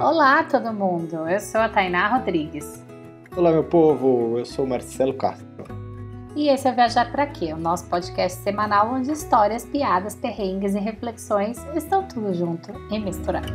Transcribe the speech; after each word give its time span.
Olá, 0.00 0.42
todo 0.44 0.72
mundo. 0.72 1.28
Eu 1.28 1.38
sou 1.38 1.60
a 1.60 1.68
Tainá 1.68 2.08
Rodrigues. 2.08 2.82
Olá, 3.36 3.52
meu 3.52 3.62
povo. 3.62 4.38
Eu 4.38 4.46
sou 4.46 4.66
Marcelo 4.66 5.12
Castro. 5.12 5.46
E 6.34 6.48
esse 6.48 6.66
é 6.66 6.72
Viajar 6.72 7.12
para 7.12 7.26
Quê? 7.26 7.52
O 7.52 7.58
nosso 7.58 7.86
podcast 7.86 8.40
semanal 8.40 8.94
onde 8.94 9.12
histórias, 9.12 9.66
piadas, 9.66 10.14
perrengues 10.14 10.74
e 10.74 10.78
reflexões 10.78 11.58
estão 11.74 12.08
tudo 12.08 12.32
junto 12.32 12.72
e 12.90 12.98
misturado. 12.98 13.52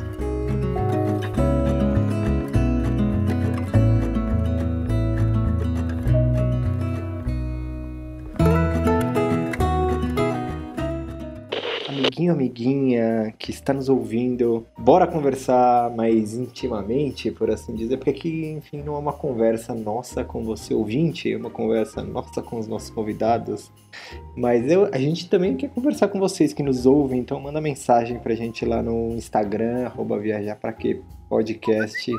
Amiguinho, 12.32 12.96
amiguinha 12.96 13.34
que 13.38 13.52
está 13.52 13.74
nos 13.74 13.90
ouvindo, 13.90 14.66
bora 14.78 15.08
conversar 15.08 15.90
mais 15.96 16.34
intimamente, 16.34 17.32
por 17.32 17.50
assim 17.50 17.74
dizer, 17.74 17.98
porque 17.98 18.10
aqui, 18.10 18.46
enfim, 18.48 18.82
não 18.82 18.96
é 18.96 19.00
uma 19.00 19.14
conversa 19.14 19.74
nossa 19.74 20.24
com 20.24 20.44
você 20.44 20.74
ouvinte, 20.74 21.32
é 21.32 21.38
uma 21.38 21.50
conversa 21.50 22.02
nossa 22.04 22.42
com 22.42 22.60
os 22.60 22.68
nossos 22.68 22.90
convidados, 22.90 23.72
mas 24.36 24.70
eu, 24.70 24.90
a 24.92 24.98
gente 24.98 25.30
também 25.30 25.56
quer 25.56 25.70
conversar 25.70 26.08
com 26.08 26.20
vocês 26.20 26.54
que 26.54 26.64
nos 26.64 26.86
ouvem, 26.86 27.20
então 27.20 27.40
manda 27.40 27.62
mensagem 27.62 28.20
pra 28.20 28.36
gente 28.36 28.66
lá 28.66 28.82
no 28.82 29.16
Instagram, 29.16 29.86
arroba 29.86 30.18
viajar 30.18 30.56
pra 30.56 30.74
podcast. 31.30 32.12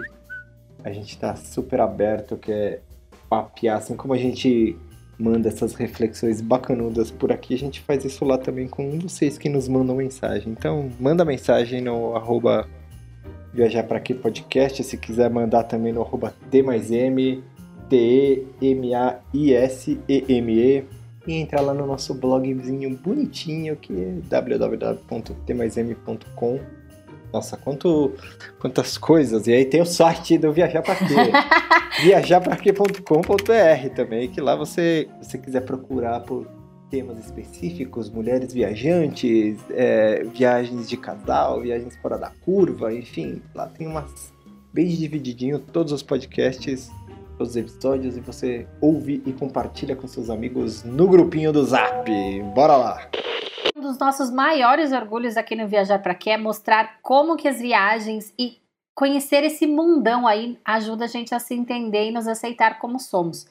A 0.84 0.92
gente 0.92 1.18
tá 1.18 1.34
super 1.34 1.80
aberto, 1.80 2.36
quer 2.36 2.82
papear, 3.28 3.78
assim 3.78 3.96
como 3.96 4.14
a 4.14 4.18
gente 4.18 4.76
manda 5.18 5.48
essas 5.48 5.74
reflexões 5.74 6.40
bacanudas 6.40 7.10
por 7.10 7.32
aqui, 7.32 7.54
a 7.54 7.58
gente 7.58 7.80
faz 7.80 8.04
isso 8.04 8.24
lá 8.24 8.38
também 8.38 8.68
com 8.68 8.96
vocês 8.98 9.36
que 9.38 9.48
nos 9.48 9.66
mandam 9.68 9.96
mensagem. 9.96 10.52
Então, 10.52 10.90
manda 11.00 11.24
mensagem 11.24 11.80
no 11.80 12.14
arroba 12.14 12.68
Viajar 13.52 13.84
para 13.84 13.98
Aqui 13.98 14.12
Podcast, 14.12 14.82
se 14.84 14.98
quiser 14.98 15.30
mandar 15.30 15.62
também 15.64 15.92
no 15.92 16.02
arroba 16.02 16.34
T 16.50 16.62
mais 16.62 16.90
M, 16.90 17.42
T-E-M-A-I-S-E-M-E, 17.88 18.66
e 21.26 21.34
entrar 21.34 21.60
lá 21.60 21.74
no 21.74 21.86
nosso 21.86 22.14
blogzinho 22.14 22.96
bonitinho 22.96 23.76
que 23.76 23.92
é 23.92 24.14
www.tmaism.com 24.28 26.60
nossa, 27.36 27.56
quanto, 27.56 28.12
quantas 28.58 28.96
coisas. 28.96 29.46
E 29.46 29.52
aí 29.52 29.64
tem 29.64 29.80
o 29.80 29.86
site 29.86 30.38
do 30.38 30.52
Viajar 30.52 30.82
para 30.82 30.96
Quê. 30.96 31.04
viajarpraquê.com.br 32.02 33.94
também, 33.94 34.28
que 34.28 34.40
lá 34.40 34.56
você, 34.56 35.08
você 35.20 35.38
quiser 35.38 35.60
procurar 35.62 36.20
por 36.20 36.46
temas 36.90 37.18
específicos, 37.18 38.08
mulheres 38.08 38.52
viajantes, 38.52 39.58
é, 39.70 40.24
viagens 40.24 40.88
de 40.88 40.96
casal, 40.96 41.60
viagens 41.60 41.96
fora 41.96 42.16
da 42.16 42.30
curva, 42.44 42.94
enfim, 42.94 43.42
lá 43.54 43.66
tem 43.66 43.86
umas 43.86 44.32
bem 44.72 44.86
divididinho 44.88 45.58
todos 45.58 45.92
os 45.92 46.02
podcasts, 46.02 46.90
todos 47.36 47.50
os 47.50 47.56
episódios 47.56 48.16
e 48.16 48.20
você 48.20 48.66
ouve 48.80 49.22
e 49.26 49.32
compartilha 49.32 49.96
com 49.96 50.06
seus 50.06 50.30
amigos 50.30 50.84
no 50.84 51.08
grupinho 51.08 51.52
do 51.52 51.64
Zap. 51.64 52.08
Bora 52.54 52.76
lá 52.76 53.10
dos 53.80 53.98
nossos 53.98 54.30
maiores 54.30 54.90
orgulhos 54.92 55.36
aqui 55.36 55.54
no 55.54 55.68
Viajar 55.68 55.98
para 55.98 56.14
Quê 56.14 56.30
é 56.30 56.38
mostrar 56.38 56.98
como 57.02 57.36
que 57.36 57.46
as 57.46 57.60
viagens 57.60 58.32
e 58.38 58.58
conhecer 58.94 59.44
esse 59.44 59.66
mundão 59.66 60.26
aí 60.26 60.58
ajuda 60.64 61.04
a 61.04 61.08
gente 61.08 61.34
a 61.34 61.38
se 61.38 61.54
entender 61.54 62.08
e 62.08 62.12
nos 62.12 62.26
aceitar 62.26 62.78
como 62.78 62.98
somos. 62.98 63.46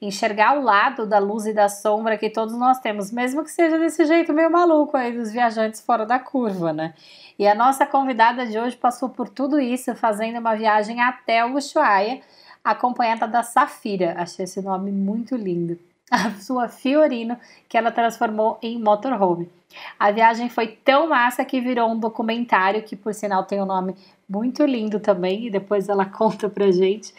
Enxergar 0.00 0.58
o 0.58 0.62
lado 0.62 1.06
da 1.06 1.18
luz 1.18 1.46
e 1.46 1.52
da 1.52 1.68
sombra 1.68 2.16
que 2.16 2.30
todos 2.30 2.54
nós 2.56 2.80
temos, 2.80 3.10
mesmo 3.10 3.44
que 3.44 3.50
seja 3.50 3.78
desse 3.78 4.04
jeito 4.06 4.32
meio 4.32 4.50
maluco 4.50 4.96
aí 4.96 5.12
dos 5.12 5.30
viajantes 5.30 5.80
fora 5.80 6.06
da 6.06 6.18
curva, 6.18 6.72
né? 6.72 6.94
E 7.38 7.46
a 7.46 7.54
nossa 7.54 7.86
convidada 7.86 8.46
de 8.46 8.58
hoje 8.58 8.76
passou 8.76 9.10
por 9.10 9.28
tudo 9.28 9.60
isso 9.60 9.94
fazendo 9.94 10.38
uma 10.38 10.54
viagem 10.54 11.02
até 11.02 11.44
o 11.44 11.54
Ushuaia, 11.54 12.20
acompanhada 12.64 13.28
da 13.28 13.42
Safira. 13.42 14.14
Achei 14.18 14.44
esse 14.44 14.60
nome 14.62 14.90
muito 14.90 15.36
lindo 15.36 15.78
a 16.10 16.30
sua 16.32 16.68
Fiorino, 16.68 17.36
que 17.68 17.76
ela 17.76 17.90
transformou 17.90 18.58
em 18.62 18.80
motorhome. 18.80 19.50
A 19.98 20.10
viagem 20.10 20.48
foi 20.48 20.68
tão 20.68 21.08
massa 21.08 21.44
que 21.44 21.60
virou 21.60 21.90
um 21.90 21.98
documentário, 21.98 22.82
que 22.82 22.96
por 22.96 23.12
sinal 23.12 23.44
tem 23.44 23.60
um 23.60 23.66
nome 23.66 23.94
muito 24.28 24.64
lindo 24.64 25.00
também, 25.00 25.46
e 25.46 25.50
depois 25.50 25.88
ela 25.88 26.06
conta 26.06 26.48
pra 26.48 26.70
gente. 26.70 27.12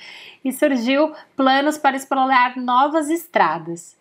E 0.43 0.51
surgiu 0.51 1.13
planos 1.35 1.77
para 1.77 1.95
explorar 1.95 2.57
novas 2.57 3.09
estradas. 3.09 3.95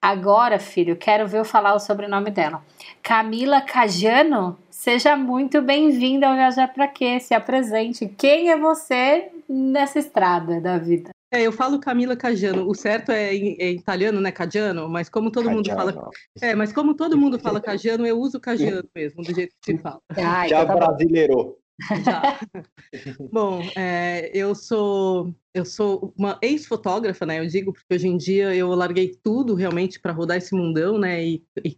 Agora, 0.00 0.60
filho, 0.60 0.94
quero 0.94 1.26
ver 1.26 1.40
eu 1.40 1.44
falar 1.44 1.74
o 1.74 1.80
sobrenome 1.80 2.30
dela. 2.30 2.62
Camila 3.02 3.60
Cajano, 3.60 4.56
seja 4.70 5.16
muito 5.16 5.60
bem-vinda 5.60 6.28
ao 6.28 6.36
Viajar 6.36 6.68
Pra 6.68 6.86
Quê? 6.86 7.18
Se 7.18 7.34
apresente. 7.34 8.06
Quem 8.16 8.48
é 8.50 8.56
você 8.56 9.28
nessa 9.48 9.98
estrada 9.98 10.60
da 10.60 10.78
vida? 10.78 11.10
É, 11.30 11.42
eu 11.42 11.52
falo 11.52 11.78
Camila 11.78 12.16
Cajano. 12.16 12.66
O 12.68 12.74
certo 12.74 13.12
é, 13.12 13.34
é 13.34 13.70
italiano, 13.70 14.20
né? 14.20 14.32
Cajano, 14.32 14.88
mas 14.88 15.08
como 15.08 15.30
todo 15.30 15.50
mundo 15.50 15.68
fala. 15.68 16.10
É, 16.40 16.54
mas 16.54 16.72
como 16.72 16.94
todo 16.94 17.18
mundo 17.18 17.38
fala 17.38 17.60
Cajano, 17.60 18.06
eu 18.06 18.18
uso 18.18 18.40
Cajano 18.40 18.88
mesmo, 18.94 19.22
do 19.22 19.34
jeito 19.34 19.54
que 19.60 19.72
se 19.72 19.78
fala. 19.78 20.00
Ah, 20.10 20.48
Já 20.48 20.62
então 20.62 20.66
tá 20.66 20.86
brasileirou. 20.86 21.58
Já. 22.04 22.40
Bom, 23.32 23.62
é, 23.76 24.30
eu 24.34 24.54
sou 24.54 25.32
eu 25.54 25.64
sou 25.64 26.12
uma 26.16 26.38
ex-fotógrafa, 26.42 27.24
né? 27.26 27.40
Eu 27.40 27.46
digo 27.46 27.72
porque 27.72 27.94
hoje 27.94 28.06
em 28.06 28.16
dia 28.16 28.54
eu 28.54 28.68
larguei 28.70 29.18
tudo 29.22 29.54
realmente 29.54 29.98
para 29.98 30.12
rodar 30.12 30.36
esse 30.36 30.54
mundão, 30.54 30.98
né? 30.98 31.24
E, 31.24 31.44
e 31.64 31.76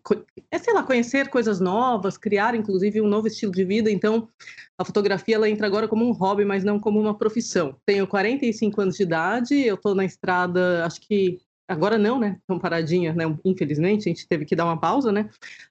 é, 0.50 0.58
sei 0.58 0.74
lá, 0.74 0.82
conhecer 0.82 1.28
coisas 1.28 1.60
novas, 1.60 2.18
criar 2.18 2.54
inclusive 2.54 3.00
um 3.00 3.08
novo 3.08 3.26
estilo 3.26 3.52
de 3.52 3.64
vida. 3.64 3.90
Então, 3.90 4.28
a 4.76 4.84
fotografia 4.84 5.36
ela 5.36 5.48
entra 5.48 5.66
agora 5.66 5.88
como 5.88 6.06
um 6.06 6.12
hobby, 6.12 6.44
mas 6.44 6.64
não 6.64 6.78
como 6.78 7.00
uma 7.00 7.16
profissão. 7.16 7.76
Tenho 7.86 8.06
45 8.06 8.80
anos 8.80 8.96
de 8.96 9.02
idade, 9.02 9.54
eu 9.60 9.76
estou 9.76 9.94
na 9.94 10.04
estrada, 10.04 10.84
acho 10.84 11.00
que 11.00 11.38
Agora 11.70 11.96
não, 11.96 12.18
né? 12.18 12.36
Estão 12.40 12.58
paradinhas, 12.58 13.14
né? 13.14 13.24
Infelizmente, 13.44 14.08
a 14.08 14.12
gente 14.12 14.26
teve 14.26 14.44
que 14.44 14.56
dar 14.56 14.64
uma 14.64 14.76
pausa, 14.76 15.12
né? 15.12 15.30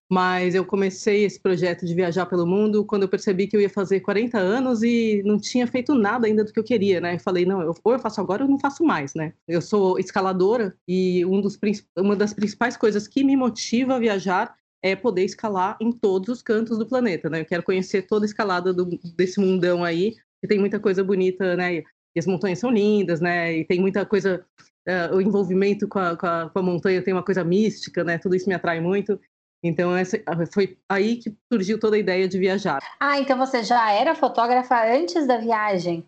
Mas 0.10 0.56
eu 0.56 0.64
comecei 0.64 1.26
esse 1.26 1.38
projeto 1.38 1.86
de 1.86 1.94
viajar 1.94 2.26
pelo 2.26 2.48
mundo 2.48 2.86
quando 2.86 3.04
eu 3.04 3.10
percebi 3.10 3.48
que 3.48 3.58
eu 3.58 3.60
ia 3.60 3.70
fazer 3.70 4.00
40 4.00 4.38
anos 4.38 4.82
e 4.82 5.22
não 5.26 5.38
tinha 5.38 5.68
feito 5.68 5.94
nada 5.94 6.26
ainda 6.26 6.46
do 6.46 6.54
que 6.54 6.60
eu 6.60 6.64
queria, 6.64 7.02
né? 7.02 7.16
Eu 7.16 7.20
falei, 7.20 7.46
não, 7.46 7.62
eu, 7.62 7.76
ou 7.84 7.92
eu 7.94 8.00
faço 8.00 8.22
agora 8.22 8.46
ou 8.46 8.50
não 8.50 8.58
faço 8.58 8.82
mais, 8.82 9.14
né? 9.14 9.34
Eu 9.46 9.62
sou 9.62 10.00
escaladora 10.00 10.74
e 10.88 11.26
um 11.26 11.42
dos, 11.42 11.60
uma 11.98 12.16
das 12.16 12.34
principais 12.34 12.78
coisas 12.78 13.06
que 13.06 13.22
me 13.22 13.36
motiva 13.36 13.96
a 13.96 14.00
viajar 14.00 14.56
é 14.82 14.96
poder 14.96 15.26
escalar 15.26 15.76
em 15.82 15.92
todos 15.92 16.30
os 16.30 16.42
cantos 16.42 16.78
do 16.78 16.88
planeta, 16.88 17.30
né? 17.30 17.42
Eu 17.42 17.46
quero 17.46 17.64
conhecer 17.64 18.04
toda 18.04 18.24
a 18.24 18.28
escalada 18.28 18.74
do, 18.74 18.86
desse 19.18 19.38
mundão 19.38 19.84
aí, 19.84 20.16
que 20.40 20.48
tem 20.48 20.60
muita 20.60 20.80
coisa 20.80 21.04
bonita, 21.04 21.58
né? 21.58 21.84
E 22.16 22.20
as 22.20 22.26
montanhas 22.26 22.60
são 22.60 22.72
lindas, 22.72 23.20
né? 23.20 23.58
E 23.58 23.66
tem 23.66 23.82
muita 23.82 24.06
coisa 24.06 24.46
uh, 24.90 25.16
o 25.16 25.22
envolvimento 25.22 25.88
com 25.88 26.00
a, 26.00 26.18
com, 26.18 26.26
a, 26.26 26.50
com 26.50 26.60
a, 26.60 26.64
montanha 26.64 27.04
tem 27.04 27.14
uma 27.14 27.24
coisa 27.24 27.44
mística, 27.44 28.04
né? 28.04 28.18
Tudo 28.18 28.36
isso 28.36 28.50
me 28.50 28.56
atrai 28.56 28.82
muito. 28.82 29.20
Então, 29.64 29.96
essa, 29.96 30.18
foi 30.54 30.78
aí 30.90 31.18
que 31.18 31.36
surgiu 31.52 31.80
toda 31.80 31.96
a 31.96 32.00
ideia 32.00 32.28
de 32.28 32.40
viajar. 32.40 32.80
Ah, 33.00 33.20
então 33.20 33.38
você 33.38 33.64
já 33.64 33.92
era 33.92 34.16
fotógrafa 34.16 34.82
antes 34.86 35.28
da 35.28 35.38
viagem? 35.38 36.06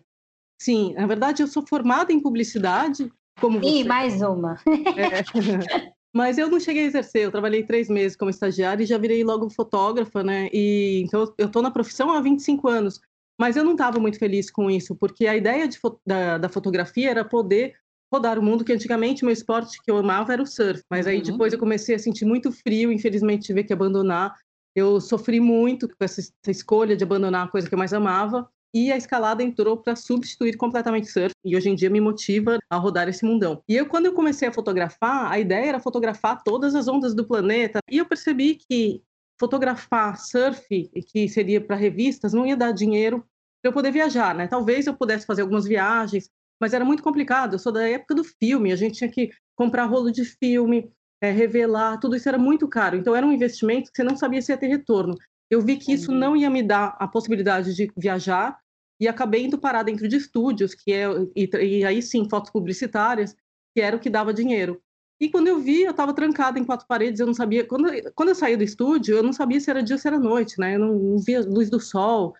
Sim, 0.60 0.94
na 0.94 1.06
verdade, 1.06 1.42
eu 1.42 1.46
sou 1.46 1.66
formada 1.66 2.12
em 2.12 2.20
publicidade. 2.20 3.12
Como 3.40 3.62
Ih, 3.62 3.84
mais 3.84 4.22
uma. 4.22 4.58
É. 4.96 5.22
Mas 6.14 6.36
eu 6.36 6.48
não 6.48 6.60
cheguei 6.60 6.84
a 6.84 6.86
exercer, 6.86 7.22
eu 7.22 7.30
trabalhei 7.30 7.64
três 7.64 7.88
meses 7.88 8.14
como 8.16 8.30
estagiária 8.30 8.82
e 8.82 8.86
já 8.86 8.98
virei 8.98 9.24
logo 9.24 9.48
fotógrafa, 9.48 10.22
né? 10.22 10.50
E, 10.52 11.02
então 11.04 11.32
eu 11.38 11.46
estou 11.46 11.62
na 11.62 11.70
profissão 11.70 12.10
há 12.10 12.20
25 12.20 12.68
anos. 12.68 13.00
Mas 13.40 13.56
eu 13.56 13.64
não 13.64 13.72
estava 13.72 13.98
muito 13.98 14.18
feliz 14.18 14.50
com 14.50 14.70
isso, 14.70 14.94
porque 14.94 15.26
a 15.26 15.34
ideia 15.34 15.66
de, 15.66 15.78
da, 16.06 16.38
da, 16.38 16.48
fotografia 16.48 17.10
era 17.10 17.24
poder 17.24 17.74
rodar 18.12 18.38
o 18.38 18.42
mundo, 18.42 18.64
que 18.64 18.72
antigamente 18.72 19.24
meu 19.24 19.32
esporte 19.32 19.80
que 19.82 19.90
eu 19.90 19.96
amava 19.96 20.32
era 20.32 20.42
o 20.42 20.46
surf, 20.46 20.82
mas 20.90 21.06
aí 21.06 21.18
uhum. 21.18 21.22
depois 21.22 21.52
eu 21.52 21.58
comecei 21.58 21.94
a 21.94 21.98
sentir 21.98 22.26
muito 22.26 22.52
frio, 22.52 22.92
infelizmente 22.92 23.46
tive 23.46 23.64
que 23.64 23.72
abandonar. 23.72 24.36
Eu 24.74 25.00
sofri 25.00 25.40
muito 25.40 25.88
com 25.88 25.94
essa, 26.00 26.20
essa 26.20 26.50
escolha 26.50 26.96
de 26.96 27.04
abandonar 27.04 27.46
a 27.46 27.50
coisa 27.50 27.68
que 27.68 27.74
eu 27.74 27.78
mais 27.78 27.92
amava, 27.92 28.48
e 28.74 28.90
a 28.90 28.96
escalada 28.96 29.42
entrou 29.42 29.76
para 29.76 29.94
substituir 29.94 30.56
completamente 30.56 31.08
o 31.08 31.12
surf 31.12 31.34
e 31.44 31.56
hoje 31.56 31.68
em 31.68 31.74
dia 31.74 31.90
me 31.90 32.00
motiva 32.00 32.58
a 32.70 32.76
rodar 32.76 33.08
esse 33.08 33.24
mundão. 33.24 33.62
E 33.68 33.76
eu 33.76 33.86
quando 33.86 34.06
eu 34.06 34.14
comecei 34.14 34.48
a 34.48 34.52
fotografar, 34.52 35.30
a 35.30 35.38
ideia 35.38 35.66
era 35.66 35.80
fotografar 35.80 36.42
todas 36.42 36.74
as 36.74 36.88
ondas 36.88 37.14
do 37.14 37.26
planeta 37.26 37.80
e 37.90 37.98
eu 37.98 38.06
percebi 38.06 38.54
que 38.54 39.02
fotografar 39.38 40.18
surf, 40.18 40.66
que 41.08 41.28
seria 41.28 41.60
para 41.60 41.76
revistas, 41.76 42.32
não 42.32 42.46
ia 42.46 42.56
dar 42.56 42.72
dinheiro 42.72 43.26
para 43.60 43.68
eu 43.68 43.72
poder 43.72 43.92
viajar, 43.92 44.34
né? 44.34 44.46
Talvez 44.46 44.86
eu 44.86 44.94
pudesse 44.94 45.26
fazer 45.26 45.42
algumas 45.42 45.64
viagens, 45.64 46.30
mas 46.62 46.72
era 46.72 46.84
muito 46.84 47.02
complicado. 47.02 47.54
Eu 47.54 47.58
sou 47.58 47.72
da 47.72 47.82
época 47.88 48.14
do 48.14 48.22
filme, 48.22 48.70
a 48.70 48.76
gente 48.76 48.98
tinha 48.98 49.10
que 49.10 49.30
comprar 49.56 49.84
rolo 49.86 50.12
de 50.12 50.24
filme, 50.24 50.88
é, 51.20 51.28
revelar, 51.32 51.98
tudo 51.98 52.14
isso 52.14 52.28
era 52.28 52.38
muito 52.38 52.68
caro. 52.68 52.96
Então 52.96 53.16
era 53.16 53.26
um 53.26 53.32
investimento 53.32 53.90
que 53.90 53.96
você 53.96 54.04
não 54.04 54.16
sabia 54.16 54.40
se 54.40 54.52
ia 54.52 54.56
ter 54.56 54.68
retorno. 54.68 55.16
Eu 55.50 55.60
vi 55.60 55.76
que 55.76 55.92
isso 55.92 56.12
não 56.12 56.36
ia 56.36 56.48
me 56.48 56.62
dar 56.62 56.96
a 57.00 57.08
possibilidade 57.08 57.74
de 57.74 57.90
viajar 57.96 58.56
e 59.00 59.08
acabei 59.08 59.44
indo 59.44 59.58
parar 59.58 59.82
dentro 59.82 60.06
de 60.06 60.14
estúdios, 60.14 60.72
que 60.72 60.92
é 60.92 61.06
e, 61.34 61.50
e 61.80 61.84
aí 61.84 62.00
sim 62.00 62.28
fotos 62.30 62.52
publicitárias, 62.52 63.34
que 63.74 63.80
era 63.80 63.96
o 63.96 64.00
que 64.00 64.08
dava 64.08 64.32
dinheiro. 64.32 64.80
E 65.20 65.28
quando 65.28 65.48
eu 65.48 65.58
vi, 65.58 65.82
eu 65.82 65.90
estava 65.90 66.14
trancada 66.14 66.60
em 66.60 66.64
quatro 66.64 66.86
paredes, 66.86 67.18
eu 67.18 67.26
não 67.26 67.34
sabia. 67.34 67.66
Quando, 67.66 67.88
quando 68.14 68.28
eu 68.28 68.34
saí 68.36 68.56
do 68.56 68.62
estúdio, 68.62 69.16
eu 69.16 69.22
não 69.22 69.32
sabia 69.32 69.58
se 69.58 69.68
era 69.68 69.82
dia 69.82 69.96
ou 69.96 70.00
se 70.00 70.06
era 70.06 70.18
noite, 70.18 70.60
né? 70.60 70.76
Eu 70.76 70.78
não, 70.78 70.94
não 70.94 71.18
via 71.18 71.40
luz 71.40 71.68
do 71.68 71.80
sol. 71.80 72.34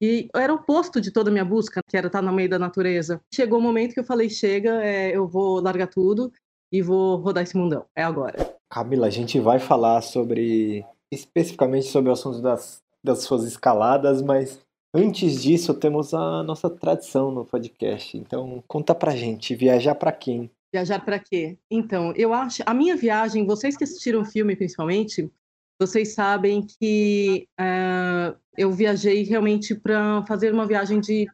E 0.00 0.28
era 0.34 0.52
o 0.52 0.56
oposto 0.56 1.00
de 1.00 1.10
toda 1.10 1.30
a 1.30 1.32
minha 1.32 1.44
busca, 1.44 1.80
que 1.88 1.96
era 1.96 2.08
estar 2.08 2.22
no 2.22 2.32
meio 2.32 2.50
da 2.50 2.58
natureza. 2.58 3.20
Chegou 3.32 3.58
o 3.58 3.62
um 3.62 3.64
momento 3.64 3.94
que 3.94 4.00
eu 4.00 4.04
falei: 4.04 4.28
chega, 4.28 4.84
é, 4.84 5.16
eu 5.16 5.26
vou 5.26 5.60
largar 5.60 5.88
tudo 5.88 6.30
e 6.72 6.82
vou 6.82 7.16
rodar 7.16 7.42
esse 7.42 7.56
mundão. 7.56 7.84
É 7.94 8.02
agora. 8.02 8.56
Camila, 8.70 9.06
a 9.06 9.10
gente 9.10 9.38
vai 9.40 9.58
falar 9.58 10.02
sobre, 10.02 10.84
especificamente 11.10 11.86
sobre 11.86 12.10
o 12.10 12.12
assunto 12.12 12.40
das, 12.40 12.82
das 13.02 13.20
suas 13.20 13.44
escaladas, 13.44 14.20
mas 14.20 14.60
antes 14.94 15.42
disso 15.42 15.72
temos 15.72 16.12
a 16.12 16.42
nossa 16.42 16.68
tradição 16.68 17.30
no 17.30 17.44
podcast. 17.44 18.16
Então, 18.18 18.62
conta 18.66 18.94
pra 18.94 19.14
gente, 19.14 19.54
viajar 19.54 19.94
para 19.94 20.12
quem? 20.12 20.50
Viajar 20.74 21.02
para 21.04 21.18
quê? 21.18 21.56
Então, 21.70 22.12
eu 22.16 22.34
acho, 22.34 22.62
a 22.66 22.74
minha 22.74 22.96
viagem, 22.96 23.46
vocês 23.46 23.76
que 23.76 23.84
assistiram 23.84 24.20
o 24.20 24.24
filme 24.24 24.56
principalmente, 24.56 25.30
vocês 25.80 26.14
sabem 26.14 26.66
que 26.66 27.46
uh, 27.60 28.36
eu 28.56 28.72
viajei 28.72 29.22
realmente 29.22 29.74
para 29.74 30.24
fazer 30.26 30.52
uma 30.52 30.66
viagem 30.66 31.00
de, 31.00 31.26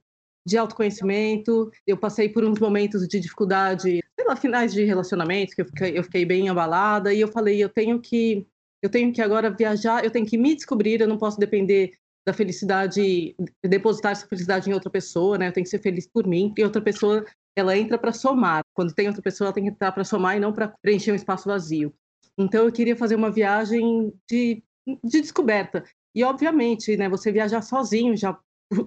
de 0.47 0.59
autoconhecimento. 0.59 1.71
Eu 1.87 1.97
passei 1.97 2.29
por 2.29 2.45
uns 2.45 2.59
momentos 2.59 3.07
de 3.07 3.21
dificuldade, 3.21 4.01
sei 4.15 4.27
lá, 4.27 4.37
finais 4.37 4.73
de 4.73 4.85
relacionamento, 4.85 5.55
que 5.55 5.63
eu 5.63 5.67
fiquei, 5.67 5.99
eu 5.99 6.05
fiquei 6.05 6.25
bem 6.25 6.49
abalada, 6.49 7.13
e 7.13 7.21
eu 7.21 7.29
falei, 7.29 7.63
eu 7.63 7.69
tenho 7.69 8.01
que 8.01 8.47
eu 8.83 8.91
tenho 8.91 9.13
que 9.13 9.23
agora 9.23 9.49
viajar, 9.49 10.05
eu 10.05 10.11
tenho 10.11 10.27
que 10.27 10.37
me 10.37 10.57
descobrir, 10.57 11.01
eu 11.01 11.07
não 11.07 11.17
posso 11.17 11.39
depender 11.39 11.93
da 12.27 12.33
felicidade, 12.33 13.35
depositar 13.63 14.13
essa 14.13 14.27
felicidade 14.27 14.69
em 14.69 14.73
outra 14.73 14.91
pessoa, 14.91 15.39
né? 15.39 15.49
Eu 15.49 15.53
tenho 15.53 15.65
que 15.65 15.71
ser 15.71 15.79
feliz 15.79 16.07
por 16.07 16.27
mim, 16.27 16.53
e 16.57 16.65
outra 16.65 16.83
pessoa, 16.83 17.25
ela 17.57 17.77
entra 17.77 17.97
para 17.97 18.13
somar. 18.13 18.63
Quando 18.75 18.93
tem 18.93 19.07
outra 19.07 19.23
pessoa, 19.23 19.47
ela 19.47 19.55
tem 19.55 19.65
que 19.65 19.71
entrar 19.71 19.93
para 19.93 20.05
somar 20.05 20.37
e 20.37 20.41
não 20.41 20.53
para 20.53 20.69
preencher 20.83 21.13
um 21.13 21.17
espaço 21.17 21.49
vazio. 21.49 21.95
Então 22.37 22.65
eu 22.65 22.73
queria 22.73 22.97
fazer 22.97 23.15
uma 23.15 23.31
viagem 23.31 24.13
de, 24.29 24.63
de 24.87 25.21
descoberta. 25.21 25.85
E 26.15 26.25
obviamente, 26.25 26.97
né, 26.97 27.09
você 27.09 27.33
viajar 27.33 27.63
sozinho 27.63 28.17
já 28.17 28.39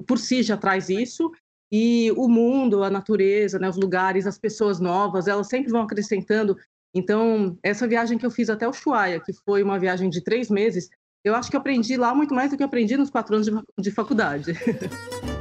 por 0.07 0.17
si 0.17 0.41
já 0.41 0.57
traz 0.57 0.89
isso, 0.89 1.31
e 1.71 2.11
o 2.15 2.27
mundo, 2.27 2.83
a 2.83 2.89
natureza, 2.89 3.59
né, 3.59 3.69
os 3.69 3.77
lugares, 3.77 4.25
as 4.27 4.37
pessoas 4.37 4.79
novas, 4.79 5.27
elas 5.27 5.47
sempre 5.47 5.71
vão 5.71 5.81
acrescentando. 5.81 6.57
Então, 6.93 7.57
essa 7.61 7.87
viagem 7.87 8.17
que 8.17 8.25
eu 8.25 8.31
fiz 8.31 8.49
até 8.49 8.67
o 8.67 8.71
Ushuaia, 8.71 9.19
que 9.19 9.33
foi 9.33 9.61
uma 9.61 9.77
viagem 9.77 10.09
de 10.09 10.21
três 10.21 10.49
meses, 10.49 10.89
eu 11.23 11.35
acho 11.35 11.49
que 11.49 11.57
aprendi 11.57 11.97
lá 11.97 12.13
muito 12.13 12.33
mais 12.33 12.51
do 12.51 12.57
que 12.57 12.63
aprendi 12.63 12.95
nos 12.95 13.09
quatro 13.09 13.35
anos 13.35 13.47
de, 13.47 13.53
de 13.79 13.91
faculdade. 13.91 14.53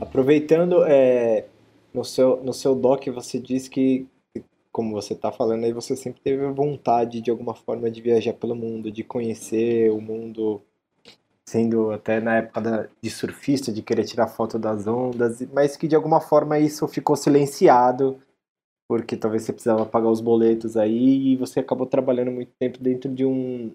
Aproveitando, 0.00 0.84
é, 0.84 1.46
no, 1.92 2.04
seu, 2.04 2.42
no 2.42 2.52
seu 2.52 2.74
doc 2.74 3.06
você 3.08 3.38
diz 3.38 3.68
que, 3.68 4.06
como 4.70 4.92
você 4.92 5.12
está 5.14 5.30
falando 5.30 5.64
aí, 5.64 5.72
você 5.72 5.96
sempre 5.96 6.20
teve 6.20 6.46
vontade 6.52 7.20
de 7.20 7.30
alguma 7.30 7.54
forma 7.54 7.90
de 7.90 8.00
viajar 8.00 8.32
pelo 8.34 8.54
mundo, 8.54 8.90
de 8.90 9.04
conhecer 9.04 9.90
o 9.90 10.00
mundo, 10.00 10.62
sendo 11.46 11.90
até 11.90 12.20
na 12.20 12.36
época 12.36 12.60
da, 12.60 12.88
de 13.00 13.10
surfista, 13.10 13.72
de 13.72 13.82
querer 13.82 14.04
tirar 14.04 14.28
foto 14.28 14.58
das 14.58 14.86
ondas, 14.86 15.40
mas 15.52 15.76
que 15.76 15.86
de 15.86 15.96
alguma 15.96 16.20
forma 16.20 16.58
isso 16.58 16.86
ficou 16.88 17.16
silenciado, 17.16 18.20
porque 18.88 19.16
talvez 19.16 19.42
você 19.42 19.52
precisava 19.52 19.86
pagar 19.86 20.08
os 20.08 20.20
boletos 20.20 20.76
aí 20.76 21.32
e 21.32 21.36
você 21.36 21.60
acabou 21.60 21.86
trabalhando 21.86 22.30
muito 22.30 22.52
tempo 22.58 22.78
dentro 22.78 23.12
de 23.12 23.24
um 23.24 23.74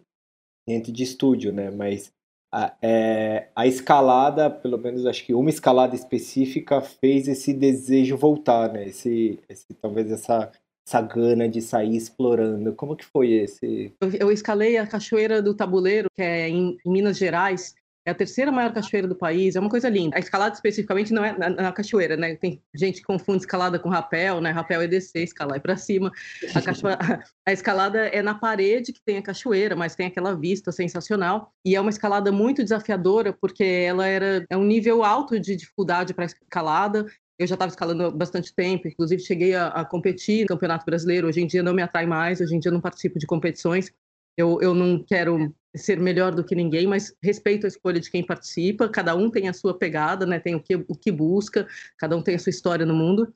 dentro 0.68 0.92
de 0.92 1.04
estúdio, 1.04 1.54
né? 1.54 1.72
Mas 1.72 2.12
a, 2.57 2.74
é, 2.81 3.50
a 3.56 3.68
escalada, 3.68 4.50
pelo 4.50 4.80
menos 4.80 5.06
acho 5.06 5.24
que 5.24 5.33
uma 5.33 5.50
escalada 5.50 5.95
específica 5.95 6.81
fez 6.81 7.27
esse 7.27 7.54
desejo 7.54 8.18
voltar, 8.18 8.74
né? 8.74 8.88
Esse, 8.88 9.39
esse 9.48 9.68
talvez 9.80 10.12
essa 10.12 10.51
essa 10.88 11.01
gana 11.01 11.50
de 11.50 11.62
sair 11.62 11.98
explorando. 11.98 12.74
Como 12.74 12.95
que 12.95 13.04
foi 13.04 13.33
esse? 13.33 13.94
Eu, 14.00 14.09
eu 14.21 14.31
escalei 14.31 14.77
a 14.77 14.88
cachoeira 14.88 15.42
do 15.42 15.54
Tabuleiro, 15.54 16.07
que 16.15 16.21
é 16.21 16.48
em, 16.48 16.77
em 16.86 16.89
Minas 16.89 17.18
Gerais, 17.18 17.75
é 18.07 18.12
a 18.12 18.15
terceira 18.15 18.54
maior 18.54 18.71
cachoeira 18.71 19.06
do 19.06 19.15
país, 19.15 19.57
é 19.57 19.59
uma 19.59 19.69
coisa 19.69 19.89
linda. 19.89 20.15
A 20.15 20.19
escalada 20.19 20.56
especificamente 20.56 21.12
não 21.12 21.25
é 21.25 21.38
na, 21.38 21.50
na 21.50 21.71
cachoeira, 21.74 22.15
né? 22.15 22.36
Tem 22.38 22.63
gente 22.74 23.01
que 23.01 23.06
confunde 23.06 23.39
escalada 23.39 23.77
com 23.77 23.89
rapel, 23.89 24.39
né? 24.39 24.50
Rapel 24.50 24.81
é 24.81 24.88
descer, 24.88 25.24
escalar 25.24 25.57
é 25.57 25.59
para 25.59 25.75
cima. 25.75 26.09
A, 26.56 27.19
a 27.45 27.51
escalada 27.51 28.07
é 28.07 28.21
na 28.21 28.33
parede 28.33 28.94
que 28.94 29.01
tem 29.04 29.18
a 29.18 29.21
cachoeira, 29.21 29.75
mas 29.75 29.94
tem 29.94 30.07
aquela 30.07 30.33
vista 30.33 30.71
sensacional. 30.71 31.51
E 31.65 31.75
é 31.75 31.81
uma 31.81 31.89
escalada 31.89 32.31
muito 32.31 32.63
desafiadora, 32.63 33.33
porque 33.33 33.65
ela 33.65 34.07
era 34.07 34.45
é 34.50 34.56
um 34.56 34.63
nível 34.63 35.04
alto 35.04 35.38
de 35.38 35.57
dificuldade 35.57 36.13
para 36.13 36.24
escalada. 36.24 37.06
Eu 37.38 37.45
já 37.45 37.56
estava 37.56 37.69
escalando 37.69 38.06
há 38.06 38.09
bastante 38.09 38.56
tempo, 38.56 38.88
inclusive 38.88 39.21
cheguei 39.21 39.54
a, 39.54 39.68
a, 39.68 39.83
competir 39.83 40.44
no 40.44 40.48
Campeonato 40.48 40.86
Brasileiro. 40.86 41.27
Hoje 41.27 41.42
em 41.42 41.45
dia 41.45 41.62
não 41.62 41.74
me 41.74 41.81
atrai 41.81 42.06
mais, 42.06 42.39
hoje 42.39 42.56
em 42.56 42.59
dia 42.59 42.71
não 42.71 42.80
participo 42.80 43.19
de 43.19 43.27
competições. 43.27 43.92
Eu, 44.38 44.62
eu 44.62 44.74
não 44.74 45.04
quero 45.04 45.54
ser 45.78 46.00
melhor 46.00 46.34
do 46.34 46.44
que 46.44 46.56
ninguém, 46.56 46.88
mas 46.88 47.14
respeito 47.22 47.66
a 47.66 47.68
escolha 47.68 48.00
de 48.00 48.10
quem 48.10 48.26
participa, 48.26 48.90
cada 48.90 49.16
um 49.16 49.30
tem 49.30 49.48
a 49.48 49.54
sua 49.54 49.78
pegada, 49.78 50.26
né? 50.26 50.40
tem 50.40 50.56
o 50.56 50.60
que, 50.60 50.76
o 50.76 50.96
que 50.96 51.12
busca, 51.12 51.68
cada 51.98 52.16
um 52.16 52.22
tem 52.22 52.36
a 52.36 52.40
sua 52.40 52.50
história 52.50 52.86
no 52.86 52.96
mundo. 52.96 53.34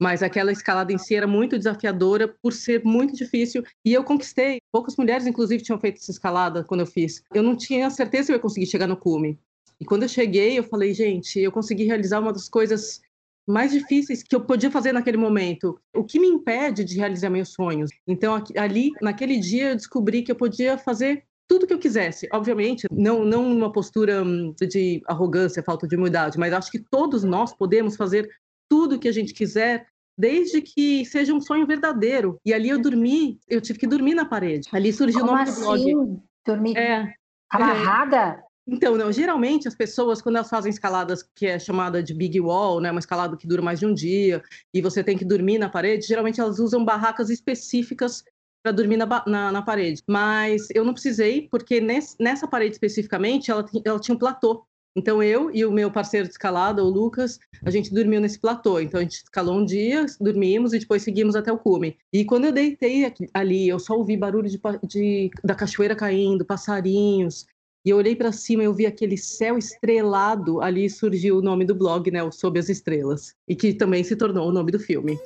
Mas 0.00 0.22
aquela 0.22 0.50
escalada 0.50 0.92
em 0.92 0.98
si 0.98 1.14
era 1.14 1.26
muito 1.26 1.56
desafiadora 1.56 2.28
por 2.42 2.52
ser 2.52 2.84
muito 2.84 3.14
difícil 3.14 3.62
e 3.84 3.92
eu 3.92 4.02
conquistei. 4.02 4.58
Poucas 4.72 4.96
mulheres, 4.96 5.26
inclusive, 5.26 5.62
tinham 5.62 5.78
feito 5.78 5.98
essa 5.98 6.10
escalada 6.10 6.64
quando 6.64 6.80
eu 6.80 6.86
fiz. 6.86 7.22
Eu 7.32 7.42
não 7.42 7.56
tinha 7.56 7.88
certeza 7.90 8.26
que 8.26 8.32
eu 8.32 8.36
ia 8.36 8.42
conseguir 8.42 8.66
chegar 8.66 8.88
no 8.88 8.96
cume. 8.96 9.38
E 9.80 9.84
quando 9.84 10.02
eu 10.02 10.08
cheguei, 10.08 10.58
eu 10.58 10.64
falei, 10.64 10.92
gente, 10.92 11.38
eu 11.38 11.52
consegui 11.52 11.84
realizar 11.84 12.20
uma 12.20 12.32
das 12.32 12.48
coisas 12.48 13.00
mais 13.46 13.72
difíceis 13.72 14.22
que 14.22 14.34
eu 14.34 14.40
podia 14.40 14.70
fazer 14.70 14.92
naquele 14.92 15.16
momento. 15.16 15.78
O 15.94 16.04
que 16.04 16.18
me 16.18 16.26
impede 16.26 16.84
de 16.84 16.96
realizar 16.96 17.30
meus 17.30 17.50
sonhos? 17.50 17.90
Então, 18.06 18.42
ali, 18.56 18.90
naquele 19.00 19.38
dia, 19.38 19.70
eu 19.70 19.76
descobri 19.76 20.22
que 20.22 20.32
eu 20.32 20.36
podia 20.36 20.78
fazer 20.78 21.24
tudo 21.48 21.66
que 21.66 21.74
eu 21.74 21.78
quisesse. 21.78 22.28
Obviamente, 22.32 22.86
não, 22.90 23.24
não 23.24 23.46
uma 23.46 23.70
postura 23.70 24.22
hum, 24.22 24.54
de 24.58 25.02
arrogância, 25.06 25.62
falta 25.62 25.86
de 25.86 25.96
humildade, 25.96 26.38
mas 26.38 26.52
acho 26.52 26.70
que 26.70 26.78
todos 26.78 27.22
nós 27.24 27.54
podemos 27.54 27.96
fazer 27.96 28.28
tudo 28.68 28.98
que 28.98 29.08
a 29.08 29.12
gente 29.12 29.34
quiser, 29.34 29.86
desde 30.16 30.62
que 30.62 31.04
seja 31.04 31.34
um 31.34 31.40
sonho 31.40 31.66
verdadeiro. 31.66 32.38
E 32.44 32.52
ali 32.52 32.68
eu 32.68 32.80
dormi, 32.80 33.38
eu 33.48 33.60
tive 33.60 33.78
que 33.78 33.86
dormir 33.86 34.14
na 34.14 34.24
parede. 34.24 34.68
Ali 34.72 34.92
surgiu 34.92 35.20
Como 35.20 35.32
o 35.32 35.36
nome 35.36 35.48
assim? 35.48 35.60
do 35.60 35.66
blog. 35.66 36.22
Dormir 36.46 36.76
é, 36.76 37.14
amarrada? 37.50 38.16
É. 38.16 38.54
Então, 38.66 38.96
não, 38.96 39.12
geralmente 39.12 39.68
as 39.68 39.74
pessoas, 39.74 40.22
quando 40.22 40.36
elas 40.36 40.48
fazem 40.48 40.70
escaladas 40.70 41.22
que 41.22 41.46
é 41.46 41.58
chamada 41.58 42.02
de 42.02 42.14
big 42.14 42.40
wall, 42.40 42.80
né, 42.80 42.90
uma 42.90 42.98
escalada 43.00 43.36
que 43.36 43.46
dura 43.46 43.60
mais 43.60 43.78
de 43.78 43.86
um 43.86 43.92
dia, 43.92 44.42
e 44.72 44.80
você 44.80 45.04
tem 45.04 45.18
que 45.18 45.24
dormir 45.24 45.58
na 45.58 45.68
parede, 45.68 46.06
geralmente 46.06 46.40
elas 46.40 46.58
usam 46.58 46.82
barracas 46.82 47.28
específicas 47.28 48.24
para 48.64 48.72
dormir 48.72 48.96
na, 48.96 49.06
na, 49.26 49.52
na, 49.52 49.62
parede. 49.62 50.02
Mas 50.08 50.68
eu 50.74 50.84
não 50.86 50.94
precisei, 50.94 51.46
porque 51.50 51.82
nesse, 51.82 52.16
nessa 52.18 52.48
parede 52.48 52.72
especificamente, 52.72 53.50
ela, 53.50 53.64
ela 53.84 54.00
tinha 54.00 54.14
um 54.14 54.18
platô. 54.18 54.64
Então 54.96 55.22
eu 55.22 55.50
e 55.52 55.64
o 55.64 55.72
meu 55.72 55.90
parceiro 55.90 56.26
de 56.26 56.32
escalada, 56.32 56.82
o 56.82 56.88
Lucas, 56.88 57.38
a 57.64 57.70
gente 57.70 57.92
dormiu 57.92 58.20
nesse 58.20 58.38
platô. 58.38 58.80
Então 58.80 59.00
a 59.00 59.02
gente 59.02 59.16
escalou 59.16 59.58
um 59.58 59.64
dia, 59.64 60.06
dormimos 60.18 60.72
e 60.72 60.78
depois 60.78 61.02
seguimos 61.02 61.36
até 61.36 61.52
o 61.52 61.58
cume. 61.58 61.98
E 62.10 62.24
quando 62.24 62.46
eu 62.46 62.52
deitei 62.52 63.12
ali, 63.34 63.68
eu 63.68 63.78
só 63.78 63.94
ouvi 63.94 64.16
barulho 64.16 64.48
de, 64.48 64.58
de 64.86 65.30
da 65.42 65.54
cachoeira 65.54 65.94
caindo, 65.94 66.44
passarinhos. 66.44 67.44
E 67.84 67.90
eu 67.90 67.98
olhei 67.98 68.16
para 68.16 68.32
cima 68.32 68.62
e 68.62 68.66
eu 68.66 68.72
vi 68.72 68.86
aquele 68.86 69.18
céu 69.18 69.58
estrelado. 69.58 70.62
Ali 70.62 70.88
surgiu 70.88 71.38
o 71.38 71.42
nome 71.42 71.66
do 71.66 71.74
blog, 71.74 72.10
né, 72.10 72.22
o 72.22 72.32
Sob 72.32 72.58
as 72.58 72.70
Estrelas, 72.70 73.34
e 73.46 73.54
que 73.54 73.74
também 73.74 74.02
se 74.02 74.16
tornou 74.16 74.48
o 74.48 74.52
nome 74.52 74.72
do 74.72 74.78
filme. 74.78 75.18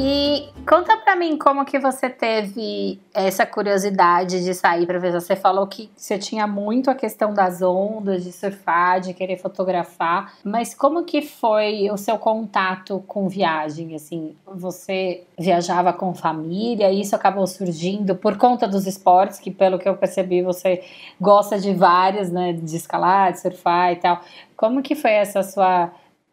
E 0.00 0.48
conta 0.64 0.96
para 0.96 1.16
mim 1.16 1.36
como 1.36 1.64
que 1.64 1.76
você 1.76 2.08
teve 2.08 3.00
essa 3.12 3.44
curiosidade 3.44 4.44
de 4.44 4.54
sair 4.54 4.86
para 4.86 4.96
ver. 4.96 5.10
Você 5.10 5.34
falou 5.34 5.66
que 5.66 5.90
você 5.96 6.16
tinha 6.16 6.46
muito 6.46 6.88
a 6.88 6.94
questão 6.94 7.34
das 7.34 7.60
ondas, 7.62 8.22
de 8.22 8.30
surfar, 8.30 9.00
de 9.00 9.12
querer 9.12 9.38
fotografar, 9.38 10.34
mas 10.44 10.72
como 10.72 11.02
que 11.02 11.20
foi 11.20 11.90
o 11.90 11.96
seu 11.96 12.16
contato 12.16 13.02
com 13.08 13.28
viagem? 13.28 13.96
Assim, 13.96 14.36
você 14.46 15.24
viajava 15.36 15.92
com 15.92 16.14
família? 16.14 16.92
E 16.92 17.00
isso 17.00 17.16
acabou 17.16 17.48
surgindo 17.48 18.14
por 18.14 18.38
conta 18.38 18.68
dos 18.68 18.86
esportes, 18.86 19.40
que 19.40 19.50
pelo 19.50 19.80
que 19.80 19.88
eu 19.88 19.96
percebi 19.96 20.42
você 20.42 20.80
gosta 21.20 21.58
de 21.58 21.74
vários, 21.74 22.30
né, 22.30 22.52
de 22.52 22.76
escalar, 22.76 23.32
de 23.32 23.40
surfar 23.40 23.94
e 23.94 23.96
tal. 23.96 24.20
Como 24.56 24.80
que 24.80 24.94
foi 24.94 25.10
essa 25.10 25.42
sua 25.42 25.90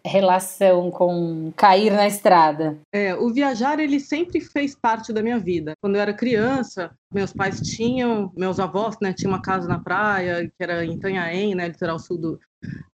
relação 0.07 0.91
com 0.91 1.51
cair 1.55 1.91
na 1.91 2.07
estrada? 2.07 2.77
É, 2.93 3.15
o 3.15 3.33
viajar 3.33 3.79
ele 3.79 3.99
sempre 3.99 4.39
fez 4.39 4.75
parte 4.75 5.11
da 5.11 5.21
minha 5.21 5.39
vida. 5.39 5.73
Quando 5.81 5.95
eu 5.95 6.01
era 6.01 6.13
criança, 6.13 6.91
meus 7.13 7.33
pais 7.33 7.59
tinham, 7.59 8.31
meus 8.35 8.59
avós, 8.59 8.95
né, 9.01 9.13
tinham 9.13 9.31
uma 9.31 9.41
casa 9.41 9.67
na 9.67 9.79
praia 9.79 10.47
que 10.47 10.63
era 10.63 10.85
em 10.85 10.93
Itanhaém, 10.93 11.55
né, 11.55 11.67
litoral 11.67 11.99
sul 11.99 12.17
do 12.17 12.39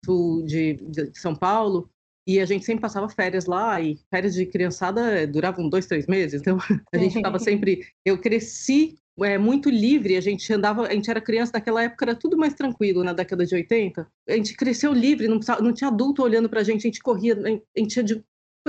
sul 0.05 0.45
de, 0.45 0.73
de 0.87 1.19
São 1.19 1.35
Paulo. 1.35 1.89
E 2.27 2.39
a 2.39 2.45
gente 2.45 2.65
sempre 2.65 2.81
passava 2.81 3.07
férias 3.07 3.45
lá, 3.45 3.79
e 3.79 3.99
férias 4.09 4.33
de 4.33 4.47
criançada 4.47 5.27
duravam 5.27 5.69
dois, 5.69 5.85
três 5.85 6.07
meses. 6.07 6.41
Então, 6.41 6.57
a 6.91 6.97
gente 6.97 7.15
estava 7.15 7.37
sempre. 7.39 7.85
Eu 8.03 8.17
cresci 8.17 8.97
é, 9.23 9.37
muito 9.37 9.69
livre, 9.69 10.17
a 10.17 10.21
gente 10.21 10.51
andava, 10.51 10.87
a 10.87 10.93
gente 10.93 11.09
era 11.09 11.21
criança 11.21 11.53
naquela 11.53 11.83
época, 11.83 12.05
era 12.05 12.15
tudo 12.15 12.37
mais 12.37 12.53
tranquilo 12.53 13.03
na 13.03 13.13
década 13.13 13.45
de 13.45 13.55
80. 13.55 14.07
A 14.27 14.33
gente 14.33 14.55
cresceu 14.55 14.91
livre, 14.91 15.27
não, 15.27 15.39
não 15.61 15.73
tinha 15.73 15.89
adulto 15.89 16.21
olhando 16.21 16.49
pra 16.49 16.63
gente, 16.63 16.81
a 16.81 16.89
gente 16.89 16.99
corria, 17.01 17.33
a 17.35 17.79
gente 17.79 17.95
ia 17.95 18.03
de, 18.03 18.23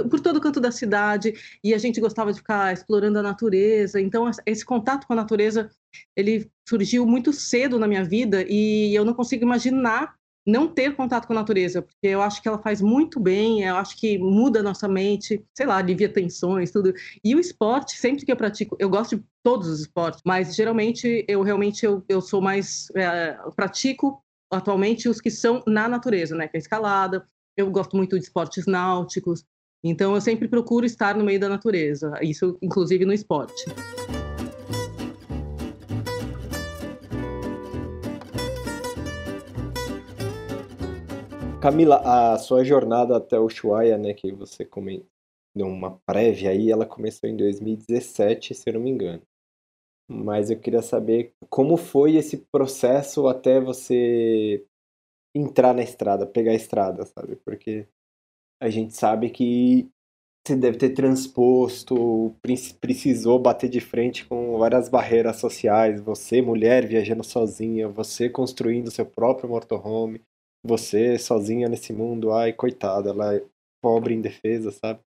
por 0.04 0.20
todo 0.20 0.40
canto 0.40 0.60
da 0.60 0.70
cidade 0.70 1.34
e 1.64 1.74
a 1.74 1.78
gente 1.78 2.00
gostava 2.00 2.32
de 2.32 2.38
ficar 2.38 2.72
explorando 2.72 3.18
a 3.18 3.22
natureza. 3.22 4.00
Então 4.00 4.30
esse 4.44 4.64
contato 4.64 5.06
com 5.06 5.14
a 5.14 5.16
natureza, 5.16 5.70
ele 6.14 6.50
surgiu 6.68 7.06
muito 7.06 7.32
cedo 7.32 7.78
na 7.78 7.88
minha 7.88 8.04
vida 8.04 8.44
e 8.48 8.94
eu 8.94 9.04
não 9.04 9.14
consigo 9.14 9.42
imaginar 9.42 10.14
não 10.46 10.68
ter 10.68 10.94
contato 10.94 11.26
com 11.26 11.32
a 11.32 11.36
natureza, 11.36 11.82
porque 11.82 12.06
eu 12.06 12.22
acho 12.22 12.40
que 12.40 12.46
ela 12.46 12.58
faz 12.58 12.80
muito 12.80 13.18
bem, 13.18 13.64
eu 13.64 13.76
acho 13.76 13.96
que 13.96 14.16
muda 14.16 14.60
a 14.60 14.62
nossa 14.62 14.86
mente, 14.86 15.44
sei 15.52 15.66
lá, 15.66 15.78
alivia 15.78 16.08
tensões, 16.08 16.70
tudo. 16.70 16.94
E 17.24 17.34
o 17.34 17.40
esporte, 17.40 17.98
sempre 17.98 18.24
que 18.24 18.30
eu 18.30 18.36
pratico, 18.36 18.76
eu 18.78 18.88
gosto 18.88 19.16
de 19.16 19.24
todos 19.42 19.66
os 19.66 19.80
esportes, 19.80 20.20
mas 20.24 20.54
geralmente 20.54 21.24
eu 21.26 21.42
realmente 21.42 21.84
eu, 21.84 22.04
eu 22.08 22.20
sou 22.20 22.40
mais 22.40 22.88
é, 22.94 23.36
pratico 23.56 24.22
atualmente 24.50 25.08
os 25.08 25.20
que 25.20 25.30
são 25.30 25.62
na 25.66 25.88
natureza, 25.88 26.36
né, 26.36 26.46
que 26.46 26.56
é 26.56 26.60
escalada. 26.60 27.26
Eu 27.56 27.70
gosto 27.70 27.96
muito 27.96 28.16
de 28.16 28.24
esportes 28.24 28.66
náuticos. 28.66 29.44
Então 29.82 30.14
eu 30.14 30.20
sempre 30.20 30.46
procuro 30.46 30.86
estar 30.86 31.16
no 31.16 31.24
meio 31.24 31.40
da 31.40 31.48
natureza, 31.48 32.12
isso 32.22 32.56
inclusive 32.62 33.04
no 33.04 33.12
esporte. 33.12 33.64
Camila, 41.66 41.96
a 42.04 42.38
sua 42.38 42.62
jornada 42.62 43.16
até 43.16 43.40
Ushuaia, 43.40 43.98
né, 43.98 44.14
que 44.14 44.30
você 44.30 44.64
comentou 44.64 45.08
numa 45.52 45.98
prévia 46.06 46.50
aí, 46.50 46.70
ela 46.70 46.86
começou 46.86 47.28
em 47.28 47.36
2017, 47.36 48.54
se 48.54 48.70
eu 48.70 48.74
não 48.74 48.80
me 48.82 48.90
engano. 48.90 49.20
Mas 50.08 50.48
eu 50.48 50.60
queria 50.60 50.80
saber 50.80 51.32
como 51.50 51.76
foi 51.76 52.14
esse 52.14 52.36
processo 52.52 53.26
até 53.26 53.60
você 53.60 54.64
entrar 55.34 55.74
na 55.74 55.82
estrada, 55.82 56.24
pegar 56.24 56.52
a 56.52 56.54
estrada, 56.54 57.04
sabe? 57.04 57.34
Porque 57.34 57.88
a 58.62 58.70
gente 58.70 58.94
sabe 58.94 59.30
que 59.30 59.90
você 60.46 60.54
deve 60.54 60.78
ter 60.78 60.90
transposto, 60.90 62.32
precisou 62.80 63.40
bater 63.40 63.68
de 63.68 63.80
frente 63.80 64.24
com 64.24 64.56
várias 64.56 64.88
barreiras 64.88 65.40
sociais, 65.40 66.00
você, 66.00 66.40
mulher, 66.40 66.86
viajando 66.86 67.24
sozinha, 67.24 67.88
você 67.88 68.30
construindo 68.30 68.88
seu 68.88 69.04
próprio 69.04 69.50
motorhome, 69.50 70.22
você 70.66 71.18
sozinha 71.18 71.68
nesse 71.68 71.92
mundo, 71.92 72.32
ai, 72.32 72.52
coitada, 72.52 73.10
ela 73.10 73.34
é 73.34 73.44
pobre, 73.82 74.14
indefesa, 74.14 74.70
sabe? 74.70 75.00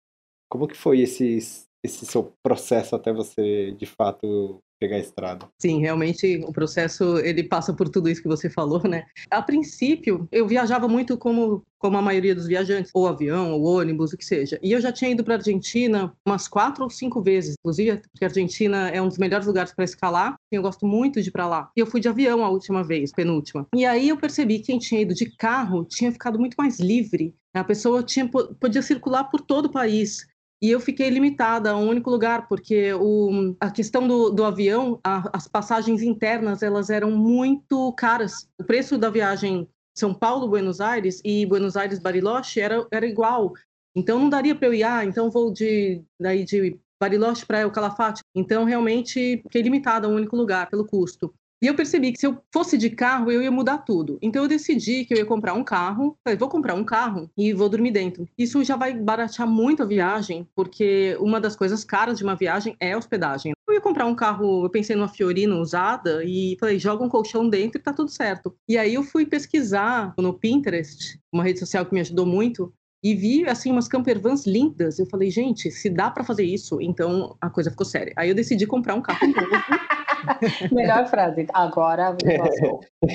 Como 0.50 0.68
que 0.68 0.76
foi 0.76 1.00
esse, 1.00 1.38
esse 1.84 2.06
seu 2.06 2.32
processo 2.42 2.96
até 2.96 3.12
você, 3.12 3.72
de 3.72 3.86
fato, 3.86 4.60
pegar 4.78 4.97
a 4.97 5.00
estrada. 5.00 5.49
Sim, 5.58 5.80
realmente 5.80 6.40
o 6.44 6.52
processo 6.52 7.18
ele 7.18 7.42
passa 7.42 7.73
por 7.75 7.88
tudo 7.88 8.08
isso 8.08 8.23
que 8.23 8.28
você 8.28 8.49
falou, 8.49 8.82
né? 8.88 9.04
A 9.30 9.42
princípio, 9.42 10.28
eu 10.30 10.47
viajava 10.47 10.88
muito 10.88 11.16
como 11.18 11.64
como 11.78 11.97
a 11.97 12.02
maioria 12.02 12.35
dos 12.35 12.47
viajantes, 12.47 12.90
ou 12.92 13.06
avião, 13.06 13.52
ou 13.52 13.62
ônibus, 13.64 14.12
o 14.12 14.16
que 14.18 14.25
seja. 14.25 14.58
E 14.62 14.73
eu 14.73 14.80
já 14.80 14.92
tinha 14.92 15.11
ido 15.11 15.23
para 15.23 15.35
a 15.35 15.37
Argentina 15.37 16.12
umas 16.26 16.49
quatro 16.49 16.82
ou 16.82 16.90
cinco 16.90 17.23
vezes, 17.23 17.54
inclusive, 17.58 17.99
porque 17.99 18.25
a 18.25 18.28
Argentina 18.28 18.88
é 18.88 19.00
um 19.00 19.08
dos 19.08 19.18
melhores 19.18 19.47
lugares 19.47 19.73
para 19.73 19.85
escalar. 19.85 20.37
E 20.50 20.56
eu 20.56 20.62
gosto 20.62 20.85
muito 20.87 21.23
de 21.23 21.28
ir 21.28 21.32
para 21.32 21.47
lá. 21.47 21.70
E 21.76 21.80
eu 21.80 21.87
fui 21.87 22.00
de 22.00 22.08
avião 22.08 22.44
a 22.44 22.50
última 22.50 22.82
vez, 22.82 23.12
penúltima. 23.12 23.66
E 23.75 23.87
aí 23.87 24.08
eu 24.08 24.16
percebi 24.16 24.58
que 24.58 24.66
quem 24.66 24.78
tinha 24.78 25.00
ido 25.00 25.14
de 25.14 25.26
carro 25.37 25.85
tinha 25.85 26.11
ficado 26.11 26.38
muito 26.38 26.56
mais 26.56 26.80
livre. 26.80 27.35
A 27.54 27.64
pessoa 27.64 28.02
tinha, 28.02 28.28
podia 28.28 28.82
circular 28.82 29.25
por 29.25 29.40
todo 29.40 29.66
o 29.66 29.73
país. 29.73 30.26
E 30.60 30.70
eu 30.70 30.80
fiquei 30.80 31.08
limitada 31.08 31.70
a 31.70 31.76
um 31.76 31.88
único 31.88 32.10
lugar, 32.10 32.48
porque 32.48 32.92
o, 32.94 33.54
a 33.60 33.70
questão 33.70 34.08
do, 34.08 34.30
do 34.30 34.44
avião, 34.44 34.98
a, 35.04 35.36
as 35.36 35.46
passagens 35.46 36.02
internas, 36.02 36.62
elas 36.62 36.90
eram 36.90 37.12
muito 37.12 37.92
caras. 37.92 38.48
O 38.58 38.64
preço 38.64 38.98
da 38.98 39.08
viagem 39.08 39.68
São 39.96 40.12
Paulo-Buenos 40.12 40.80
Aires 40.80 41.20
e 41.24 41.46
Buenos 41.46 41.76
Aires-Bariloche 41.76 42.60
era, 42.60 42.84
era 42.90 43.06
igual. 43.06 43.52
Então 43.94 44.18
não 44.18 44.28
daria 44.28 44.54
para 44.54 44.66
eu 44.66 44.74
ir, 44.74 44.82
ah, 44.82 45.04
então 45.04 45.30
vou 45.30 45.52
de, 45.52 46.02
daí 46.18 46.44
de 46.44 46.76
Bariloche 47.00 47.46
para 47.46 47.64
o 47.66 47.70
Calafate. 47.70 48.20
Então 48.34 48.64
realmente 48.64 49.40
fiquei 49.44 49.62
limitada 49.62 50.08
a 50.08 50.10
um 50.10 50.14
único 50.14 50.36
lugar 50.36 50.68
pelo 50.68 50.84
custo. 50.84 51.32
E 51.60 51.66
eu 51.66 51.74
percebi 51.74 52.12
que 52.12 52.20
se 52.20 52.26
eu 52.26 52.38
fosse 52.52 52.78
de 52.78 52.88
carro, 52.90 53.32
eu 53.32 53.42
ia 53.42 53.50
mudar 53.50 53.78
tudo. 53.78 54.18
Então 54.22 54.42
eu 54.42 54.48
decidi 54.48 55.04
que 55.04 55.12
eu 55.12 55.18
ia 55.18 55.26
comprar 55.26 55.54
um 55.54 55.64
carro. 55.64 56.16
Falei, 56.24 56.38
vou 56.38 56.48
comprar 56.48 56.74
um 56.74 56.84
carro 56.84 57.28
e 57.36 57.52
vou 57.52 57.68
dormir 57.68 57.90
dentro. 57.90 58.28
Isso 58.38 58.62
já 58.62 58.76
vai 58.76 58.94
baratear 58.94 59.48
muito 59.48 59.82
a 59.82 59.86
viagem, 59.86 60.46
porque 60.54 61.16
uma 61.20 61.40
das 61.40 61.56
coisas 61.56 61.84
caras 61.84 62.18
de 62.18 62.24
uma 62.24 62.36
viagem 62.36 62.76
é 62.78 62.92
a 62.92 62.98
hospedagem. 62.98 63.52
Eu 63.66 63.74
ia 63.74 63.80
comprar 63.80 64.06
um 64.06 64.14
carro, 64.14 64.64
eu 64.64 64.70
pensei 64.70 64.94
numa 64.94 65.08
Fiorino 65.08 65.60
usada 65.60 66.22
e 66.24 66.56
falei, 66.60 66.78
joga 66.78 67.04
um 67.04 67.08
colchão 67.08 67.48
dentro 67.48 67.78
e 67.78 67.82
tá 67.82 67.92
tudo 67.92 68.10
certo. 68.10 68.54
E 68.68 68.78
aí 68.78 68.94
eu 68.94 69.02
fui 69.02 69.26
pesquisar 69.26 70.14
no 70.16 70.32
Pinterest, 70.32 71.18
uma 71.32 71.44
rede 71.44 71.58
social 71.58 71.84
que 71.84 71.92
me 71.92 72.00
ajudou 72.00 72.24
muito, 72.24 72.72
e 73.02 73.14
vi 73.14 73.48
assim 73.48 73.70
umas 73.70 73.88
campervans 73.88 74.46
lindas. 74.46 74.98
Eu 74.98 75.06
falei, 75.06 75.30
gente, 75.30 75.70
se 75.70 75.90
dá 75.90 76.10
para 76.10 76.24
fazer 76.24 76.44
isso, 76.44 76.80
então 76.80 77.36
a 77.40 77.50
coisa 77.50 77.70
ficou 77.70 77.86
séria. 77.86 78.12
Aí 78.16 78.28
eu 78.28 78.34
decidi 78.34 78.66
comprar 78.66 78.94
um 78.94 79.02
carro 79.02 79.26
novo. 79.26 79.38
Melhor 80.73 81.08
frase. 81.08 81.47
Agora 81.52 82.16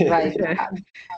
vai. 0.07 0.33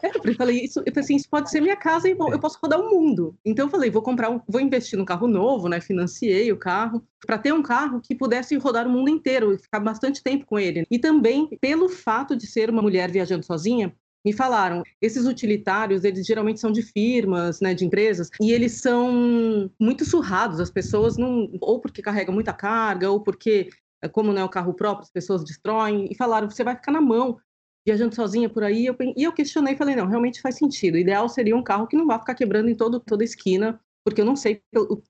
É, 0.03 0.11
eu 0.23 0.35
falei, 0.35 0.61
isso, 0.61 0.81
eu 0.85 0.93
assim, 0.97 1.15
isso 1.15 1.29
pode 1.29 1.49
ser 1.49 1.61
minha 1.61 1.75
casa 1.75 2.07
e 2.07 2.11
eu 2.11 2.39
posso 2.39 2.59
rodar 2.61 2.79
o 2.79 2.89
mundo. 2.89 3.35
Então 3.45 3.65
eu 3.65 3.69
falei, 3.69 3.89
vou 3.89 4.01
comprar, 4.01 4.29
um, 4.29 4.39
vou 4.47 4.61
investir 4.61 4.97
num 4.97 5.05
carro 5.05 5.27
novo, 5.27 5.67
né? 5.67 5.79
Financiei 5.81 6.51
o 6.51 6.57
carro 6.57 7.03
para 7.25 7.37
ter 7.37 7.53
um 7.53 7.63
carro 7.63 8.01
que 8.01 8.15
pudesse 8.15 8.55
rodar 8.57 8.87
o 8.87 8.89
mundo 8.89 9.09
inteiro 9.09 9.53
e 9.53 9.57
ficar 9.57 9.79
bastante 9.79 10.21
tempo 10.21 10.45
com 10.45 10.59
ele. 10.59 10.85
E 10.89 10.99
também 10.99 11.47
pelo 11.59 11.89
fato 11.89 12.35
de 12.35 12.47
ser 12.47 12.69
uma 12.69 12.81
mulher 12.81 13.11
viajando 13.11 13.45
sozinha, 13.45 13.93
me 14.25 14.33
falaram, 14.33 14.81
esses 14.99 15.27
utilitários, 15.27 16.03
eles 16.03 16.25
geralmente 16.25 16.59
são 16.59 16.71
de 16.71 16.81
firmas, 16.81 17.61
né, 17.61 17.75
de 17.75 17.85
empresas, 17.85 18.31
e 18.41 18.51
eles 18.51 18.81
são 18.81 19.69
muito 19.79 20.03
surrados, 20.03 20.59
as 20.59 20.71
pessoas 20.71 21.15
não, 21.15 21.47
ou 21.61 21.79
porque 21.79 22.01
carregam 22.01 22.33
muita 22.33 22.51
carga, 22.51 23.11
ou 23.11 23.21
porque 23.21 23.69
é, 23.69 23.84
como 24.09 24.33
não 24.33 24.41
é 24.41 24.45
o 24.45 24.49
carro 24.49 24.73
próprio, 24.73 25.03
as 25.03 25.11
pessoas 25.11 25.43
destroem, 25.43 26.07
e 26.09 26.15
falaram, 26.15 26.49
você 26.49 26.63
vai 26.63 26.75
ficar 26.75 26.91
na 26.91 27.01
mão, 27.01 27.37
viajando 27.85 28.15
sozinha 28.15 28.49
por 28.49 28.63
aí. 28.63 28.85
Eu, 28.85 28.95
e 29.15 29.23
eu 29.23 29.31
questionei 29.31 29.75
falei, 29.75 29.95
não, 29.95 30.07
realmente 30.07 30.41
faz 30.41 30.57
sentido. 30.57 30.95
O 30.95 30.97
ideal 30.97 31.29
seria 31.29 31.55
um 31.55 31.63
carro 31.63 31.87
que 31.87 31.95
não 31.95 32.07
vá 32.07 32.19
ficar 32.19 32.35
quebrando 32.35 32.69
em 32.69 32.75
todo, 32.75 32.99
toda 32.99 33.23
esquina, 33.23 33.79
porque 34.03 34.21
eu 34.21 34.25
não 34.25 34.35
sei 34.35 34.61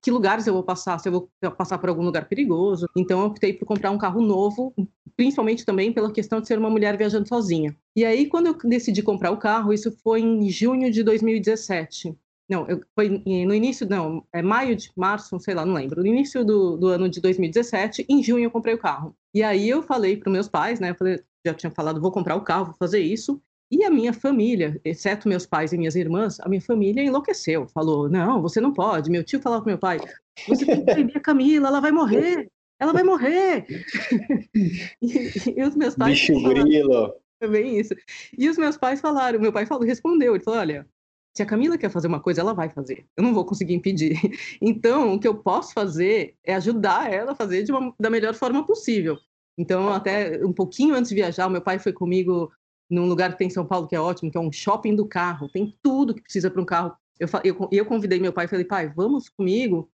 que 0.01 0.09
lugares 0.09 0.47
eu 0.47 0.53
vou 0.53 0.63
passar, 0.63 0.97
se 0.99 1.09
eu 1.09 1.11
vou 1.11 1.29
passar 1.57 1.77
por 1.77 1.89
algum 1.89 2.03
lugar 2.03 2.27
perigoso. 2.29 2.87
Então 2.95 3.19
eu 3.21 3.27
optei 3.27 3.53
por 3.53 3.65
comprar 3.65 3.91
um 3.91 3.97
carro 3.97 4.21
novo, 4.21 4.73
principalmente 5.17 5.65
também 5.65 5.91
pela 5.91 6.11
questão 6.11 6.39
de 6.39 6.47
ser 6.47 6.57
uma 6.57 6.69
mulher 6.69 6.97
viajando 6.97 7.27
sozinha. 7.27 7.75
E 7.95 8.05
aí, 8.05 8.27
quando 8.27 8.47
eu 8.47 8.57
decidi 8.57 9.03
comprar 9.03 9.31
o 9.31 9.37
carro, 9.37 9.73
isso 9.73 9.91
foi 10.01 10.21
em 10.21 10.49
junho 10.49 10.91
de 10.91 11.03
2017. 11.03 12.17
Não, 12.47 12.67
eu, 12.67 12.81
foi 12.93 13.09
no 13.09 13.53
início, 13.53 13.87
não, 13.89 14.23
é 14.31 14.41
maio 14.41 14.75
de 14.75 14.91
março, 14.95 15.39
sei 15.39 15.55
lá, 15.55 15.65
não 15.65 15.73
lembro. 15.73 16.01
No 16.01 16.07
início 16.07 16.45
do, 16.45 16.77
do 16.77 16.87
ano 16.87 17.09
de 17.09 17.19
2017, 17.19 18.05
em 18.07 18.21
junho 18.21 18.45
eu 18.45 18.51
comprei 18.51 18.75
o 18.75 18.79
carro. 18.79 19.15
E 19.33 19.41
aí 19.41 19.67
eu 19.67 19.81
falei 19.81 20.15
para 20.15 20.31
meus 20.31 20.47
pais, 20.47 20.79
né? 20.79 20.91
Eu 20.91 20.95
falei, 20.95 21.19
já 21.45 21.53
tinha 21.53 21.71
falado, 21.71 21.99
vou 21.99 22.11
comprar 22.11 22.35
o 22.35 22.43
carro, 22.43 22.65
vou 22.65 22.75
fazer 22.77 22.99
isso. 22.99 23.41
E 23.71 23.83
a 23.83 23.89
minha 23.89 24.13
família, 24.13 24.79
exceto 24.85 25.27
meus 25.27 25.45
pais 25.45 25.73
e 25.73 25.77
minhas 25.77 25.95
irmãs, 25.95 26.39
a 26.39 26.47
minha 26.47 26.61
família 26.61 27.03
enlouqueceu. 27.03 27.67
Falou: 27.67 28.07
não, 28.07 28.41
você 28.41 28.61
não 28.61 28.71
pode. 28.71 29.09
Meu 29.09 29.23
tio 29.23 29.41
falava 29.41 29.63
com 29.63 29.69
meu 29.69 29.79
pai: 29.79 29.99
você 30.47 30.65
tem 30.65 30.85
que 30.85 30.93
proibir 30.93 31.17
a 31.17 31.19
Camila, 31.19 31.67
ela 31.69 31.79
vai 31.79 31.91
morrer. 31.91 32.47
Ela 32.79 32.93
vai 32.93 33.03
morrer. 33.03 33.65
e, 35.01 35.57
e, 35.57 35.63
os 35.63 35.75
meus 35.75 35.95
pais. 35.95 36.11
Bicho 36.11 36.33
grilo. 36.43 37.15
É 37.41 37.47
bem 37.47 37.79
isso. 37.79 37.95
E 38.37 38.47
os 38.47 38.57
meus 38.57 38.77
pais 38.77 39.01
falaram: 39.01 39.39
meu 39.39 39.51
pai 39.51 39.65
falou, 39.65 39.83
respondeu: 39.83 40.35
ele 40.35 40.43
falou, 40.43 40.59
olha, 40.59 40.87
se 41.35 41.43
a 41.43 41.45
Camila 41.45 41.77
quer 41.77 41.89
fazer 41.89 42.07
uma 42.07 42.21
coisa, 42.21 42.39
ela 42.39 42.53
vai 42.53 42.69
fazer. 42.69 43.05
Eu 43.17 43.23
não 43.23 43.33
vou 43.33 43.45
conseguir 43.45 43.73
impedir. 43.73 44.15
Então, 44.61 45.13
o 45.13 45.19
que 45.19 45.27
eu 45.27 45.35
posso 45.35 45.73
fazer 45.73 46.35
é 46.43 46.55
ajudar 46.55 47.11
ela 47.11 47.33
a 47.33 47.35
fazer 47.35 47.69
uma, 47.69 47.93
da 47.99 48.09
melhor 48.09 48.33
forma 48.33 48.65
possível. 48.65 49.17
Então, 49.57 49.89
até 49.89 50.43
um 50.45 50.53
pouquinho 50.53 50.95
antes 50.95 51.09
de 51.09 51.15
viajar, 51.15 51.49
meu 51.49 51.61
pai 51.61 51.77
foi 51.77 51.91
comigo 51.91 52.51
num 52.89 53.05
lugar 53.05 53.33
que 53.33 53.37
tem 53.37 53.47
em 53.47 53.51
São 53.51 53.65
Paulo 53.65 53.87
que 53.87 53.95
é 53.95 53.99
ótimo, 53.99 54.31
que 54.31 54.37
é 54.37 54.41
um 54.41 54.51
shopping 54.51 54.95
do 54.95 55.07
carro. 55.07 55.49
Tem 55.49 55.77
tudo 55.81 56.13
que 56.13 56.21
precisa 56.21 56.49
para 56.49 56.61
um 56.61 56.65
carro. 56.65 56.95
Eu, 57.19 57.27
eu, 57.43 57.69
eu 57.71 57.85
convidei 57.85 58.19
meu 58.19 58.31
pai 58.31 58.45
e 58.45 58.47
falei, 58.47 58.65
pai, 58.65 58.87
vamos 58.95 59.27
comigo? 59.29 59.89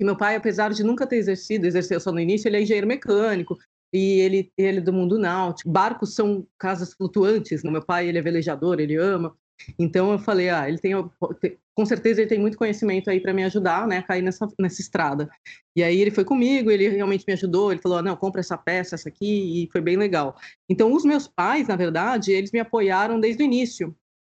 E 0.00 0.04
meu 0.04 0.16
pai, 0.16 0.34
apesar 0.34 0.72
de 0.72 0.82
nunca 0.82 1.06
ter 1.06 1.16
exercido, 1.16 1.66
exerceu 1.66 2.00
só 2.00 2.10
no 2.10 2.20
início, 2.20 2.48
ele 2.48 2.56
é 2.56 2.62
engenheiro 2.62 2.86
mecânico 2.88 3.56
e 3.92 4.20
ele, 4.20 4.52
ele 4.56 4.78
é 4.78 4.80
do 4.80 4.92
mundo 4.92 5.18
náutico. 5.18 5.70
Barcos 5.70 6.14
são 6.14 6.46
casas 6.58 6.92
flutuantes. 6.92 7.62
Né? 7.62 7.70
Meu 7.70 7.84
pai, 7.84 8.08
ele 8.08 8.18
é 8.18 8.22
velejador, 8.22 8.80
ele 8.80 8.96
ama. 8.96 9.36
Então 9.78 10.12
eu 10.12 10.18
falei, 10.18 10.50
ah, 10.50 10.68
ele 10.68 10.78
tem, 10.78 10.92
com 11.74 11.86
certeza 11.86 12.20
ele 12.20 12.28
tem 12.28 12.38
muito 12.38 12.58
conhecimento 12.58 13.08
aí 13.08 13.20
para 13.20 13.32
me 13.32 13.44
ajudar, 13.44 13.86
né, 13.86 13.98
a 13.98 14.02
cair 14.02 14.22
nessa, 14.22 14.48
nessa 14.58 14.80
estrada. 14.80 15.30
E 15.74 15.82
aí 15.82 16.00
ele 16.00 16.10
foi 16.10 16.24
comigo, 16.24 16.70
ele 16.70 16.88
realmente 16.88 17.24
me 17.26 17.32
ajudou, 17.32 17.70
ele 17.70 17.80
falou, 17.80 17.98
ah, 17.98 18.02
não, 18.02 18.16
compra 18.16 18.40
essa 18.40 18.58
peça, 18.58 18.94
essa 18.94 19.08
aqui, 19.08 19.64
e 19.64 19.70
foi 19.70 19.80
bem 19.80 19.96
legal. 19.96 20.36
Então 20.68 20.92
os 20.92 21.04
meus 21.04 21.28
pais, 21.28 21.68
na 21.68 21.76
verdade, 21.76 22.32
eles 22.32 22.52
me 22.52 22.60
apoiaram 22.60 23.20
desde 23.20 23.42
o 23.42 23.46
início. 23.46 23.94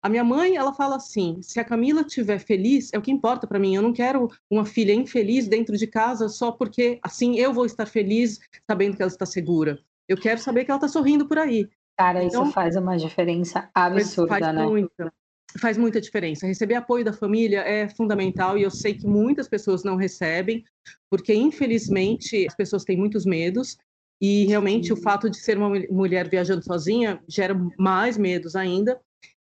A 0.05 0.09
minha 0.09 0.25
mãe, 0.25 0.57
ela 0.57 0.75
fala 0.75 0.97
assim: 0.97 1.41
se 1.43 1.61
a 1.61 1.65
Camila 1.65 2.01
estiver 2.01 2.41
feliz, 2.41 2.91
é 2.93 2.99
o 2.99 3.03
que 3.03 3.13
importa 3.13 3.47
para 3.47 3.59
mim. 3.59 3.77
Eu 3.77 3.83
não 3.83 3.93
quero 3.93 4.29
uma 4.51 4.65
filha 4.65 4.93
infeliz 4.93 5.47
dentro 5.47 5.77
de 5.77 5.87
casa 5.87 6.29
só 6.29 6.51
porque 6.51 6.99
assim 7.03 7.39
eu 7.39 7.53
vou 7.53 7.65
estar 7.65 7.87
feliz 7.87 8.41
sabendo 8.69 8.97
que 8.97 9.03
ela 9.03 9.13
está 9.13 9.25
segura. 9.25 9.79
Eu 10.09 10.17
quero 10.17 10.41
saber 10.41 10.65
que 10.65 10.73
ela 10.73 10.79
está 10.79 10.89
sorrindo 10.89 11.29
por 11.29 11.39
aí. 11.39 11.71
Cara, 12.03 12.25
então, 12.25 12.43
isso 12.43 12.53
faz 12.53 12.75
uma 12.75 12.97
diferença 12.97 13.71
absurda, 13.73 14.41
faz 14.41 14.55
né? 14.57 14.67
Muita, 14.67 15.13
faz 15.61 15.79
muita 15.79 16.01
diferença. 16.01 16.49
Receber 16.49 16.75
apoio 16.75 17.05
da 17.05 17.13
família 17.13 17.61
é 17.61 17.89
fundamental 17.89 18.59
e 18.59 18.63
eu 18.65 18.73
sei 18.73 18.95
que 18.95 19.07
muitas 19.07 19.47
pessoas 19.47 19.85
não 19.85 19.95
recebem, 19.95 20.65
porque 21.09 21.33
infelizmente 21.33 22.45
as 22.45 22.57
pessoas 22.57 22.83
têm 22.83 22.97
muitos 22.97 23.25
medos 23.25 23.79
e 24.21 24.47
realmente 24.47 24.89
Sim. 24.89 24.95
o 24.95 24.97
fato 24.97 25.31
de 25.31 25.37
ser 25.37 25.57
uma 25.57 25.69
mulher 25.91 26.29
viajando 26.29 26.65
sozinha 26.65 27.23
gera 27.29 27.55
mais 27.79 28.19
medos 28.19 28.57
ainda. 28.57 29.01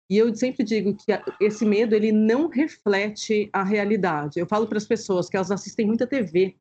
E 0.10 0.18
eu 0.18 0.34
sempre 0.36 0.64
digo 0.64 0.96
que 0.96 1.12
esse 1.40 1.64
medo 1.64 1.94
ele 1.94 2.12
não 2.12 2.48
reflete 2.48 3.52
a 3.54 3.64
realidade. 3.64 4.40
Eu 4.40 4.48
falo 4.48 4.66
para 4.66 4.80
as 4.80 4.88
pessoas 4.88 5.30
que 5.30 5.36
elas 5.36 5.52
assistem 5.52 5.86
muita 5.86 6.08
TV. 6.08 6.56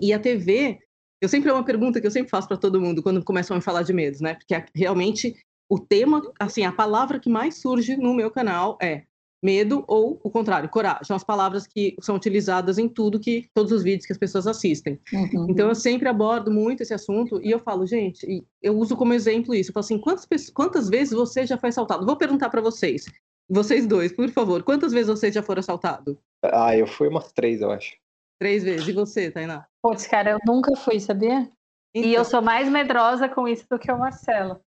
E 0.00 0.12
a 0.12 0.18
TV, 0.18 0.80
eu 1.20 1.28
sempre 1.28 1.50
é 1.50 1.52
uma 1.52 1.64
pergunta 1.64 2.00
que 2.00 2.06
eu 2.06 2.10
sempre 2.10 2.30
faço 2.30 2.48
para 2.48 2.56
todo 2.56 2.80
mundo 2.80 3.02
quando 3.02 3.22
começam 3.22 3.56
a 3.56 3.60
falar 3.60 3.82
de 3.82 3.92
medos, 3.92 4.20
né? 4.20 4.34
Porque 4.34 4.64
realmente 4.74 5.36
o 5.68 5.78
tema, 5.78 6.22
assim, 6.38 6.64
a 6.64 6.72
palavra 6.72 7.20
que 7.20 7.28
mais 7.28 7.60
surge 7.60 7.96
no 7.96 8.14
meu 8.14 8.30
canal 8.30 8.78
é 8.82 9.04
medo 9.42 9.84
ou 9.86 10.20
o 10.22 10.30
contrário, 10.30 10.68
coragem. 10.68 11.04
São 11.04 11.16
as 11.16 11.24
palavras 11.24 11.66
que 11.66 11.96
são 12.00 12.14
utilizadas 12.16 12.78
em 12.78 12.88
tudo 12.88 13.20
que 13.20 13.48
todos 13.54 13.72
os 13.72 13.82
vídeos 13.82 14.06
que 14.06 14.12
as 14.12 14.18
pessoas 14.18 14.46
assistem. 14.46 14.98
Uhum. 15.12 15.46
Então 15.48 15.68
eu 15.68 15.74
sempre 15.74 16.08
abordo 16.08 16.50
muito 16.50 16.82
esse 16.82 16.92
assunto 16.92 17.40
e 17.42 17.50
eu 17.50 17.58
falo, 17.58 17.86
gente, 17.86 18.44
eu 18.62 18.76
uso 18.76 18.96
como 18.96 19.14
exemplo 19.14 19.54
isso. 19.54 19.70
Eu 19.70 19.74
falo 19.74 19.84
assim, 19.84 19.98
quantas, 19.98 20.50
quantas 20.50 20.88
vezes 20.88 21.14
você 21.14 21.46
já 21.46 21.56
foi 21.56 21.70
assaltado? 21.70 22.04
Vou 22.04 22.16
perguntar 22.16 22.50
para 22.50 22.60
vocês. 22.60 23.06
Vocês 23.48 23.86
dois, 23.86 24.12
por 24.12 24.28
favor, 24.28 24.62
quantas 24.62 24.92
vezes 24.92 25.08
vocês 25.08 25.34
já 25.34 25.42
foram 25.42 25.60
assaltados? 25.60 26.16
Ah, 26.44 26.76
eu 26.76 26.86
fui 26.86 27.08
umas 27.08 27.32
três, 27.32 27.60
eu 27.60 27.70
acho. 27.70 27.94
Três 28.40 28.64
vezes. 28.64 28.88
E 28.88 28.92
você, 28.92 29.30
Tainá? 29.30 29.66
Putz, 29.82 30.06
cara, 30.06 30.30
eu 30.30 30.38
nunca 30.46 30.74
fui, 30.74 30.98
sabia? 30.98 31.50
Então... 31.94 32.10
E 32.10 32.14
eu 32.14 32.22
então. 32.22 32.24
sou 32.24 32.42
mais 32.42 32.68
medrosa 32.68 33.28
com 33.28 33.46
isso 33.46 33.66
do 33.70 33.78
que 33.78 33.92
o 33.92 33.98
Marcelo. 33.98 34.60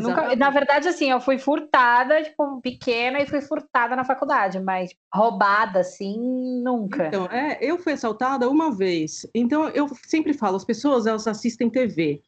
Nunca, 0.00 0.34
na 0.36 0.48
verdade, 0.48 0.88
assim, 0.88 1.10
eu 1.10 1.20
fui 1.20 1.38
furtada, 1.38 2.22
tipo, 2.22 2.60
pequena 2.62 3.20
e 3.20 3.26
fui 3.26 3.42
furtada 3.42 3.94
na 3.94 4.04
faculdade, 4.04 4.58
mas 4.58 4.90
roubada, 5.14 5.80
assim, 5.80 6.62
nunca. 6.62 7.08
Então, 7.08 7.26
é, 7.26 7.58
eu 7.60 7.76
fui 7.78 7.92
assaltada 7.92 8.48
uma 8.48 8.74
vez. 8.74 9.26
Então, 9.34 9.68
eu 9.68 9.88
sempre 10.06 10.32
falo, 10.32 10.56
as 10.56 10.64
pessoas, 10.64 11.06
elas 11.06 11.26
assistem 11.26 11.68
TV. 11.68 12.22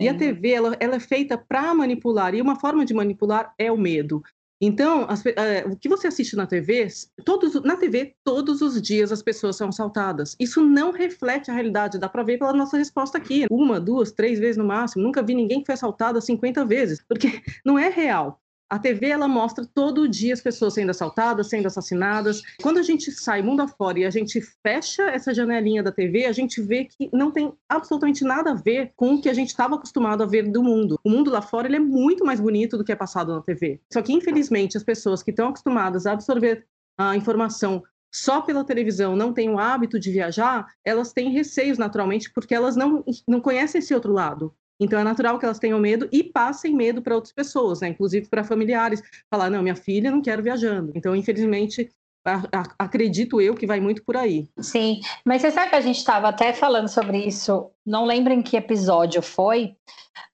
E 0.00 0.08
a 0.08 0.16
TV, 0.16 0.52
ela, 0.52 0.76
ela 0.78 0.94
é 0.94 1.00
feita 1.00 1.36
para 1.36 1.74
manipular, 1.74 2.32
e 2.34 2.40
uma 2.40 2.54
forma 2.54 2.84
de 2.84 2.94
manipular 2.94 3.52
é 3.58 3.72
o 3.72 3.76
medo. 3.76 4.22
Então, 4.60 5.06
as, 5.08 5.24
é, 5.24 5.64
o 5.66 5.76
que 5.76 5.88
você 5.88 6.08
assiste 6.08 6.34
na 6.34 6.46
TV, 6.46 6.88
todos, 7.24 7.54
na 7.62 7.76
TV, 7.76 8.14
todos 8.24 8.60
os 8.60 8.80
dias 8.82 9.12
as 9.12 9.22
pessoas 9.22 9.56
são 9.56 9.68
assaltadas. 9.68 10.34
Isso 10.38 10.60
não 10.60 10.90
reflete 10.90 11.50
a 11.50 11.54
realidade, 11.54 11.98
dá 11.98 12.08
para 12.08 12.24
ver 12.24 12.38
pela 12.38 12.52
nossa 12.52 12.76
resposta 12.76 13.16
aqui. 13.16 13.46
Uma, 13.50 13.78
duas, 13.80 14.10
três 14.10 14.38
vezes 14.38 14.56
no 14.56 14.64
máximo. 14.64 15.02
Nunca 15.02 15.22
vi 15.22 15.34
ninguém 15.34 15.60
que 15.60 15.66
foi 15.66 15.74
assaltado 15.74 16.20
50 16.20 16.64
vezes, 16.64 17.02
porque 17.06 17.28
não 17.64 17.78
é 17.78 17.88
real. 17.88 18.40
A 18.70 18.78
TV 18.78 19.08
ela 19.08 19.26
mostra 19.26 19.64
todo 19.64 20.06
dia 20.06 20.34
as 20.34 20.42
pessoas 20.42 20.74
sendo 20.74 20.90
assaltadas, 20.90 21.48
sendo 21.48 21.66
assassinadas. 21.66 22.42
Quando 22.60 22.78
a 22.78 22.82
gente 22.82 23.10
sai 23.10 23.40
mundo 23.40 23.62
afora 23.62 23.98
e 23.98 24.04
a 24.04 24.10
gente 24.10 24.42
fecha 24.62 25.04
essa 25.04 25.32
janelinha 25.32 25.82
da 25.82 25.90
TV, 25.90 26.26
a 26.26 26.32
gente 26.32 26.60
vê 26.60 26.84
que 26.84 27.08
não 27.10 27.30
tem 27.30 27.52
absolutamente 27.66 28.24
nada 28.24 28.50
a 28.50 28.54
ver 28.54 28.92
com 28.94 29.14
o 29.14 29.22
que 29.22 29.30
a 29.30 29.34
gente 29.34 29.48
estava 29.48 29.76
acostumado 29.76 30.22
a 30.22 30.26
ver 30.26 30.50
do 30.50 30.62
mundo. 30.62 31.00
O 31.02 31.08
mundo 31.08 31.30
lá 31.30 31.40
fora 31.40 31.66
ele 31.66 31.76
é 31.76 31.80
muito 31.80 32.26
mais 32.26 32.40
bonito 32.40 32.76
do 32.76 32.84
que 32.84 32.92
é 32.92 32.96
passado 32.96 33.34
na 33.34 33.40
TV. 33.40 33.80
Só 33.90 34.02
que 34.02 34.12
infelizmente 34.12 34.76
as 34.76 34.84
pessoas 34.84 35.22
que 35.22 35.30
estão 35.30 35.48
acostumadas 35.48 36.04
a 36.04 36.12
absorver 36.12 36.66
a 36.98 37.16
informação 37.16 37.82
só 38.12 38.40
pela 38.40 38.64
televisão 38.64 39.16
não 39.16 39.32
têm 39.32 39.50
o 39.50 39.58
hábito 39.58 39.98
de 39.98 40.10
viajar, 40.10 40.66
elas 40.84 41.12
têm 41.12 41.30
receios 41.30 41.78
naturalmente 41.78 42.30
porque 42.32 42.54
elas 42.54 42.76
não, 42.76 43.04
não 43.26 43.40
conhecem 43.40 43.78
esse 43.78 43.94
outro 43.94 44.12
lado. 44.12 44.54
Então 44.80 44.98
é 44.98 45.04
natural 45.04 45.38
que 45.38 45.44
elas 45.44 45.58
tenham 45.58 45.78
medo 45.78 46.08
e 46.12 46.22
passem 46.22 46.74
medo 46.74 47.02
para 47.02 47.14
outras 47.14 47.32
pessoas, 47.32 47.80
né? 47.80 47.88
inclusive 47.88 48.28
para 48.28 48.44
familiares. 48.44 49.02
Falar, 49.30 49.50
não, 49.50 49.62
minha 49.62 49.76
filha 49.76 50.10
não 50.10 50.22
quero 50.22 50.42
viajando. 50.42 50.92
Então, 50.94 51.16
infelizmente, 51.16 51.90
acredito 52.78 53.40
eu 53.40 53.54
que 53.54 53.66
vai 53.66 53.80
muito 53.80 54.04
por 54.04 54.16
aí. 54.16 54.48
Sim, 54.60 55.00
mas 55.24 55.42
você 55.42 55.50
sabe 55.50 55.70
que 55.70 55.76
a 55.76 55.80
gente 55.80 55.98
estava 55.98 56.28
até 56.28 56.52
falando 56.52 56.88
sobre 56.88 57.18
isso, 57.18 57.70
não 57.84 58.04
lembro 58.04 58.32
em 58.32 58.42
que 58.42 58.56
episódio 58.56 59.22
foi, 59.22 59.74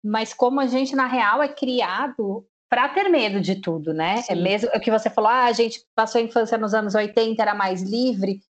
mas 0.03 0.35
como 0.35 0.61
a 0.61 0.66
gente, 0.66 0.97
na 0.97 1.07
real, 1.07 1.42
é 1.42 1.49
criado 1.49 2.45
para 2.68 2.88
ter 2.88 3.09
medo 3.09 3.40
de 3.40 3.61
tudo, 3.61 3.95
né? 3.95 4.16
É 4.18 4.23
Sim. 4.23 4.33
É 4.33 4.35
mesmo 4.37 4.71
o 4.75 4.81
que 4.81 4.90
você 4.90 5.09
falou, 5.09 5.31
ah, 5.31 5.45
a 5.45 5.53
gente 5.53 5.85
passou 5.95 6.21
a 6.21 6.25
infância 6.25 6.59
nos 6.59 6.75
anos 6.75 6.95
80, 6.95 7.40
era 7.40 7.55
mais 7.55 7.83
livre, 7.83 8.40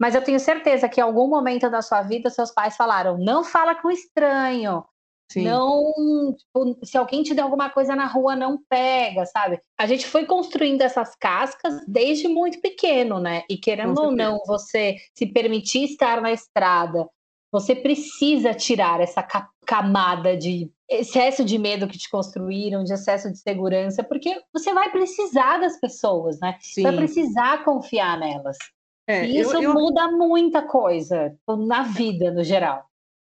mas 0.00 0.14
eu 0.14 0.22
tenho 0.22 0.40
certeza 0.40 0.88
que 0.88 1.00
em 1.00 1.02
algum 1.02 1.28
momento 1.28 1.70
da 1.70 1.82
sua 1.82 2.02
vida 2.02 2.30
seus 2.30 2.50
pais 2.50 2.76
falaram: 2.76 3.16
não 3.18 3.44
fala 3.44 3.74
com 3.74 3.90
estranho, 3.90 4.84
Sim. 5.34 5.42
Não, 5.42 5.92
tipo, 6.38 6.78
se 6.86 6.96
alguém 6.96 7.24
te 7.24 7.34
der 7.34 7.42
alguma 7.42 7.68
coisa 7.68 7.96
na 7.96 8.06
rua, 8.06 8.36
não 8.36 8.56
pega, 8.68 9.26
sabe? 9.26 9.58
A 9.76 9.84
gente 9.84 10.06
foi 10.06 10.26
construindo 10.26 10.80
essas 10.82 11.16
cascas 11.16 11.84
desde 11.88 12.28
muito 12.28 12.60
pequeno, 12.60 13.18
né? 13.18 13.42
E 13.50 13.56
querendo 13.56 14.00
ou 14.00 14.12
não, 14.12 14.38
você 14.46 14.94
se 15.12 15.26
permitir 15.26 15.86
estar 15.86 16.20
na 16.20 16.30
estrada, 16.30 17.08
você 17.50 17.74
precisa 17.74 18.54
tirar 18.54 19.00
essa 19.00 19.26
camada 19.66 20.36
de 20.36 20.70
excesso 20.88 21.44
de 21.44 21.58
medo 21.58 21.88
que 21.88 21.98
te 21.98 22.08
construíram, 22.08 22.84
de 22.84 22.92
excesso 22.92 23.28
de 23.32 23.38
segurança, 23.38 24.04
porque 24.04 24.40
você 24.52 24.72
vai 24.72 24.92
precisar 24.92 25.58
das 25.58 25.80
pessoas, 25.80 26.38
né? 26.38 26.56
Sim. 26.60 26.84
Vai 26.84 26.94
precisar 26.94 27.64
confiar 27.64 28.20
nelas. 28.20 28.56
É, 29.04 29.26
e 29.26 29.40
isso 29.40 29.56
eu, 29.56 29.62
eu... 29.62 29.74
muda 29.74 30.12
muita 30.12 30.62
coisa 30.62 31.36
na 31.66 31.82
vida, 31.82 32.30
no 32.30 32.44
geral. 32.44 32.84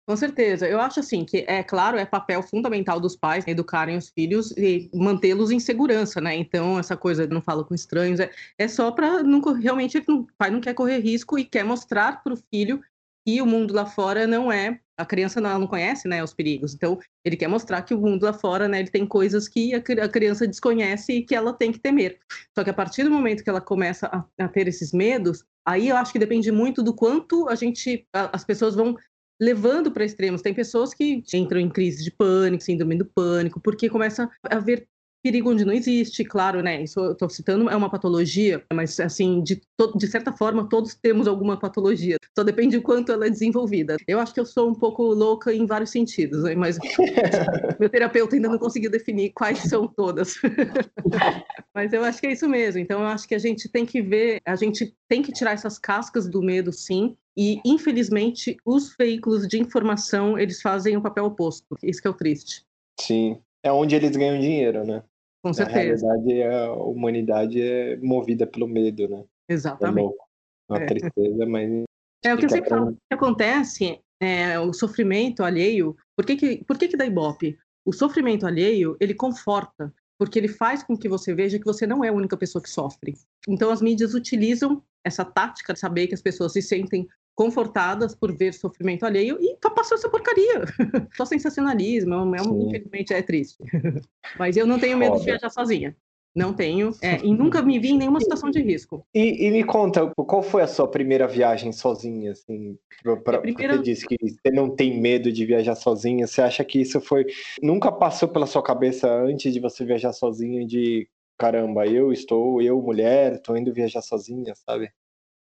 Com 0.08 0.16
certeza. 0.16 0.66
Eu 0.66 0.80
acho 0.80 1.00
assim 1.00 1.22
que 1.22 1.44
é 1.46 1.62
claro, 1.62 1.98
é 1.98 2.06
papel 2.06 2.42
fundamental 2.42 2.98
dos 2.98 3.14
pais 3.14 3.44
educarem 3.46 3.94
os 3.94 4.08
filhos 4.08 4.52
e 4.52 4.88
mantê-los 4.94 5.50
em 5.50 5.60
segurança, 5.60 6.18
né? 6.18 6.34
Então, 6.34 6.78
essa 6.78 6.96
coisa 6.96 7.26
não 7.26 7.42
fala 7.42 7.62
com 7.62 7.74
estranhos 7.74 8.18
é, 8.18 8.30
é 8.56 8.66
só 8.66 8.90
para 8.90 9.20
realmente 9.60 10.02
o 10.08 10.26
pai 10.38 10.50
não 10.50 10.62
quer 10.62 10.72
correr 10.72 11.00
risco 11.00 11.38
e 11.38 11.44
quer 11.44 11.62
mostrar 11.62 12.22
para 12.22 12.32
o 12.32 12.38
filho 12.50 12.80
que 13.26 13.42
o 13.42 13.46
mundo 13.46 13.74
lá 13.74 13.84
fora 13.84 14.26
não 14.26 14.50
é 14.50 14.80
a 14.98 15.06
criança 15.06 15.40
não, 15.40 15.60
não 15.60 15.66
conhece, 15.66 16.08
né, 16.08 16.24
os 16.24 16.34
perigos. 16.34 16.74
Então, 16.74 16.98
ele 17.24 17.36
quer 17.36 17.46
mostrar 17.46 17.82
que 17.82 17.94
o 17.94 18.00
mundo 18.00 18.24
lá 18.24 18.32
fora, 18.32 18.66
né, 18.66 18.80
ele 18.80 18.90
tem 18.90 19.06
coisas 19.06 19.46
que 19.46 19.72
a, 19.72 19.78
a 19.78 20.08
criança 20.08 20.46
desconhece 20.46 21.12
e 21.12 21.22
que 21.22 21.36
ela 21.36 21.52
tem 21.52 21.70
que 21.70 21.78
temer. 21.78 22.18
Só 22.56 22.64
que 22.64 22.70
a 22.70 22.74
partir 22.74 23.04
do 23.04 23.10
momento 23.10 23.44
que 23.44 23.48
ela 23.48 23.60
começa 23.60 24.08
a, 24.08 24.44
a 24.44 24.48
ter 24.48 24.66
esses 24.66 24.92
medos, 24.92 25.44
aí 25.64 25.88
eu 25.88 25.96
acho 25.96 26.12
que 26.12 26.18
depende 26.18 26.50
muito 26.50 26.82
do 26.82 26.92
quanto 26.92 27.48
a 27.48 27.54
gente, 27.54 28.08
as 28.12 28.44
pessoas 28.44 28.74
vão 28.74 28.96
levando 29.40 29.90
para 29.90 30.04
extremos. 30.04 30.42
Tem 30.42 30.54
pessoas 30.54 30.92
que 30.92 31.22
entram 31.34 31.60
em 31.60 31.68
crise 31.68 32.02
de 32.02 32.10
pânico, 32.10 32.62
síndrome 32.62 32.96
do 32.96 33.04
pânico, 33.04 33.60
porque 33.60 33.88
começa 33.88 34.30
a 34.42 34.56
haver 34.56 34.88
perigo 35.22 35.50
onde 35.50 35.64
não 35.64 35.72
existe, 35.72 36.24
claro, 36.24 36.62
né? 36.62 36.82
Isso 36.82 37.00
eu 37.00 37.12
estou 37.12 37.28
citando 37.28 37.68
é 37.68 37.76
uma 37.76 37.90
patologia, 37.90 38.64
mas 38.72 38.98
assim, 39.00 39.42
de, 39.42 39.60
de 39.96 40.06
certa 40.06 40.32
forma, 40.32 40.68
todos 40.68 40.94
temos 40.94 41.26
alguma 41.26 41.58
patologia. 41.58 42.16
Só 42.36 42.44
depende 42.44 42.76
do 42.76 42.82
quanto 42.82 43.12
ela 43.12 43.26
é 43.26 43.30
desenvolvida. 43.30 43.96
Eu 44.06 44.20
acho 44.20 44.32
que 44.32 44.40
eu 44.40 44.46
sou 44.46 44.70
um 44.70 44.74
pouco 44.74 45.02
louca 45.02 45.52
em 45.52 45.66
vários 45.66 45.90
sentidos, 45.90 46.44
né? 46.44 46.54
mas 46.54 46.78
meu 47.80 47.88
terapeuta 47.88 48.36
ainda 48.36 48.48
não 48.48 48.58
conseguiu 48.58 48.90
definir 48.90 49.32
quais 49.34 49.58
são 49.58 49.86
todas. 49.86 50.34
mas 51.74 51.92
eu 51.92 52.04
acho 52.04 52.20
que 52.20 52.26
é 52.26 52.32
isso 52.32 52.48
mesmo. 52.48 52.80
Então 52.80 53.00
eu 53.00 53.06
acho 53.06 53.26
que 53.26 53.34
a 53.34 53.38
gente 53.38 53.68
tem 53.68 53.84
que 53.84 54.00
ver, 54.00 54.40
a 54.44 54.56
gente 54.56 54.94
tem 55.08 55.22
que 55.22 55.32
tirar 55.32 55.52
essas 55.52 55.78
cascas 55.78 56.28
do 56.28 56.40
medo, 56.40 56.72
sim, 56.72 57.16
e, 57.40 57.60
infelizmente, 57.64 58.56
os 58.66 58.96
veículos 58.98 59.46
de 59.46 59.60
informação, 59.60 60.36
eles 60.36 60.60
fazem 60.60 60.96
o 60.96 61.00
papel 61.00 61.26
oposto. 61.26 61.76
Isso 61.80 62.02
que 62.02 62.08
é 62.08 62.10
o 62.10 62.14
triste. 62.14 62.64
Sim. 63.00 63.40
É 63.62 63.70
onde 63.70 63.94
eles 63.94 64.16
ganham 64.16 64.40
dinheiro, 64.40 64.84
né? 64.84 65.04
Com 65.40 65.52
certeza. 65.52 66.04
Na 66.04 66.14
realidade, 66.14 66.42
a 66.42 66.72
humanidade 66.72 67.62
é 67.62 67.96
movida 67.98 68.44
pelo 68.44 68.66
medo, 68.66 69.06
né? 69.06 69.24
Exatamente. 69.48 69.98
É 69.98 70.02
louco. 70.02 70.28
Uma 70.68 70.82
é. 70.82 70.86
tristeza, 70.86 71.46
mas... 71.46 71.84
É 72.24 72.34
o 72.34 72.38
que 72.38 72.46
eu 72.46 72.50
sempre 72.50 72.70
falo. 72.70 72.90
O 72.90 72.92
que 72.94 73.14
acontece 73.14 74.00
é 74.20 74.58
o 74.58 74.72
sofrimento 74.72 75.44
alheio. 75.44 75.96
Por 76.16 76.26
que 76.26 76.34
que, 76.34 76.64
por 76.64 76.76
que 76.76 76.88
que 76.88 76.96
dá 76.96 77.06
ibope? 77.06 77.56
O 77.86 77.92
sofrimento 77.92 78.48
alheio, 78.48 78.96
ele 78.98 79.14
conforta 79.14 79.94
porque 80.18 80.40
ele 80.40 80.48
faz 80.48 80.82
com 80.82 80.96
que 80.96 81.08
você 81.08 81.32
veja 81.32 81.60
que 81.60 81.64
você 81.64 81.86
não 81.86 82.02
é 82.02 82.08
a 82.08 82.12
única 82.12 82.36
pessoa 82.36 82.60
que 82.60 82.68
sofre. 82.68 83.14
Então, 83.46 83.70
as 83.70 83.80
mídias 83.80 84.14
utilizam 84.14 84.82
essa 85.04 85.24
tática 85.24 85.72
de 85.72 85.78
saber 85.78 86.08
que 86.08 86.14
as 86.14 86.20
pessoas 86.20 86.52
se 86.52 86.60
sentem 86.60 87.06
confortadas 87.38 88.16
por 88.16 88.36
ver 88.36 88.52
sofrimento 88.52 89.06
alheio 89.06 89.38
e 89.40 89.54
tá 89.60 89.70
passando 89.70 89.98
essa 89.98 90.10
porcaria. 90.10 90.64
Só 91.16 91.24
sensacionalismo, 91.24 92.34
é, 92.34 92.40
é 92.40 92.42
infelizmente 92.42 93.14
é 93.14 93.22
triste. 93.22 93.58
Mas 94.36 94.56
eu 94.56 94.66
não 94.66 94.76
tenho 94.76 94.98
medo 94.98 95.16
de 95.16 95.24
viajar 95.24 95.48
sozinha. 95.48 95.96
Não 96.34 96.52
tenho. 96.52 96.90
É, 97.00 97.24
e 97.24 97.32
nunca 97.32 97.62
me 97.62 97.78
vi 97.78 97.90
em 97.90 97.98
nenhuma 97.98 98.20
situação 98.20 98.50
de 98.50 98.60
risco. 98.60 99.06
E, 99.14 99.46
e, 99.46 99.50
me 99.52 99.62
conta, 99.62 100.12
qual 100.16 100.42
foi 100.42 100.62
a 100.62 100.66
sua 100.66 100.88
primeira 100.88 101.28
viagem 101.28 101.70
sozinha? 101.70 102.32
Assim, 102.32 102.76
pra, 103.22 103.38
primeira... 103.38 103.76
Você 103.76 103.82
disse 103.84 104.06
que 104.06 104.16
você 104.20 104.50
não 104.50 104.74
tem 104.74 105.00
medo 105.00 105.30
de 105.30 105.46
viajar 105.46 105.76
sozinha. 105.76 106.26
Você 106.26 106.42
acha 106.42 106.64
que 106.64 106.80
isso 106.80 107.00
foi. 107.00 107.24
Nunca 107.62 107.92
passou 107.92 108.28
pela 108.28 108.46
sua 108.46 108.64
cabeça 108.64 109.08
antes 109.08 109.52
de 109.52 109.60
você 109.60 109.84
viajar 109.84 110.12
sozinha 110.12 110.66
de 110.66 111.08
caramba, 111.38 111.86
eu 111.86 112.12
estou, 112.12 112.60
eu, 112.60 112.82
mulher, 112.82 113.34
estou 113.34 113.56
indo 113.56 113.72
viajar 113.72 114.02
sozinha, 114.02 114.56
sabe? 114.56 114.90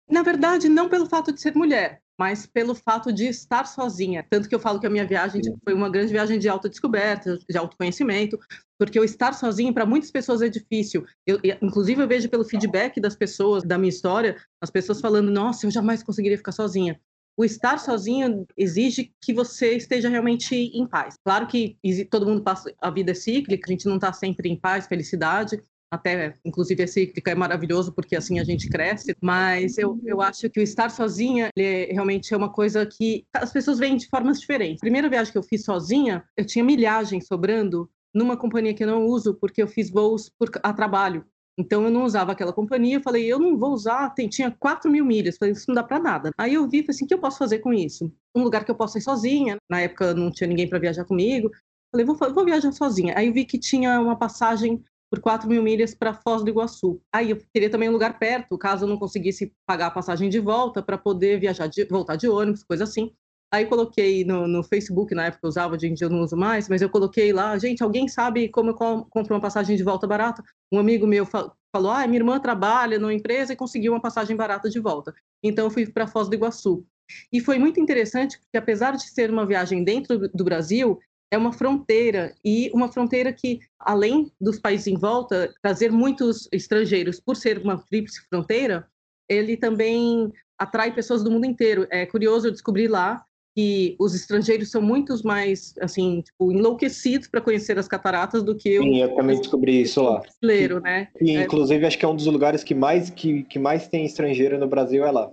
Na 0.09 0.23
verdade, 0.23 0.69
não 0.69 0.89
pelo 0.89 1.05
fato 1.05 1.31
de 1.31 1.41
ser 1.41 1.55
mulher. 1.55 2.01
mas 2.19 2.47
pelo 2.47 2.73
fato 2.73 3.13
de 3.13 3.27
estar 3.27 3.65
sozinha. 3.67 4.25
Tanto 4.27 4.49
que 4.49 4.55
eu 4.55 4.59
falo 4.59 4.79
que 4.79 4.87
a 4.87 4.89
minha 4.89 5.05
viagem 5.05 5.39
tipo, 5.39 5.57
foi 5.63 5.73
uma 5.73 5.89
grande 5.89 6.11
viagem 6.11 6.39
de 6.39 6.49
autodescoberta, 6.49 7.37
de 7.47 7.57
autoconhecimento, 7.57 8.39
porque 8.79 8.97
eu 8.97 9.03
estar 9.03 9.33
sozinha 9.33 9.71
para 9.71 9.85
muitas 9.85 10.09
pessoas 10.09 10.41
é 10.41 10.49
difícil. 10.49 11.05
Eu, 11.25 11.39
inclusive, 11.61 12.01
eu 12.01 12.07
vejo 12.07 12.27
pelo 12.29 12.43
feedback 12.43 12.99
das 12.99 13.15
pessoas, 13.15 13.63
da 13.63 13.77
minha 13.77 13.89
história, 13.89 14.35
as 14.61 14.71
pessoas 14.71 14.99
falando: 14.99 15.29
nossa, 15.29 15.65
eu 15.65 15.71
jamais 15.71 16.01
conseguiria 16.01 16.37
ficar 16.37 16.51
sozinha. 16.51 16.99
O 17.39 17.45
estar 17.45 17.77
sozinho 17.77 18.47
exige 18.57 19.13
que 19.21 19.31
você 19.31 19.77
esteja 19.77 20.09
realmente 20.09 20.55
em 20.55 20.87
paz. 20.87 21.13
Claro 21.23 21.45
que 21.45 21.77
todo 22.09 22.25
mundo 22.25 22.41
passa, 22.41 22.73
a 22.81 22.89
vida 22.89 23.11
é 23.11 23.13
cíclica, 23.13 23.67
a 23.67 23.71
gente 23.71 23.85
não 23.85 23.97
está 23.97 24.11
sempre 24.11 24.49
em 24.49 24.59
paz, 24.59 24.87
felicidade, 24.87 25.61
até 25.91 26.33
inclusive 26.43 26.83
a 26.83 26.87
cíclica 26.87 27.31
é 27.31 27.35
maravilhoso 27.35 27.93
porque 27.93 28.15
assim 28.15 28.39
a 28.39 28.43
gente 28.43 28.69
cresce, 28.69 29.15
mas 29.21 29.77
eu, 29.77 29.99
eu 30.05 30.21
acho 30.21 30.49
que 30.49 30.59
o 30.59 30.63
estar 30.63 30.89
sozinha 30.89 31.49
é, 31.57 31.89
realmente 31.91 32.33
é 32.33 32.37
uma 32.37 32.51
coisa 32.51 32.85
que 32.85 33.25
as 33.33 33.51
pessoas 33.51 33.79
veem 33.79 33.97
de 33.97 34.07
formas 34.07 34.39
diferentes. 34.39 34.79
Primeira 34.79 35.09
viagem 35.09 35.31
que 35.31 35.37
eu 35.37 35.43
fiz 35.43 35.63
sozinha, 35.63 36.23
eu 36.35 36.45
tinha 36.45 36.63
milhagem 36.63 37.21
sobrando 37.21 37.89
numa 38.13 38.35
companhia 38.35 38.73
que 38.73 38.83
eu 38.83 38.87
não 38.87 39.05
uso 39.05 39.35
porque 39.35 39.61
eu 39.61 39.67
fiz 39.67 39.89
voos 39.89 40.29
por, 40.37 40.49
a 40.63 40.73
trabalho. 40.73 41.25
Então 41.59 41.83
eu 41.83 41.89
não 41.89 42.05
usava 42.05 42.33
aquela 42.33 42.53
companhia, 42.53 43.01
falei, 43.01 43.25
eu 43.25 43.39
não 43.39 43.57
vou 43.57 43.71
usar, 43.71 44.11
tem, 44.11 44.29
tinha 44.29 44.51
4 44.51 44.91
mil 44.91 45.03
milhas, 45.03 45.37
falei, 45.37 45.53
isso 45.53 45.65
não 45.67 45.73
dá 45.73 45.83
para 45.83 45.99
nada. 45.99 46.31
Aí 46.37 46.53
eu 46.53 46.69
vi, 46.69 46.81
falei 46.81 46.91
assim, 46.91 47.05
o 47.05 47.07
que 47.07 47.13
eu 47.15 47.19
posso 47.19 47.39
fazer 47.39 47.59
com 47.59 47.73
isso? 47.73 48.11
Um 48.35 48.43
lugar 48.43 48.63
que 48.63 48.69
eu 48.69 48.75
posso 48.75 48.99
ir 48.99 49.01
sozinha, 49.01 49.57
na 49.67 49.81
época 49.81 50.13
não 50.13 50.29
tinha 50.29 50.47
ninguém 50.47 50.69
para 50.69 50.77
viajar 50.77 51.03
comigo, 51.03 51.49
falei, 51.91 52.05
vou, 52.05 52.15
vou 52.15 52.45
viajar 52.45 52.71
sozinha. 52.71 53.15
Aí 53.17 53.27
eu 53.27 53.33
vi 53.33 53.43
que 53.43 53.57
tinha 53.57 53.99
uma 53.99 54.15
passagem 54.15 54.83
por 55.09 55.19
4 55.19 55.47
mil 55.47 55.63
milhas 55.63 55.93
para 55.93 56.13
Foz 56.13 56.43
do 56.43 56.49
Iguaçu. 56.49 57.01
Aí 57.13 57.31
eu 57.31 57.37
queria 57.53 57.69
também 57.69 57.89
um 57.89 57.93
lugar 57.93 58.19
perto, 58.19 58.57
caso 58.57 58.85
eu 58.85 58.89
não 58.89 58.97
conseguisse 58.97 59.53
pagar 59.65 59.87
a 59.87 59.91
passagem 59.91 60.29
de 60.29 60.39
volta, 60.39 60.81
para 60.81 60.97
poder 60.97 61.39
viajar, 61.39 61.67
de, 61.67 61.85
voltar 61.85 62.15
de 62.15 62.27
ônibus, 62.27 62.63
coisa 62.63 62.83
assim. 62.83 63.11
Aí 63.51 63.65
coloquei 63.65 64.25
no, 64.25 64.45
no, 64.45 64.61
Facebook, 64.61 65.15
na 65.15 65.27
época 65.27 65.45
eu 65.45 65.49
usava, 65.49 65.75
hoje 65.75 65.87
em 65.87 65.93
dia 65.93 66.07
eu 66.07 66.11
não 66.11 66.21
uso 66.21 66.35
mais, 66.35 66.67
mas 66.67 66.81
eu 66.81 66.89
coloquei 66.89 67.31
lá, 67.31 67.57
gente, 67.57 67.81
alguém 67.81 68.07
sabe 68.07 68.49
como 68.49 68.71
eu 68.71 68.73
compro 68.73 69.33
uma 69.33 69.39
passagem 69.39 69.77
de 69.77 69.83
volta 69.83 70.05
barata? 70.05 70.43
Um 70.71 70.79
amigo 70.79 71.07
meu 71.07 71.25
fa 71.25 71.51
falou, 71.73 71.91
ah, 71.91 72.05
minha 72.07 72.19
irmã 72.19 72.39
trabalha 72.39 72.99
numa 72.99 73.13
empresa 73.13 73.53
e 73.53 73.55
conseguiu 73.55 73.93
uma 73.93 74.01
passagem 74.01 74.35
barata 74.35 74.69
de 74.69 74.79
volta. 74.79 75.13
Então 75.41 75.65
eu 75.65 75.71
fui 75.71 75.85
para 75.85 76.07
Foz 76.07 76.27
do 76.27 76.35
Iguaçu. 76.35 76.85
E 77.31 77.39
foi 77.39 77.57
muito 77.57 77.79
interessante, 77.79 78.37
porque 78.37 78.57
apesar 78.57 78.97
de 78.97 79.09
ser 79.09 79.29
uma 79.29 79.45
viagem 79.45 79.83
dentro 79.83 80.27
do 80.29 80.43
Brasil, 80.43 80.99
é 81.31 81.37
uma 81.37 81.51
fronteira 81.51 82.33
e 82.43 82.71
uma 82.73 82.91
fronteira 82.91 83.33
que, 83.33 83.59
além 83.79 84.31
dos 84.39 84.59
países 84.59 84.87
em 84.87 84.97
volta, 84.97 85.53
trazer 85.61 85.91
muitos 85.91 86.47
estrangeiros 86.51 87.19
por 87.19 87.35
ser 87.35 87.59
uma 87.59 87.77
tríplice 87.77 88.21
fronteira, 88.29 88.87
ele 89.29 89.57
também 89.57 90.31
atrai 90.57 90.93
pessoas 90.93 91.23
do 91.23 91.31
mundo 91.31 91.45
inteiro. 91.45 91.85
É 91.89 92.05
curioso 92.05 92.47
eu 92.47 92.51
descobrir 92.51 92.87
lá 92.87 93.23
que 93.55 93.95
os 93.99 94.13
estrangeiros 94.13 94.69
são 94.69 94.81
muito 94.81 95.15
mais, 95.25 95.73
assim, 95.81 96.21
tipo, 96.21 96.51
enlouquecidos 96.51 97.27
para 97.27 97.41
conhecer 97.41 97.77
as 97.79 97.87
cataratas 97.87 98.43
do 98.43 98.55
que 98.55 98.77
Sim, 98.77 99.01
eu 99.01 99.15
também 99.15 99.35
descobri 99.35 99.81
isso 99.81 100.03
lá. 100.03 100.19
Brasileiro, 100.19 100.79
né? 100.79 101.07
E, 101.19 101.35
é. 101.35 101.41
inclusive, 101.41 101.83
acho 101.85 101.97
que 101.97 102.05
é 102.05 102.07
um 102.07 102.15
dos 102.15 102.27
lugares 102.27 102.63
que 102.63 102.75
mais, 102.75 103.09
que, 103.09 103.43
que 103.43 103.57
mais 103.57 103.87
tem 103.87 104.05
estrangeiro 104.05 104.59
no 104.59 104.67
Brasil 104.67 105.03
é 105.03 105.09
lá. 105.09 105.31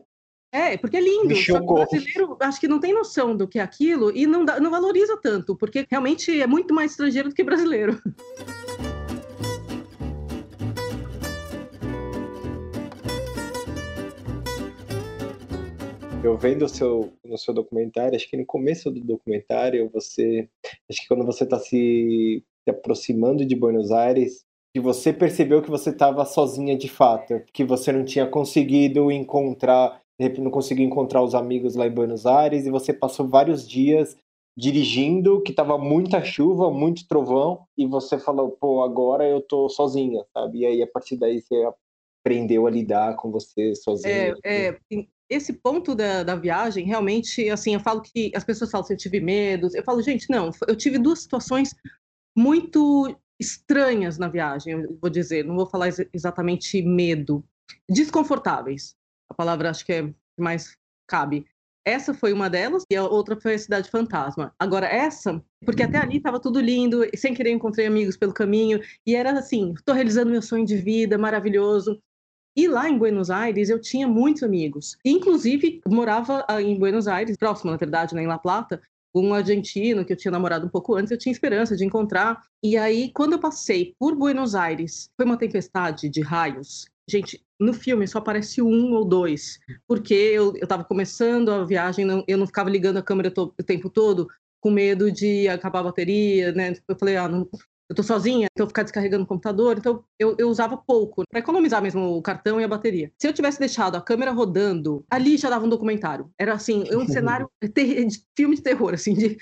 É, 0.55 0.77
porque 0.77 0.97
é 0.97 1.01
lindo. 1.01 1.35
O 1.35 1.75
brasileiro 1.75 2.37
acho 2.39 2.61
que 2.61 2.69
não 2.69 2.79
tem 2.79 2.95
noção 2.95 3.37
do 3.37 3.49
que 3.49 3.59
é 3.59 3.63
aquilo 3.63 4.17
e 4.17 4.25
não, 4.25 4.45
dá, 4.45 4.61
não 4.61 4.71
valoriza 4.71 5.19
tanto, 5.21 5.57
porque 5.57 5.85
realmente 5.91 6.41
é 6.41 6.47
muito 6.47 6.73
mais 6.73 6.93
estrangeiro 6.93 7.29
do 7.29 7.35
que 7.35 7.43
brasileiro. 7.43 8.01
Eu 16.23 16.39
vendo 16.39 16.67
o 16.67 16.69
seu, 16.69 17.13
no 17.25 17.37
seu 17.37 17.53
documentário, 17.53 18.15
acho 18.15 18.31
que 18.31 18.37
no 18.37 18.47
começo 18.47 18.93
do 18.93 19.01
documentário, 19.01 19.91
você. 19.93 20.49
Acho 20.89 21.03
que 21.03 21.09
quando 21.09 21.27
você 21.27 21.43
está 21.43 21.59
se, 21.59 22.45
se 22.63 22.71
aproximando 22.71 23.45
de 23.45 23.57
Buenos 23.57 23.91
Aires, 23.91 24.45
que 24.73 24.81
você 24.81 25.13
percebeu 25.13 25.61
que 25.61 25.71
você 25.71 25.91
estava 25.91 26.25
sozinha 26.25 26.79
de 26.79 26.89
fato, 26.89 27.43
que 27.53 27.65
você 27.65 27.91
não 27.91 28.05
tinha 28.05 28.27
conseguido 28.27 29.11
encontrar 29.11 30.04
não 30.19 30.51
conseguiu 30.51 30.85
encontrar 30.85 31.23
os 31.23 31.35
amigos 31.35 31.75
lá 31.75 31.87
em 31.87 31.93
Buenos 31.93 32.27
Aires 32.27 32.67
e 32.67 32.71
você 32.71 32.93
passou 32.93 33.29
vários 33.29 33.69
dias 33.69 34.17
dirigindo, 34.57 35.43
que 35.43 35.53
tava 35.53 35.77
muita 35.77 36.23
chuva, 36.23 36.71
muito 36.71 37.09
trovão, 37.09 37.67
e 37.77 37.87
você 37.87 38.19
falou, 38.19 38.53
pô, 38.53 38.85
agora 38.85 39.29
eu 39.29 39.41
tô 39.41 39.69
sozinha, 39.69 40.25
sabe? 40.33 40.61
E 40.61 40.67
aí 40.67 40.83
a 40.83 40.87
partir 40.87 41.17
daí 41.17 41.41
você 41.41 41.65
aprendeu 42.23 42.67
a 42.67 42.71
lidar 42.71 43.17
com 43.17 43.33
você 43.33 43.75
sozinha. 43.75 44.37
É, 44.45 44.69
é 44.69 44.79
esse 45.29 45.53
ponto 45.55 45.95
da, 45.95 46.23
da 46.23 46.37
viagem, 46.37 46.87
realmente, 46.87 47.49
assim, 47.51 47.75
eu 47.75 47.81
falo 47.81 48.01
que 48.01 48.31
as 48.35 48.45
pessoas 48.45 48.71
falam 48.71 48.87
se 48.87 48.93
eu 48.93 48.97
tive 48.97 49.21
medo, 49.21 49.69
eu 49.75 49.83
falo, 49.83 50.03
gente, 50.03 50.31
não, 50.31 50.51
eu 50.69 50.77
tive 50.77 50.99
duas 50.99 51.21
situações 51.21 51.75
muito 52.37 53.17
estranhas 53.41 54.19
na 54.19 54.29
viagem, 54.29 54.75
eu 54.75 54.99
vou 55.01 55.11
dizer, 55.11 55.45
não 55.45 55.57
vou 55.57 55.67
falar 55.67 55.89
exatamente 56.13 56.81
medo, 56.83 57.45
desconfortáveis 57.91 58.95
a 59.29 59.35
palavra 59.35 59.71
acho 59.71 59.85
que 59.85 59.93
é 59.93 60.15
mais 60.39 60.77
cabe. 61.07 61.47
Essa 61.87 62.15
foi 62.15 62.33
uma 62.33 62.49
delas 62.49 62.83
e 62.91 62.97
a 62.97 63.05
outra 63.05 63.39
foi 63.39 63.55
a 63.55 63.59
Cidade 63.59 63.91
Fantasma. 63.91 64.55
Agora, 64.59 64.87
essa, 64.87 65.43
porque 65.67 65.83
até 65.83 65.99
ali 65.99 66.17
estava 66.17 66.41
tudo 66.41 66.59
lindo, 66.59 67.07
sem 67.15 67.35
querer 67.35 67.51
encontrei 67.51 67.87
amigos 67.87 68.17
pelo 68.17 68.33
caminho, 68.33 68.81
e 69.07 69.15
era 69.15 69.33
assim: 69.33 69.75
estou 69.75 69.95
realizando 69.95 70.31
meu 70.31 70.41
sonho 70.41 70.65
de 70.65 70.77
vida, 70.77 71.19
maravilhoso. 71.19 72.01
E 72.57 72.69
lá 72.69 72.89
em 72.89 72.97
Buenos 72.97 73.31
Aires 73.31 73.69
eu 73.69 73.81
tinha 73.81 74.07
muitos 74.07 74.43
amigos. 74.43 74.97
Inclusive, 75.05 75.83
morava 75.89 76.45
ah, 76.49 76.63
em 76.63 76.79
Buenos 76.79 77.09
Aires, 77.09 77.37
próximo, 77.37 77.71
na 77.71 77.77
verdade, 77.77 78.15
né, 78.15 78.23
em 78.23 78.27
La 78.29 78.39
Plata, 78.39 78.81
um 79.15 79.35
argentino 79.35 80.05
que 80.05 80.13
eu 80.13 80.17
tinha 80.17 80.33
namorado 80.33 80.67
um 80.67 80.71
pouco 80.71 80.95
antes, 80.95 81.11
eu 81.11 81.19
tinha 81.19 81.33
esperança 81.33 81.77
de 81.77 81.85
encontrar. 81.85 82.43
E 82.63 82.79
aí, 82.79 83.11
quando 83.13 83.35
eu 83.35 83.41
passei 83.41 83.95
por 83.99 84.15
Buenos 84.15 84.55
Aires, 84.55 85.11
foi 85.17 85.27
uma 85.27 85.37
tempestade 85.37 86.09
de 86.09 86.21
raios 86.21 86.87
Gente, 87.09 87.45
no 87.61 87.73
filme 87.73 88.07
só 88.09 88.19
aparece 88.19 88.63
um 88.63 88.93
ou 88.93 89.05
dois, 89.05 89.59
porque 89.87 90.15
eu, 90.15 90.55
eu 90.57 90.67
tava 90.67 90.85
começando 90.85 91.51
a 91.51 91.65
viagem, 91.65 92.05
não, 92.05 92.25
eu 92.27 92.39
não 92.39 92.47
ficava 92.47 92.71
ligando 92.71 92.97
a 92.97 93.03
câmera 93.03 93.31
to, 93.31 93.55
o 93.59 93.63
tempo 93.63 93.91
todo, 93.91 94.29
com 94.61 94.71
medo 94.71 95.13
de 95.13 95.47
acabar 95.49 95.81
a 95.81 95.85
bateria, 95.85 96.53
né? 96.53 96.75
Eu 96.89 96.97
falei, 96.97 97.17
ah, 97.17 97.29
não, 97.29 97.47
eu 97.89 97.95
tô 97.95 98.03
sozinha, 98.03 98.49
então 98.51 98.67
ficar 98.67 98.83
descarregando 98.83 99.25
o 99.25 99.27
computador, 99.27 99.77
então 99.77 100.03
eu, 100.19 100.35
eu 100.39 100.49
usava 100.49 100.77
pouco, 100.77 101.23
para 101.31 101.41
economizar 101.41 101.83
mesmo 101.83 102.17
o 102.17 102.23
cartão 102.23 102.59
e 102.59 102.65
a 102.65 102.69
bateria. 102.69 103.13
Se 103.19 103.29
eu 103.29 103.33
tivesse 103.33 103.59
deixado 103.59 103.97
a 103.97 104.01
câmera 104.01 104.31
rodando, 104.31 105.05
ali 105.11 105.37
já 105.37 105.51
dava 105.51 105.67
um 105.67 105.69
documentário. 105.69 106.31
Era 106.39 106.55
assim, 106.55 106.85
um 106.95 107.07
cenário 107.07 107.49
de 107.63 108.25
filme 108.35 108.57
de 108.57 108.63
terror, 108.63 108.95
assim. 108.95 109.13
De... 109.13 109.37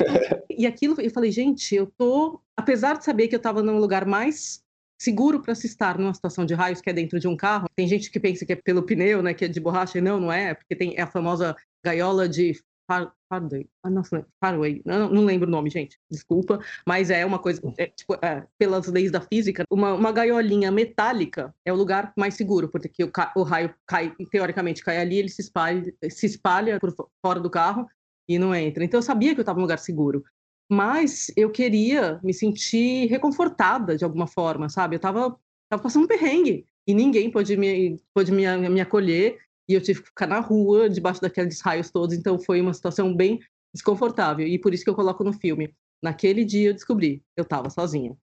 e 0.50 0.66
aquilo, 0.66 1.00
eu 1.00 1.10
falei, 1.10 1.30
gente, 1.30 1.74
eu 1.74 1.90
tô. 1.96 2.40
Apesar 2.54 2.98
de 2.98 3.04
saber 3.04 3.28
que 3.28 3.34
eu 3.34 3.40
tava 3.40 3.62
num 3.62 3.78
lugar 3.78 4.04
mais 4.04 4.62
seguro 4.98 5.40
para 5.40 5.54
se 5.54 5.66
estar 5.66 5.96
numa 5.98 6.12
situação 6.12 6.44
de 6.44 6.54
raios 6.54 6.80
que 6.80 6.90
é 6.90 6.92
dentro 6.92 7.20
de 7.20 7.28
um 7.28 7.36
carro. 7.36 7.68
Tem 7.76 7.86
gente 7.86 8.10
que 8.10 8.18
pensa 8.18 8.44
que 8.44 8.52
é 8.52 8.56
pelo 8.56 8.82
pneu, 8.82 9.22
né, 9.22 9.32
que 9.32 9.44
é 9.44 9.48
de 9.48 9.60
borracha, 9.60 9.98
e 9.98 10.00
não, 10.00 10.18
não 10.18 10.32
é, 10.32 10.54
porque 10.54 10.74
tem 10.74 10.94
é 10.96 11.02
a 11.02 11.06
famosa 11.06 11.56
gaiola 11.84 12.28
de 12.28 12.54
far, 12.90 13.12
Farway, 13.28 13.68
ah, 13.82 13.90
não, 13.90 14.02
Farway, 14.42 14.80
não, 14.86 15.10
não, 15.10 15.24
lembro 15.24 15.46
o 15.46 15.50
nome, 15.50 15.68
gente, 15.68 15.98
desculpa, 16.10 16.58
mas 16.86 17.10
é 17.10 17.26
uma 17.26 17.38
coisa, 17.38 17.60
é, 17.76 17.88
tipo, 17.88 18.14
é, 18.24 18.46
pelas 18.56 18.86
leis 18.86 19.12
da 19.12 19.20
física, 19.20 19.64
uma, 19.70 19.92
uma 19.92 20.10
gaiolinha 20.10 20.72
metálica 20.72 21.54
é 21.62 21.70
o 21.70 21.76
lugar 21.76 22.12
mais 22.16 22.34
seguro, 22.34 22.70
porque 22.70 23.04
o, 23.04 23.12
o 23.36 23.42
raio 23.42 23.74
cai, 23.86 24.14
teoricamente 24.30 24.82
cai 24.82 24.96
ali, 24.96 25.18
ele 25.18 25.28
se 25.28 25.42
espalha, 25.42 25.92
se 26.08 26.24
espalha 26.24 26.80
por 26.80 26.94
fora 27.20 27.38
do 27.38 27.50
carro 27.50 27.86
e 28.26 28.38
não 28.38 28.54
entra. 28.54 28.82
Então 28.82 28.98
eu 28.98 29.02
sabia 29.02 29.34
que 29.34 29.40
eu 29.40 29.42
estava 29.42 29.58
num 29.58 29.64
lugar 29.64 29.78
seguro 29.78 30.24
mas 30.68 31.30
eu 31.36 31.50
queria 31.50 32.20
me 32.22 32.34
sentir 32.34 33.06
reconfortada 33.06 33.96
de 33.96 34.04
alguma 34.04 34.26
forma, 34.26 34.68
sabe? 34.68 34.94
Eu 34.94 34.98
estava 34.98 35.38
tava 35.68 35.82
passando 35.82 36.04
um 36.04 36.08
perrengue 36.08 36.66
e 36.86 36.94
ninguém 36.94 37.30
pôde 37.30 37.56
me, 37.56 38.00
pôde 38.14 38.32
me, 38.32 38.44
me 38.68 38.80
acolher 38.80 39.38
e 39.68 39.74
eu 39.74 39.80
tive 39.80 40.00
que 40.00 40.08
ficar 40.08 40.26
na 40.26 40.40
rua, 40.40 40.88
debaixo 40.88 41.20
daqueles 41.20 41.60
raios 41.60 41.90
todos, 41.90 42.16
então 42.16 42.38
foi 42.38 42.60
uma 42.60 42.72
situação 42.72 43.14
bem 43.14 43.38
desconfortável 43.74 44.46
e 44.46 44.58
por 44.58 44.72
isso 44.72 44.84
que 44.84 44.90
eu 44.90 44.94
coloco 44.94 45.22
no 45.22 45.32
filme. 45.32 45.74
Naquele 46.02 46.44
dia 46.44 46.70
eu 46.70 46.74
descobri, 46.74 47.22
eu 47.36 47.42
estava 47.42 47.68
sozinha. 47.68 48.16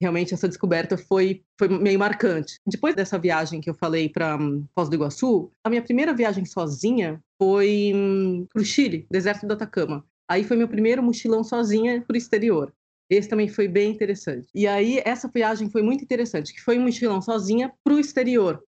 Realmente 0.00 0.34
essa 0.34 0.48
descoberta 0.48 0.96
foi, 0.98 1.42
foi 1.58 1.68
meio 1.68 1.98
marcante. 1.98 2.58
Depois 2.66 2.94
dessa 2.94 3.18
viagem 3.18 3.60
que 3.60 3.70
eu 3.70 3.74
falei 3.74 4.08
para 4.08 4.36
um, 4.36 4.66
Foz 4.74 4.88
do 4.88 4.96
Iguaçu, 4.96 5.50
a 5.64 5.70
minha 5.70 5.82
primeira 5.82 6.12
viagem 6.12 6.44
sozinha 6.44 7.22
foi 7.38 7.92
um, 7.94 8.46
para 8.52 8.60
o 8.60 8.64
Chile, 8.64 9.06
deserto 9.10 9.46
do 9.46 9.54
Atacama. 9.54 10.04
Aí 10.28 10.44
foi 10.44 10.56
meu 10.56 10.68
primeiro 10.68 11.02
mochilão 11.02 11.44
sozinha 11.44 12.02
para 12.06 12.14
o 12.14 12.16
exterior. 12.16 12.72
Esse 13.08 13.28
também 13.28 13.48
foi 13.48 13.68
bem 13.68 13.90
interessante. 13.90 14.48
E 14.54 14.66
aí 14.66 15.02
essa 15.04 15.28
viagem 15.28 15.70
foi 15.70 15.82
muito 15.82 16.02
interessante, 16.02 16.54
que 16.54 16.60
foi 16.60 16.78
um 16.78 16.82
mochilão 16.82 17.20
sozinha 17.20 17.72
para 17.82 17.94
o 17.94 18.00
exterior. 18.00 18.62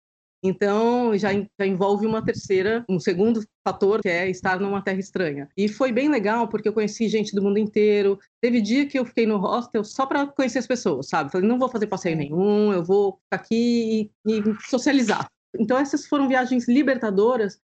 Então 0.43 1.17
já, 1.17 1.29
já, 1.31 1.65
envolve 1.65 2.05
uma 2.05 2.23
terceira, 2.23 2.83
um 2.89 2.99
segundo 2.99 3.41
fator 3.65 4.01
que 4.01 4.09
é 4.09 4.29
estar 4.29 4.59
numa 4.59 4.81
terra 4.81 4.99
estranha. 4.99 5.47
E 5.55 5.69
foi 5.69 5.91
bem 5.93 6.09
legal 6.09 6.49
porque 6.49 6.67
eu 6.67 6.73
conheci 6.73 7.07
gente 7.07 7.33
do 7.33 7.41
mundo 7.41 7.57
inteiro. 7.57 8.19
Teve 8.41 8.59
dia 8.59 8.85
que 8.85 8.99
eu 8.99 9.05
fiquei 9.05 9.25
no 9.25 9.37
hostel 9.37 9.85
só 9.85 10.05
para 10.05 10.27
conhecer 10.27 10.59
as 10.59 10.67
pessoas, 10.67 11.07
sabe? 11.07 11.31
Falei, 11.31 11.47
não 11.47 11.57
vou 11.57 11.69
fazer 11.69 11.87
passeio 11.87 12.17
nenhum, 12.17 12.73
eu 12.73 12.83
vou 12.83 13.13
ficar 13.23 13.41
aqui 13.41 14.11
e, 14.25 14.39
e 14.39 14.69
socializar. 14.69 15.27
Então 15.57 15.77
essas 15.77 16.05
foram 16.07 16.27
viagens 16.27 16.67
libertadoras 16.67 17.57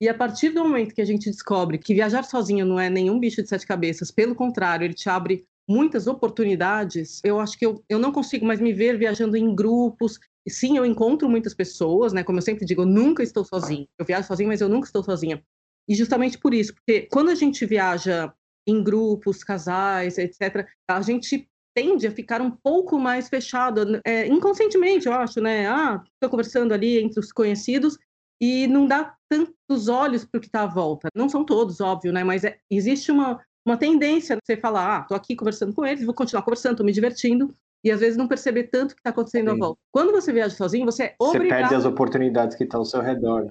E 0.00 0.08
a 0.08 0.14
partir 0.14 0.50
do 0.50 0.62
momento 0.62 0.94
que 0.94 1.00
a 1.00 1.06
gente 1.06 1.30
descobre 1.30 1.78
que 1.78 1.94
viajar 1.94 2.22
sozinho 2.22 2.66
não 2.66 2.78
é 2.78 2.90
nenhum 2.90 3.18
bicho 3.18 3.42
de 3.42 3.48
sete 3.48 3.66
cabeças, 3.66 4.10
pelo 4.10 4.34
contrário, 4.34 4.84
ele 4.84 4.94
te 4.94 5.08
abre 5.08 5.46
muitas 5.68 6.06
oportunidades, 6.06 7.20
eu 7.24 7.40
acho 7.40 7.58
que 7.58 7.66
eu, 7.66 7.82
eu 7.88 7.98
não 7.98 8.12
consigo 8.12 8.46
mais 8.46 8.60
me 8.60 8.72
ver 8.72 8.98
viajando 8.98 9.36
em 9.36 9.54
grupos. 9.54 10.18
E 10.46 10.50
sim, 10.50 10.76
eu 10.76 10.86
encontro 10.86 11.28
muitas 11.28 11.54
pessoas, 11.54 12.12
né? 12.12 12.22
Como 12.22 12.38
eu 12.38 12.42
sempre 12.42 12.64
digo, 12.64 12.82
eu 12.82 12.86
nunca 12.86 13.22
estou 13.22 13.44
sozinho. 13.44 13.86
Eu 13.98 14.04
viajo 14.04 14.28
sozinho, 14.28 14.48
mas 14.48 14.60
eu 14.60 14.68
nunca 14.68 14.86
estou 14.86 15.02
sozinha. 15.02 15.42
E 15.88 15.94
justamente 15.94 16.38
por 16.38 16.54
isso, 16.54 16.74
porque 16.74 17.08
quando 17.10 17.30
a 17.30 17.34
gente 17.34 17.64
viaja 17.66 18.32
em 18.66 18.82
grupos, 18.82 19.42
casais, 19.42 20.18
etc., 20.18 20.66
a 20.88 21.00
gente 21.00 21.48
tende 21.74 22.06
a 22.06 22.10
ficar 22.10 22.40
um 22.40 22.50
pouco 22.50 22.98
mais 22.98 23.28
fechado, 23.28 24.00
é, 24.04 24.26
inconscientemente, 24.26 25.06
eu 25.06 25.12
acho, 25.12 25.40
né? 25.40 25.66
Ah, 25.68 26.02
estou 26.14 26.30
conversando 26.30 26.72
ali 26.72 26.98
entre 26.98 27.20
os 27.20 27.32
conhecidos 27.32 27.98
e 28.40 28.66
não 28.66 28.86
dá 28.86 29.14
tantos 29.28 29.88
olhos 29.88 30.24
para 30.24 30.38
o 30.38 30.40
que 30.40 30.46
está 30.46 30.62
à 30.62 30.66
volta. 30.66 31.08
Não 31.14 31.28
são 31.28 31.44
todos, 31.44 31.80
óbvio, 31.80 32.12
né? 32.12 32.22
Mas 32.22 32.44
é, 32.44 32.58
existe 32.70 33.10
uma, 33.10 33.40
uma 33.64 33.76
tendência 33.76 34.36
a 34.36 34.38
você 34.42 34.56
falar, 34.56 34.98
ah, 34.98 35.00
estou 35.02 35.16
aqui 35.16 35.34
conversando 35.34 35.74
com 35.74 35.84
eles, 35.84 36.04
vou 36.04 36.14
continuar 36.14 36.42
conversando, 36.42 36.72
estou 36.72 36.86
me 36.86 36.92
divertindo, 36.92 37.54
e 37.82 37.90
às 37.90 38.00
vezes 38.00 38.16
não 38.16 38.28
perceber 38.28 38.64
tanto 38.64 38.92
o 38.92 38.94
que 38.94 39.00
está 39.00 39.10
acontecendo 39.10 39.50
Sim. 39.50 39.56
à 39.56 39.58
volta. 39.58 39.80
Quando 39.92 40.12
você 40.12 40.32
viaja 40.32 40.54
sozinho, 40.54 40.84
você 40.84 41.04
é 41.04 41.16
obrigado... 41.18 41.42
Você 41.42 41.60
perde 41.60 41.74
as 41.74 41.84
oportunidades 41.84 42.56
que 42.56 42.64
estão 42.64 42.80
ao 42.80 42.86
seu 42.86 43.00
redor. 43.00 43.48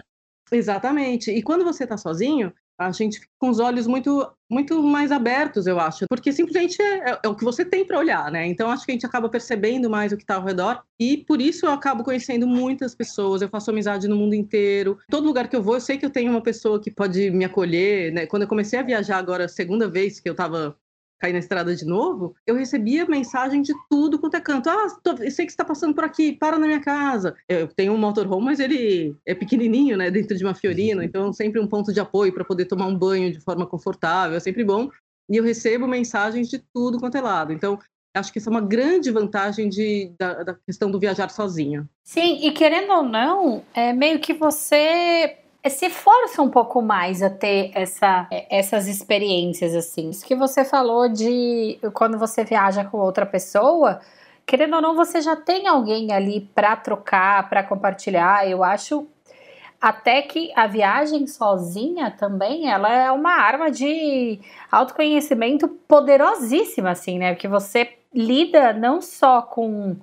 Exatamente. 0.51 1.31
E 1.31 1.41
quando 1.41 1.63
você 1.63 1.83
está 1.83 1.97
sozinho, 1.97 2.53
a 2.77 2.91
gente 2.91 3.19
fica 3.19 3.31
com 3.39 3.49
os 3.49 3.59
olhos 3.59 3.87
muito, 3.87 4.27
muito 4.49 4.81
mais 4.83 5.11
abertos, 5.11 5.65
eu 5.67 5.79
acho, 5.79 6.05
porque 6.09 6.31
simplesmente 6.31 6.81
é, 6.81 7.11
é, 7.11 7.19
é 7.23 7.27
o 7.27 7.35
que 7.35 7.43
você 7.43 7.63
tem 7.63 7.85
para 7.85 7.99
olhar, 7.99 8.31
né? 8.31 8.45
Então 8.47 8.69
acho 8.69 8.85
que 8.85 8.91
a 8.91 8.95
gente 8.95 9.05
acaba 9.05 9.29
percebendo 9.29 9.89
mais 9.89 10.11
o 10.11 10.17
que 10.17 10.23
está 10.23 10.35
ao 10.35 10.43
redor 10.43 10.83
e 10.99 11.17
por 11.17 11.41
isso 11.41 11.65
eu 11.65 11.71
acabo 11.71 12.03
conhecendo 12.03 12.47
muitas 12.47 12.93
pessoas. 12.93 13.41
Eu 13.41 13.49
faço 13.49 13.71
amizade 13.71 14.07
no 14.07 14.15
mundo 14.15 14.33
inteiro. 14.33 14.97
Todo 15.09 15.27
lugar 15.27 15.47
que 15.47 15.55
eu 15.55 15.63
vou, 15.63 15.75
eu 15.75 15.81
sei 15.81 15.97
que 15.97 16.05
eu 16.05 16.09
tenho 16.09 16.31
uma 16.31 16.41
pessoa 16.41 16.81
que 16.81 16.91
pode 16.91 17.31
me 17.31 17.45
acolher, 17.45 18.11
né? 18.11 18.25
Quando 18.25 18.43
eu 18.43 18.47
comecei 18.47 18.79
a 18.79 18.83
viajar 18.83 19.17
agora, 19.17 19.47
segunda 19.47 19.87
vez 19.87 20.19
que 20.19 20.27
eu 20.27 20.33
estava 20.33 20.75
cair 21.19 21.33
na 21.33 21.39
estrada 21.39 21.75
de 21.75 21.85
novo, 21.85 22.35
eu 22.45 22.55
recebia 22.55 23.05
mensagem 23.05 23.61
de 23.61 23.73
tudo 23.89 24.19
quanto 24.19 24.35
é 24.35 24.41
canto. 24.41 24.69
Ah, 24.69 24.87
tô, 25.03 25.17
sei 25.17 25.27
que 25.27 25.31
você 25.31 25.43
está 25.43 25.65
passando 25.65 25.93
por 25.93 26.03
aqui, 26.03 26.33
para 26.33 26.59
na 26.59 26.67
minha 26.67 26.81
casa. 26.81 27.35
Eu 27.47 27.67
tenho 27.67 27.93
um 27.93 27.97
motorhome, 27.97 28.45
mas 28.45 28.59
ele 28.59 29.15
é 29.25 29.33
pequenininho, 29.33 29.97
né, 29.97 30.11
dentro 30.11 30.35
de 30.35 30.43
uma 30.43 30.53
Fiorino, 30.53 31.01
então 31.01 31.31
sempre 31.33 31.59
um 31.59 31.67
ponto 31.67 31.93
de 31.93 31.99
apoio 31.99 32.33
para 32.33 32.45
poder 32.45 32.65
tomar 32.65 32.87
um 32.87 32.97
banho 32.97 33.31
de 33.31 33.39
forma 33.39 33.65
confortável, 33.65 34.37
é 34.37 34.39
sempre 34.39 34.63
bom. 34.63 34.89
E 35.29 35.37
eu 35.37 35.43
recebo 35.43 35.87
mensagens 35.87 36.49
de 36.49 36.59
tudo 36.73 36.99
quanto 36.99 37.17
é 37.17 37.21
lado. 37.21 37.51
Então, 37.51 37.79
acho 38.13 38.31
que 38.31 38.39
essa 38.39 38.49
é 38.49 38.51
uma 38.51 38.61
grande 38.61 39.11
vantagem 39.11 39.67
de, 39.69 40.13
da, 40.19 40.43
da 40.43 40.53
questão 40.53 40.89
do 40.89 40.99
viajar 40.99 41.29
sozinho. 41.29 41.87
Sim, 42.03 42.45
e 42.45 42.51
querendo 42.51 42.91
ou 42.91 43.03
não, 43.03 43.63
é 43.73 43.91
meio 43.91 44.19
que 44.19 44.33
você 44.33 45.37
se 45.69 45.89
força 45.89 46.41
um 46.41 46.49
pouco 46.49 46.81
mais 46.81 47.21
a 47.21 47.29
ter 47.29 47.71
essa, 47.73 48.27
é, 48.31 48.59
essas 48.59 48.87
experiências, 48.87 49.73
assim. 49.73 50.09
Isso 50.09 50.25
que 50.25 50.35
você 50.35 50.63
falou 50.63 51.09
de 51.09 51.79
quando 51.93 52.17
você 52.17 52.43
viaja 52.43 52.85
com 52.85 52.97
outra 52.97 53.25
pessoa, 53.25 53.99
querendo 54.45 54.75
ou 54.75 54.81
não, 54.81 54.95
você 54.95 55.21
já 55.21 55.35
tem 55.35 55.67
alguém 55.67 56.11
ali 56.11 56.41
para 56.53 56.75
trocar, 56.75 57.49
para 57.49 57.63
compartilhar. 57.63 58.47
Eu 58.49 58.63
acho 58.63 59.07
até 59.81 60.21
que 60.21 60.51
a 60.55 60.67
viagem 60.67 61.27
sozinha 61.27 62.11
também, 62.11 62.69
ela 62.69 62.91
é 62.91 63.11
uma 63.11 63.33
arma 63.33 63.69
de 63.69 64.39
autoconhecimento 64.71 65.67
poderosíssima, 65.67 66.91
assim, 66.91 67.19
né? 67.19 67.33
Porque 67.33 67.47
você 67.47 67.93
lida 68.13 68.73
não 68.73 69.01
só 69.01 69.41
com 69.41 69.97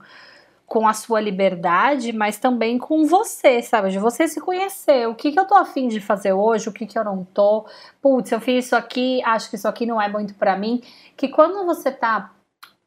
com 0.73 0.89
a 0.89 0.95
sua 0.95 1.21
liberdade, 1.21 2.15
mas 2.15 2.39
também 2.39 2.79
com 2.79 3.05
você, 3.05 3.61
sabe? 3.61 3.91
De 3.91 3.99
você 3.99 4.27
se 4.27 4.41
conhecer. 4.41 5.07
O 5.07 5.15
que, 5.15 5.31
que 5.31 5.39
eu 5.39 5.45
tô 5.45 5.55
afim 5.55 5.87
de 5.87 6.01
fazer 6.01 6.33
hoje, 6.33 6.67
o 6.67 6.73
que, 6.73 6.87
que 6.87 6.99
eu 6.99 7.05
não 7.05 7.25
tô. 7.25 7.67
Putz, 8.01 8.33
eu 8.33 8.41
fiz 8.41 8.65
isso 8.65 8.75
aqui, 8.75 9.23
acho 9.23 9.51
que 9.51 9.57
isso 9.57 9.69
aqui 9.69 9.85
não 9.85 10.01
é 10.01 10.09
muito 10.09 10.33
para 10.33 10.57
mim. 10.57 10.83
Que 11.15 11.29
quando 11.29 11.67
você 11.67 11.93
tá 11.93 12.33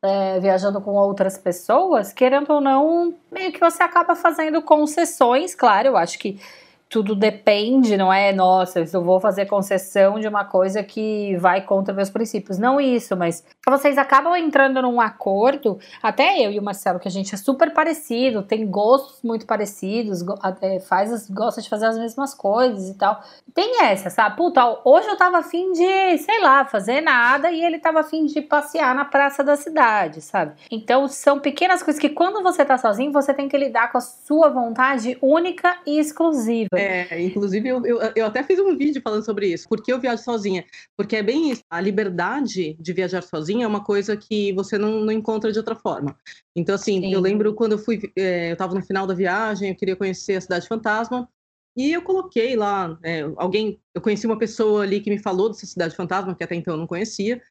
é, 0.02 0.40
viajando 0.40 0.82
com 0.82 0.94
outras 0.96 1.38
pessoas, 1.38 2.12
querendo 2.12 2.50
ou 2.54 2.60
não, 2.60 3.14
meio 3.32 3.52
que 3.52 3.60
você 3.60 3.84
acaba 3.84 4.16
fazendo 4.16 4.64
concessões, 4.64 5.54
claro, 5.54 5.90
eu 5.90 5.96
acho 5.96 6.18
que 6.18 6.40
tudo 6.96 7.14
depende, 7.14 7.98
não 7.98 8.14
é? 8.14 8.32
Nossa, 8.32 8.80
eu 8.80 9.04
vou 9.04 9.20
fazer 9.20 9.48
concessão 9.48 10.18
de 10.18 10.30
uma 10.30 10.46
coisa 10.46 10.82
que 10.82 11.36
vai 11.36 11.60
contra 11.60 11.94
meus 11.94 12.10
princípios. 12.10 12.58
Não 12.58 12.80
isso, 12.80 13.18
mas 13.18 13.44
vocês 13.68 13.98
acabam 13.98 14.34
entrando 14.34 14.82
num 14.82 15.02
acordo, 15.02 15.78
até 16.02 16.40
eu 16.40 16.52
e 16.54 16.58
o 16.58 16.64
Marcelo, 16.64 16.98
que 16.98 17.10
a 17.10 17.12
gente 17.12 17.36
é 17.36 17.38
super 17.38 17.74
parecido, 17.74 18.44
tem 18.44 18.66
gostos 18.66 19.20
muito 19.22 19.46
parecidos, 19.46 20.24
é, 20.62 20.80
faz, 20.80 21.30
gosta 21.30 21.62
de 21.62 21.68
fazer 21.68 21.88
as 21.88 21.98
mesmas 21.98 22.34
coisas 22.34 22.88
e 22.88 22.94
tal. 22.94 23.22
Tem 23.54 23.84
essa, 23.84 24.10
sabe? 24.10 24.38
Puta, 24.38 24.80
hoje 24.86 25.10
eu 25.10 25.18
tava 25.18 25.40
afim 25.40 25.74
de, 25.74 26.18
sei 26.20 26.40
lá, 26.42 26.64
fazer 26.64 27.02
nada 27.02 27.52
e 27.52 27.62
ele 27.62 27.78
tava 27.78 28.00
afim 28.00 28.26
de 28.26 28.40
passear 28.40 28.96
na 28.96 29.04
praça 29.04 29.44
da 29.44 29.58
cidade, 29.58 30.22
sabe? 30.22 30.54
Então 30.72 31.10
são 31.10 31.42
pequenas 31.42 31.84
coisas 31.84 32.00
que 32.00 32.08
quando 32.08 32.42
você 32.42 32.64
tá 32.64 32.78
sozinho, 32.78 33.12
você 33.12 33.34
tem 33.34 33.50
que 33.50 33.58
lidar 33.58 33.92
com 33.92 33.98
a 33.98 34.02
sua 34.02 34.48
vontade 34.48 35.18
única 35.22 35.76
e 35.86 36.00
exclusiva. 36.00 36.70
É, 36.74 36.85
inclusive 37.22 37.68
eu, 37.68 37.86
eu, 37.86 38.00
eu, 38.16 38.26
até 38.26 38.44
fiz 38.44 38.60
um 38.60 38.78
vídeo 38.78 39.02
falando 39.02 39.24
sobre 39.24 39.48
isso. 39.48 39.68
Por 39.68 39.82
que 39.82 39.92
eu 39.92 40.00
viajo 40.00 40.24
sozinha? 40.24 40.66
Porque 40.98 41.16
é 41.16 41.24
bem 41.24 41.52
isso. 41.52 41.62
A 41.70 41.80
liberdade 41.80 42.76
de 42.80 42.94
viajar 42.94 43.22
sozinha 43.22 43.66
é 43.66 43.68
uma 43.68 43.84
coisa 43.84 44.18
que 44.18 44.52
você 44.54 44.78
não, 44.78 45.02
não 45.02 45.12
encontra 45.12 45.52
de 45.52 45.58
outra 45.58 45.76
forma. 45.76 46.18
Então, 46.56 46.76
assim, 46.76 47.02
Sim. 47.02 47.14
eu 47.14 47.20
lembro 47.20 47.54
quando 47.54 47.74
eu 47.74 47.80
fui, 47.80 48.02
é, 48.18 48.50
eu 48.50 48.54
estava 48.54 48.74
no 48.74 48.82
final 48.82 49.06
da 49.06 49.14
viagem, 49.14 49.70
eu 49.70 49.76
queria 49.76 49.96
conhecer 49.96 50.36
a 50.36 50.42
Cidade 50.42 50.68
Fantasma. 50.68 51.30
E 51.78 51.92
eu 51.92 52.02
coloquei 52.02 52.56
lá, 52.56 52.98
é, 53.04 53.22
alguém, 53.36 53.82
eu 53.94 54.02
conheci 54.02 54.26
uma 54.26 54.38
pessoa 54.38 54.84
ali 54.84 55.02
que 55.02 55.10
me 55.10 55.20
falou 55.20 55.50
dessa 55.50 55.66
Cidade 55.66 55.96
Fantasma, 55.96 56.34
que 56.34 56.44
até 56.44 56.56
então 56.56 56.74
eu 56.74 56.80
não 56.80 56.88
conhecia. 56.88 57.42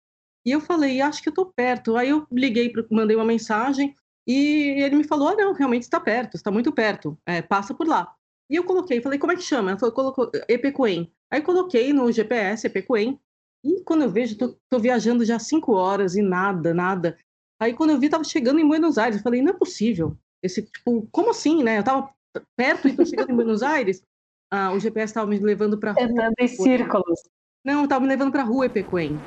E 0.46 0.50
eu 0.50 0.60
falei, 0.60 1.00
acho 1.00 1.22
que 1.22 1.28
eu 1.28 1.34
tô 1.34 1.46
perto. 1.46 1.96
Aí 1.96 2.10
eu 2.10 2.26
liguei, 2.32 2.72
mandei 2.90 3.16
uma 3.16 3.24
mensagem 3.24 3.94
e 4.26 4.82
ele 4.82 4.96
me 4.96 5.04
falou, 5.04 5.28
ah, 5.28 5.34
não, 5.34 5.52
realmente 5.52 5.82
está 5.82 6.00
perto, 6.00 6.34
está 6.34 6.50
muito 6.50 6.72
perto, 6.72 7.18
é, 7.26 7.42
passa 7.42 7.74
por 7.74 7.86
lá. 7.86 8.14
E 8.50 8.56
eu 8.56 8.64
coloquei, 8.64 9.00
falei, 9.00 9.18
como 9.18 9.32
é 9.32 9.36
que 9.36 9.42
chama? 9.42 9.70
Ela 9.70 9.78
falou, 9.78 9.94
colocou 9.94 10.30
Epecoen. 10.48 11.10
Aí 11.30 11.40
coloquei 11.40 11.92
no 11.92 12.10
GPS 12.12 12.66
Epecoen. 12.66 13.18
E 13.64 13.82
quando 13.82 14.02
eu 14.02 14.10
vejo, 14.10 14.36
tô, 14.36 14.56
tô 14.68 14.78
viajando 14.78 15.24
já 15.24 15.38
cinco 15.38 15.72
horas 15.72 16.14
e 16.14 16.22
nada, 16.22 16.74
nada. 16.74 17.18
Aí 17.58 17.72
quando 17.72 17.90
eu 17.90 17.98
vi, 17.98 18.08
tava 18.08 18.24
chegando 18.24 18.60
em 18.60 18.68
Buenos 18.68 18.98
Aires. 18.98 19.16
Eu 19.16 19.22
falei, 19.22 19.40
não 19.40 19.52
é 19.52 19.56
possível. 19.56 20.16
Esse, 20.42 20.62
tipo, 20.62 21.08
como 21.10 21.30
assim, 21.30 21.62
né? 21.62 21.78
Eu 21.78 21.84
tava 21.84 22.10
perto 22.56 22.88
e 22.88 22.94
tô 22.94 23.04
chegando 23.06 23.30
em 23.30 23.36
Buenos 23.36 23.62
Aires. 23.62 24.02
Ah, 24.50 24.72
o 24.72 24.78
GPS 24.78 25.14
tava 25.14 25.26
me 25.26 25.38
levando 25.38 25.78
pra 25.78 25.92
rua. 25.92 26.04
Andando 26.04 26.34
em 26.38 26.48
círculos. 26.48 27.22
Não, 27.64 27.88
tava 27.88 28.02
me 28.02 28.08
levando 28.08 28.30
pra 28.30 28.42
rua 28.42 28.66
Epecoen. 28.66 29.18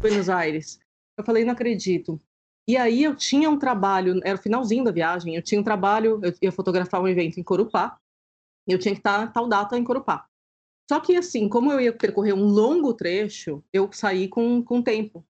Buenos 0.00 0.30
Aires. 0.30 0.80
Eu 1.18 1.24
falei, 1.24 1.44
não 1.44 1.52
acredito. 1.52 2.18
E 2.66 2.76
aí 2.76 3.02
eu 3.02 3.14
tinha 3.14 3.48
um 3.48 3.58
trabalho, 3.58 4.20
era 4.24 4.38
o 4.38 4.42
finalzinho 4.42 4.84
da 4.84 4.90
viagem, 4.90 5.34
eu 5.34 5.42
tinha 5.42 5.60
um 5.60 5.64
trabalho, 5.64 6.20
eu 6.22 6.32
ia 6.42 6.52
fotografar 6.52 7.00
um 7.00 7.08
evento 7.08 7.40
em 7.40 7.42
Corupá, 7.42 7.98
eu 8.72 8.78
tinha 8.78 8.94
que 8.94 9.00
estar 9.00 9.32
tal 9.32 9.48
data 9.48 9.78
em 9.78 9.84
Corupá. 9.84 10.26
Só 10.90 11.00
que, 11.00 11.16
assim, 11.16 11.48
como 11.48 11.70
eu 11.70 11.80
ia 11.80 11.92
percorrer 11.92 12.32
um 12.32 12.44
longo 12.44 12.94
trecho, 12.94 13.62
eu 13.72 13.90
saí 13.92 14.26
com, 14.26 14.62
com 14.62 14.82
tempo. 14.82 15.24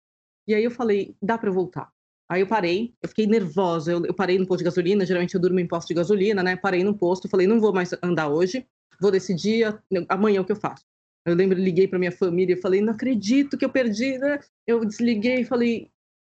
E 0.47 0.55
aí 0.55 0.63
eu 0.63 0.71
falei, 0.71 1.17
dá 1.21 1.37
para 1.37 1.51
voltar. 1.51 1.93
Aí 2.31 2.43
eu 2.43 2.47
parei, 2.47 2.95
eu 3.03 3.09
fiquei 3.09 3.27
nervosa, 3.27 3.91
eu, 3.91 4.05
eu, 4.05 4.15
parei 4.15 4.39
no 4.39 4.47
posto 4.47 4.59
de 4.59 4.65
gasolina, 4.65 5.05
geralmente 5.05 5.35
eu 5.35 5.41
durmo 5.41 5.59
em 5.59 5.67
posto 5.67 5.89
de 5.89 5.95
gasolina, 5.95 6.43
né? 6.43 6.57
Parei 6.57 6.85
no 6.85 6.95
posto, 6.95 7.29
falei, 7.29 7.47
não 7.47 7.59
vou 7.59 7.73
mais 7.73 7.91
andar 8.03 8.29
hoje, 8.29 8.67
vou 9.01 9.11
decidir 9.11 9.81
amanhã 10.09 10.43
o 10.43 10.45
que 10.45 10.53
eu 10.53 10.57
faço. 10.57 10.85
Eu 11.25 11.35
lembro, 11.35 11.59
liguei 11.59 11.89
para 11.89 11.99
minha 11.99 12.13
família 12.13 12.55
e 12.55 12.61
falei, 12.61 12.81
não 12.81 12.93
acredito 12.93 13.57
que 13.57 13.65
eu 13.65 13.71
perdi, 13.71 14.19
né? 14.19 14.39
Eu 14.67 14.85
desliguei 14.85 15.41
e 15.41 15.45
falei, 15.45 15.91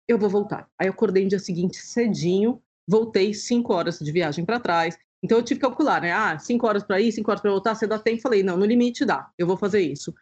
eu 0.07 0.17
vou 0.17 0.29
voltar. 0.29 0.69
Aí 0.77 0.87
eu 0.87 0.93
acordei 0.93 1.23
no 1.23 1.29
dia 1.29 1.39
seguinte 1.39 1.77
cedinho, 1.77 2.61
voltei 2.87 3.33
cinco 3.33 3.73
horas 3.73 3.97
de 3.99 4.11
viagem 4.11 4.45
para 4.45 4.59
trás, 4.59 4.97
então 5.25 5.39
eu 5.39 5.43
tive 5.43 5.59
que 5.59 5.65
calcular, 5.65 6.01
né? 6.01 6.11
Ah, 6.11 6.38
cinco 6.38 6.67
horas 6.67 6.83
para 6.83 7.01
ir, 7.01 7.11
cinco 7.11 7.31
horas 7.31 7.41
para 7.41 7.49
voltar, 7.49 7.73
você 7.73 7.88
dá 7.88 7.97
tempo? 7.97 8.21
Falei, 8.21 8.43
não, 8.43 8.55
no 8.55 8.65
limite 8.65 9.03
dá, 9.03 9.31
eu 9.38 9.47
vou 9.47 9.57
fazer 9.57 9.81
isso. 9.81 10.13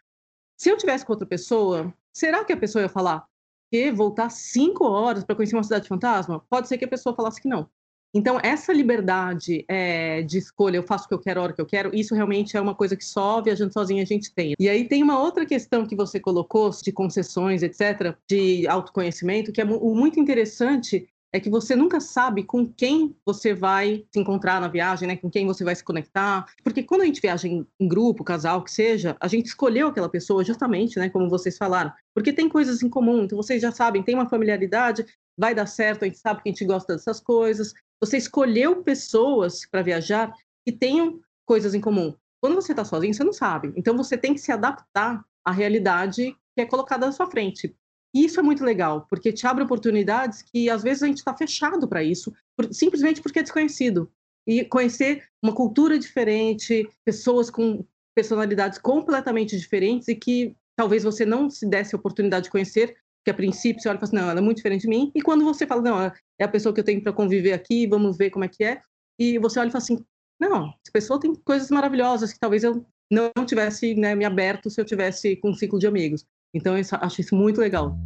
Se 0.56 0.70
eu 0.70 0.78
tivesse 0.78 1.04
com 1.04 1.12
outra 1.12 1.28
pessoa, 1.28 1.92
será 2.10 2.42
que 2.42 2.52
a 2.52 2.56
pessoa 2.56 2.82
ia 2.82 2.88
falar 2.88 3.24
que 3.70 3.92
voltar 3.92 4.30
cinco 4.30 4.84
horas 4.84 5.22
para 5.22 5.36
conhecer 5.36 5.56
uma 5.56 5.62
cidade 5.62 5.86
fantasma? 5.86 6.42
Pode 6.48 6.68
ser 6.68 6.78
que 6.78 6.86
a 6.86 6.88
pessoa 6.88 7.14
falasse 7.14 7.40
que 7.40 7.48
não. 7.48 7.68
Então, 8.16 8.38
essa 8.42 8.72
liberdade 8.72 9.64
é, 9.68 10.22
de 10.22 10.38
escolha, 10.38 10.76
eu 10.76 10.84
faço 10.84 11.04
o 11.04 11.08
que 11.08 11.14
eu 11.14 11.18
quero, 11.18 11.40
a 11.40 11.42
hora 11.42 11.52
que 11.52 11.60
eu 11.60 11.66
quero, 11.66 11.92
isso 11.92 12.14
realmente 12.14 12.56
é 12.56 12.60
uma 12.60 12.74
coisa 12.74 12.96
que 12.96 13.04
só 13.04 13.42
viajando 13.42 13.72
sozinha 13.72 14.04
a 14.04 14.06
gente 14.06 14.32
tem. 14.32 14.54
E 14.58 14.68
aí 14.68 14.86
tem 14.86 15.02
uma 15.02 15.18
outra 15.18 15.44
questão 15.44 15.84
que 15.84 15.96
você 15.96 16.20
colocou, 16.20 16.70
de 16.70 16.92
concessões, 16.92 17.64
etc., 17.64 18.16
de 18.30 18.68
autoconhecimento, 18.68 19.50
que 19.52 19.60
é 19.60 19.64
muito 19.64 20.20
interessante, 20.20 21.08
é 21.34 21.40
que 21.40 21.50
você 21.50 21.74
nunca 21.74 21.98
sabe 21.98 22.44
com 22.44 22.64
quem 22.64 23.16
você 23.26 23.52
vai 23.52 24.06
se 24.12 24.20
encontrar 24.20 24.60
na 24.60 24.68
viagem, 24.68 25.08
né? 25.08 25.16
Com 25.16 25.28
quem 25.28 25.44
você 25.48 25.64
vai 25.64 25.74
se 25.74 25.82
conectar. 25.82 26.46
Porque 26.62 26.80
quando 26.80 27.00
a 27.00 27.06
gente 27.06 27.20
viaja 27.20 27.48
em, 27.48 27.66
grupo, 27.80 28.22
casal, 28.22 28.62
que 28.62 28.70
seja, 28.70 29.16
a 29.18 29.26
gente 29.26 29.46
escolheu 29.46 29.88
aquela 29.88 30.08
pessoa 30.08 30.44
justamente, 30.44 30.96
né? 30.96 31.10
Como 31.10 31.28
vocês 31.28 31.58
falaram. 31.58 31.92
Porque 32.14 32.32
tem 32.32 32.48
coisas 32.48 32.84
em 32.84 32.88
comum, 32.88 33.24
então 33.24 33.36
vocês 33.36 33.60
já 33.60 33.72
sabem, 33.72 34.00
tem 34.00 34.14
uma 34.14 34.28
familiaridade, 34.28 35.04
vai 35.36 35.56
dar 35.56 35.66
certo, 35.66 36.04
a 36.04 36.06
gente 36.06 36.20
sabe 36.20 36.40
que 36.40 36.48
a 36.48 36.52
gente 36.52 36.64
gosta 36.64 36.92
dessas 36.92 37.18
coisas. 37.18 37.74
Você 38.00 38.16
escolheu 38.16 38.84
pessoas 38.84 39.66
para 39.68 39.82
viajar 39.82 40.32
que 40.64 40.70
tenham 40.70 41.18
coisas 41.44 41.74
em 41.74 41.80
comum. 41.80 42.14
Quando 42.40 42.54
você 42.54 42.70
está 42.70 42.84
sozinho, 42.84 43.12
você 43.12 43.24
não 43.24 43.32
sabe. 43.32 43.72
Então 43.74 43.96
você 43.96 44.16
tem 44.16 44.34
que 44.34 44.40
se 44.40 44.52
adaptar 44.52 45.24
à 45.44 45.50
realidade 45.50 46.36
que 46.54 46.60
é 46.60 46.64
colocada 46.64 47.06
na 47.06 47.12
sua 47.12 47.28
frente. 47.28 47.74
E 48.14 48.24
isso 48.24 48.38
é 48.38 48.42
muito 48.42 48.64
legal, 48.64 49.06
porque 49.10 49.32
te 49.32 49.46
abre 49.46 49.64
oportunidades 49.64 50.42
que 50.42 50.70
às 50.70 50.82
vezes 50.82 51.02
a 51.02 51.06
gente 51.06 51.18
está 51.18 51.36
fechado 51.36 51.88
para 51.88 52.02
isso, 52.02 52.32
por, 52.56 52.72
simplesmente 52.72 53.20
porque 53.20 53.40
é 53.40 53.42
desconhecido. 53.42 54.10
E 54.46 54.64
conhecer 54.64 55.24
uma 55.42 55.52
cultura 55.52 55.98
diferente, 55.98 56.88
pessoas 57.04 57.50
com 57.50 57.84
personalidades 58.14 58.78
completamente 58.78 59.58
diferentes 59.58 60.06
e 60.08 60.14
que 60.14 60.54
talvez 60.76 61.02
você 61.02 61.24
não 61.24 61.50
se 61.50 61.66
desse 61.66 61.94
a 61.94 61.98
oportunidade 61.98 62.44
de 62.44 62.50
conhecer, 62.50 62.96
que 63.24 63.30
a 63.30 63.34
princípio 63.34 63.82
você 63.82 63.88
olha 63.88 63.96
e 63.96 64.00
fala 64.00 64.08
assim, 64.08 64.16
não, 64.16 64.30
ela 64.30 64.40
é 64.40 64.42
muito 64.42 64.58
diferente 64.58 64.82
de 64.82 64.88
mim. 64.88 65.10
E 65.14 65.22
quando 65.22 65.44
você 65.44 65.66
fala, 65.66 65.82
não, 65.82 66.00
é 66.02 66.44
a 66.44 66.48
pessoa 66.48 66.74
que 66.74 66.80
eu 66.80 66.84
tenho 66.84 67.02
para 67.02 67.12
conviver 67.12 67.52
aqui, 67.52 67.86
vamos 67.86 68.16
ver 68.16 68.30
como 68.30 68.44
é 68.44 68.48
que 68.48 68.62
é. 68.62 68.80
E 69.18 69.38
você 69.38 69.58
olha 69.58 69.68
e 69.68 69.72
fala 69.72 69.82
assim, 69.82 70.04
não, 70.38 70.66
essa 70.66 70.92
pessoa 70.92 71.18
tem 71.18 71.34
coisas 71.34 71.70
maravilhosas 71.70 72.32
que 72.32 72.38
talvez 72.38 72.62
eu 72.62 72.84
não 73.10 73.46
tivesse 73.46 73.94
né, 73.94 74.14
me 74.14 74.24
aberto 74.24 74.68
se 74.68 74.80
eu 74.80 74.84
tivesse 74.84 75.36
com 75.36 75.50
um 75.50 75.54
ciclo 75.54 75.78
de 75.78 75.86
amigos. 75.86 76.26
Então, 76.54 76.78
eu 76.78 76.84
acho 77.00 77.20
isso 77.20 77.34
muito 77.34 77.60
legal. 77.60 77.96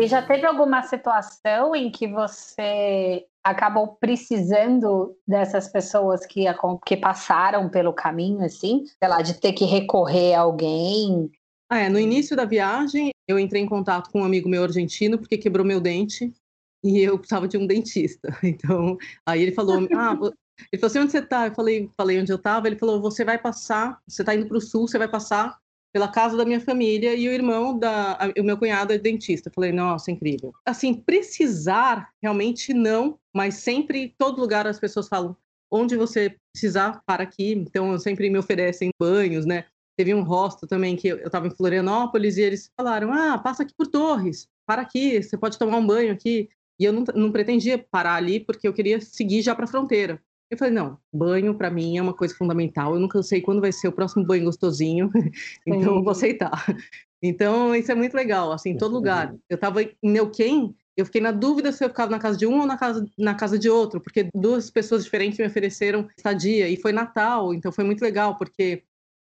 E 0.00 0.06
já 0.06 0.22
teve 0.22 0.46
alguma 0.46 0.82
situação 0.82 1.76
em 1.76 1.90
que 1.90 2.08
você 2.08 3.26
acabou 3.44 3.98
precisando 4.00 5.14
dessas 5.28 5.68
pessoas 5.68 6.24
que, 6.24 6.44
que 6.86 6.96
passaram 6.96 7.68
pelo 7.68 7.92
caminho, 7.92 8.42
assim? 8.42 8.84
Sei 8.86 9.08
lá, 9.08 9.20
de 9.20 9.34
ter 9.34 9.52
que 9.52 9.66
recorrer 9.66 10.34
a 10.34 10.40
alguém? 10.40 11.30
Ah, 11.70 11.80
é, 11.80 11.88
no 11.90 11.98
início 11.98 12.34
da 12.34 12.46
viagem, 12.46 13.10
eu 13.28 13.38
entrei 13.38 13.62
em 13.62 13.68
contato 13.68 14.10
com 14.10 14.22
um 14.22 14.24
amigo 14.24 14.48
meu 14.48 14.62
argentino, 14.62 15.18
porque 15.18 15.36
quebrou 15.36 15.66
meu 15.66 15.80
dente 15.80 16.32
e 16.82 17.00
eu 17.00 17.18
precisava 17.18 17.46
de 17.46 17.58
um 17.58 17.66
dentista. 17.66 18.28
Então, 18.42 18.96
aí 19.26 19.42
ele 19.42 19.52
falou: 19.52 19.76
Ah, 19.94 20.16
ele 20.72 20.80
falou 20.80 20.86
assim: 20.86 20.98
onde 20.98 21.12
você 21.12 21.22
tá? 21.22 21.46
Eu 21.46 21.54
falei, 21.54 21.90
falei 21.94 22.20
onde 22.20 22.32
eu 22.32 22.38
tava. 22.38 22.66
Ele 22.66 22.76
falou: 22.76 23.02
você 23.02 23.22
vai 23.22 23.38
passar, 23.38 24.00
você 24.08 24.24
tá 24.24 24.34
indo 24.34 24.46
para 24.46 24.56
o 24.56 24.60
sul, 24.60 24.88
você 24.88 24.98
vai 24.98 25.08
passar 25.08 25.58
pela 25.92 26.08
casa 26.08 26.36
da 26.36 26.44
minha 26.44 26.60
família 26.60 27.14
e 27.14 27.28
o 27.28 27.32
irmão 27.32 27.78
da 27.78 28.18
o 28.38 28.42
meu 28.42 28.56
cunhado 28.56 28.92
é 28.92 28.98
dentista. 28.98 29.50
Falei, 29.54 29.72
nossa, 29.72 30.10
incrível. 30.10 30.52
Assim, 30.64 30.94
precisar 30.94 32.10
realmente 32.22 32.72
não, 32.72 33.18
mas 33.34 33.54
sempre 33.56 34.14
todo 34.18 34.40
lugar 34.40 34.66
as 34.66 34.78
pessoas 34.78 35.08
falam 35.08 35.36
onde 35.70 35.96
você 35.96 36.36
precisar 36.52 37.00
para 37.06 37.22
aqui. 37.22 37.52
Então, 37.52 37.96
sempre 37.98 38.28
me 38.28 38.38
oferecem 38.38 38.90
banhos, 38.98 39.46
né? 39.46 39.64
Teve 39.96 40.14
um 40.14 40.22
hostel 40.22 40.68
também 40.68 40.96
que 40.96 41.08
eu 41.08 41.18
estava 41.18 41.46
em 41.46 41.54
Florianópolis 41.54 42.36
e 42.36 42.42
eles 42.42 42.70
falaram: 42.76 43.12
"Ah, 43.12 43.38
passa 43.38 43.62
aqui 43.62 43.74
por 43.76 43.86
Torres, 43.86 44.48
para 44.66 44.82
aqui, 44.82 45.22
você 45.22 45.36
pode 45.36 45.58
tomar 45.58 45.76
um 45.76 45.86
banho 45.86 46.12
aqui". 46.12 46.48
E 46.78 46.84
eu 46.84 46.92
não, 46.92 47.04
não 47.14 47.30
pretendia 47.30 47.78
parar 47.90 48.14
ali 48.14 48.40
porque 48.40 48.66
eu 48.66 48.72
queria 48.72 49.00
seguir 49.00 49.42
já 49.42 49.54
para 49.54 49.64
a 49.64 49.68
fronteira. 49.68 50.20
Eu 50.50 50.58
falei, 50.58 50.74
não, 50.74 50.98
banho 51.12 51.54
para 51.54 51.70
mim 51.70 51.96
é 51.96 52.02
uma 52.02 52.12
coisa 52.12 52.34
fundamental. 52.34 52.94
Eu 52.94 53.00
nunca 53.00 53.22
sei 53.22 53.40
quando 53.40 53.60
vai 53.60 53.70
ser 53.70 53.86
o 53.86 53.92
próximo 53.92 54.26
banho 54.26 54.44
gostosinho, 54.44 55.08
então 55.64 55.96
eu 55.96 56.02
vou 56.02 56.10
aceitar. 56.10 56.64
Então, 57.22 57.74
isso 57.74 57.92
é 57.92 57.94
muito 57.94 58.14
legal, 58.14 58.50
assim, 58.50 58.70
em 58.70 58.76
todo 58.76 58.94
lugar. 58.94 59.34
Eu 59.48 59.54
estava 59.54 59.82
em 59.82 59.94
Neuquén, 60.02 60.74
eu 60.96 61.06
fiquei 61.06 61.20
na 61.20 61.30
dúvida 61.30 61.70
se 61.70 61.84
eu 61.84 61.88
ficava 61.88 62.10
na 62.10 62.18
casa 62.18 62.36
de 62.36 62.46
um 62.46 62.60
ou 62.60 62.66
na 62.66 62.76
casa, 62.76 63.06
na 63.16 63.34
casa 63.34 63.58
de 63.58 63.70
outro, 63.70 64.00
porque 64.00 64.28
duas 64.34 64.70
pessoas 64.70 65.04
diferentes 65.04 65.38
me 65.38 65.46
ofereceram 65.46 66.08
estadia, 66.16 66.68
e 66.68 66.76
foi 66.76 66.92
Natal, 66.92 67.54
então 67.54 67.70
foi 67.70 67.84
muito 67.84 68.02
legal, 68.02 68.36
porque 68.36 68.82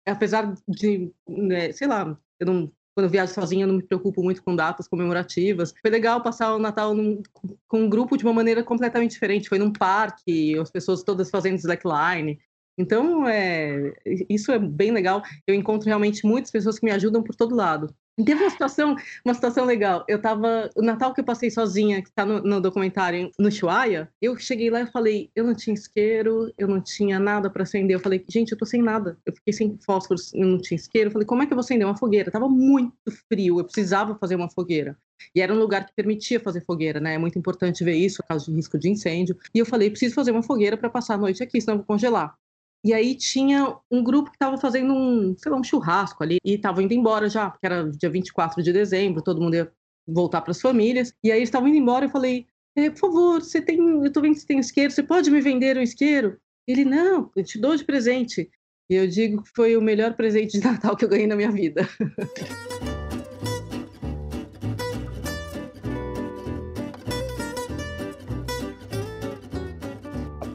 apesar 0.05 0.53
de, 0.67 1.11
né, 1.27 1.71
sei 1.71 1.87
lá, 1.87 2.17
eu 2.39 2.45
não 2.45 2.71
quando 2.93 3.05
eu 3.05 3.09
viajo 3.09 3.33
sozinha, 3.33 3.63
eu 3.63 3.67
não 3.67 3.75
me 3.75 3.83
preocupo 3.83 4.21
muito 4.23 4.43
com 4.43 4.55
datas 4.55 4.87
comemorativas. 4.87 5.73
Foi 5.81 5.89
legal 5.89 6.21
passar 6.21 6.53
o 6.53 6.59
Natal 6.59 6.93
num, 6.93 7.21
com 7.67 7.79
um 7.79 7.89
grupo 7.89 8.15
de 8.15 8.23
uma 8.23 8.33
maneira 8.33 8.63
completamente 8.63 9.11
diferente. 9.11 9.49
Foi 9.49 9.57
num 9.57 9.71
parque, 9.71 10.57
as 10.59 10.69
pessoas 10.69 11.03
todas 11.03 11.29
fazendo 11.29 11.57
slackline. 11.57 12.39
Então, 12.77 13.27
é, 13.27 13.93
isso 14.29 14.51
é 14.51 14.59
bem 14.59 14.91
legal. 14.91 15.21
Eu 15.45 15.53
encontro 15.55 15.87
realmente 15.87 16.25
muitas 16.25 16.51
pessoas 16.51 16.79
que 16.79 16.85
me 16.85 16.91
ajudam 16.91 17.23
por 17.23 17.35
todo 17.35 17.55
lado. 17.55 17.93
Teve 18.15 18.43
uma 18.43 18.49
situação, 18.49 18.95
uma 19.25 19.33
situação 19.33 19.65
legal. 19.65 20.05
Eu 20.07 20.21
tava. 20.21 20.69
O 20.75 20.83
Natal 20.83 21.13
que 21.13 21.21
eu 21.21 21.25
passei 21.25 21.49
sozinha, 21.49 22.01
que 22.01 22.11
tá 22.11 22.23
no, 22.23 22.41
no 22.43 22.61
documentário 22.61 23.31
no 23.39 23.51
Chuaia, 23.51 24.07
eu 24.21 24.37
cheguei 24.37 24.69
lá 24.69 24.81
e 24.81 24.85
falei, 24.85 25.31
eu 25.35 25.43
não 25.43 25.55
tinha 25.55 25.73
isqueiro, 25.73 26.53
eu 26.55 26.67
não 26.67 26.79
tinha 26.79 27.19
nada 27.19 27.49
para 27.49 27.63
acender. 27.63 27.95
Eu 27.95 27.99
falei, 27.99 28.23
gente, 28.29 28.51
eu 28.51 28.57
tô 28.57 28.65
sem 28.65 28.83
nada. 28.83 29.17
Eu 29.25 29.33
fiquei 29.33 29.51
sem 29.51 29.79
fósforos, 29.83 30.31
eu 30.33 30.45
não 30.45 30.59
tinha 30.59 30.75
isqueiro. 30.75 31.07
Eu 31.07 31.11
falei, 31.11 31.25
como 31.25 31.41
é 31.41 31.47
que 31.47 31.53
eu 31.53 31.55
vou 31.55 31.63
acender 31.63 31.87
uma 31.87 31.97
fogueira? 31.97 32.29
Tava 32.29 32.47
muito 32.47 32.93
frio, 33.27 33.59
eu 33.59 33.63
precisava 33.63 34.15
fazer 34.19 34.35
uma 34.35 34.49
fogueira. 34.49 34.95
E 35.35 35.41
era 35.41 35.51
um 35.51 35.57
lugar 35.57 35.85
que 35.85 35.93
permitia 35.95 36.39
fazer 36.39 36.61
fogueira, 36.61 36.99
né? 36.99 37.15
É 37.15 37.17
muito 37.17 37.39
importante 37.39 37.83
ver 37.83 37.95
isso, 37.95 38.21
causa 38.27 38.45
de 38.45 38.51
risco 38.51 38.77
de 38.77 38.89
incêndio. 38.89 39.35
E 39.55 39.59
eu 39.59 39.65
falei, 39.65 39.89
preciso 39.89 40.13
fazer 40.13 40.31
uma 40.31 40.43
fogueira 40.43 40.77
para 40.77 40.89
passar 40.89 41.15
a 41.15 41.17
noite 41.17 41.41
aqui, 41.41 41.59
senão 41.59 41.75
eu 41.75 41.77
vou 41.79 41.87
congelar. 41.87 42.37
E 42.83 42.93
aí 42.93 43.15
tinha 43.15 43.77
um 43.89 44.03
grupo 44.03 44.29
que 44.29 44.35
estava 44.35 44.57
fazendo 44.57 44.93
um, 44.93 45.35
sei 45.37 45.51
lá, 45.51 45.57
um 45.57 45.63
churrasco 45.63 46.21
ali 46.21 46.37
e 46.43 46.55
estava 46.55 46.83
indo 46.83 46.93
embora 46.93 47.29
já, 47.29 47.49
porque 47.49 47.65
era 47.65 47.89
dia 47.89 48.09
24 48.09 48.61
de 48.61 48.73
dezembro, 48.73 49.21
todo 49.21 49.41
mundo 49.41 49.55
ia 49.55 49.71
voltar 50.05 50.41
para 50.41 50.51
as 50.51 50.59
famílias. 50.59 51.13
E 51.23 51.31
aí 51.31 51.41
estavam 51.41 51.69
indo 51.69 51.77
embora, 51.77 52.05
eu 52.05 52.09
falei: 52.09 52.45
é, 52.75 52.89
"Por 52.89 52.99
favor, 52.99 53.41
você 53.41 53.61
tem, 53.61 53.77
eu 53.77 54.11
tô 54.11 54.21
vendo 54.21 54.33
que 54.33 54.41
você 54.41 54.47
tem 54.47 54.59
isqueiro, 54.59 54.91
você 54.91 55.03
pode 55.03 55.31
me 55.31 55.39
vender 55.39 55.77
um 55.77 55.81
isqueiro?" 55.81 56.37
Ele: 56.67 56.83
"Não, 56.83 57.31
eu 57.35 57.43
te 57.43 57.57
dou 57.57 57.75
de 57.75 57.85
presente." 57.85 58.49
E 58.89 58.95
eu 58.95 59.07
digo 59.07 59.41
que 59.43 59.49
foi 59.55 59.77
o 59.77 59.81
melhor 59.81 60.13
presente 60.13 60.59
de 60.59 60.63
Natal 60.65 60.95
que 60.97 61.05
eu 61.05 61.09
ganhei 61.09 61.25
na 61.25 61.37
minha 61.37 61.51
vida. 61.51 61.87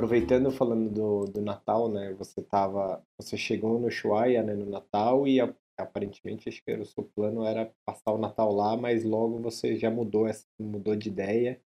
aproveitando 0.09 0.51
falando 0.51 0.91
do, 0.91 1.25
do 1.27 1.43
Natal, 1.43 1.91
né? 1.91 2.15
Você 2.15 2.43
tava, 2.43 3.05
você 3.19 3.37
chegou 3.37 3.79
no 3.79 3.89
Ushuaia, 3.89 4.43
né, 4.43 4.55
no 4.55 4.65
Natal 4.65 5.29
e 5.29 5.39
a, 5.39 5.55
aparentemente 5.77 6.49
acho 6.49 6.65
que 6.65 6.73
o 6.73 6.85
seu 6.87 7.05
plano 7.05 7.45
era 7.45 7.71
passar 7.85 8.13
o 8.13 8.19
Natal 8.19 8.51
lá, 8.55 8.75
mas 8.75 9.05
logo 9.05 9.39
você 9.43 9.77
já 9.77 9.91
mudou 9.91 10.27
essa, 10.27 10.47
mudou 10.59 10.97
de 10.97 11.11
ideia 11.11 11.61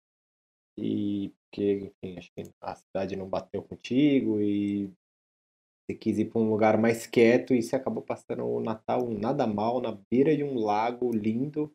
e 0.75 1.31
porque, 1.45 1.93
enfim, 2.01 2.17
acho 2.17 2.31
que 2.33 2.51
a 2.61 2.75
cidade 2.75 3.15
não 3.15 3.29
bateu 3.29 3.61
contigo 3.61 4.41
e 4.41 4.91
você 5.85 5.95
quis 5.95 6.17
ir 6.17 6.25
para 6.25 6.41
um 6.41 6.49
lugar 6.49 6.79
mais 6.79 7.05
quieto 7.05 7.53
e 7.53 7.61
você 7.61 7.75
acabou 7.75 8.01
passando 8.01 8.43
o 8.43 8.59
Natal 8.59 9.07
nada 9.07 9.45
mal 9.45 9.79
na 9.79 9.91
beira 10.09 10.35
de 10.35 10.43
um 10.43 10.57
lago 10.57 11.11
lindo 11.11 11.71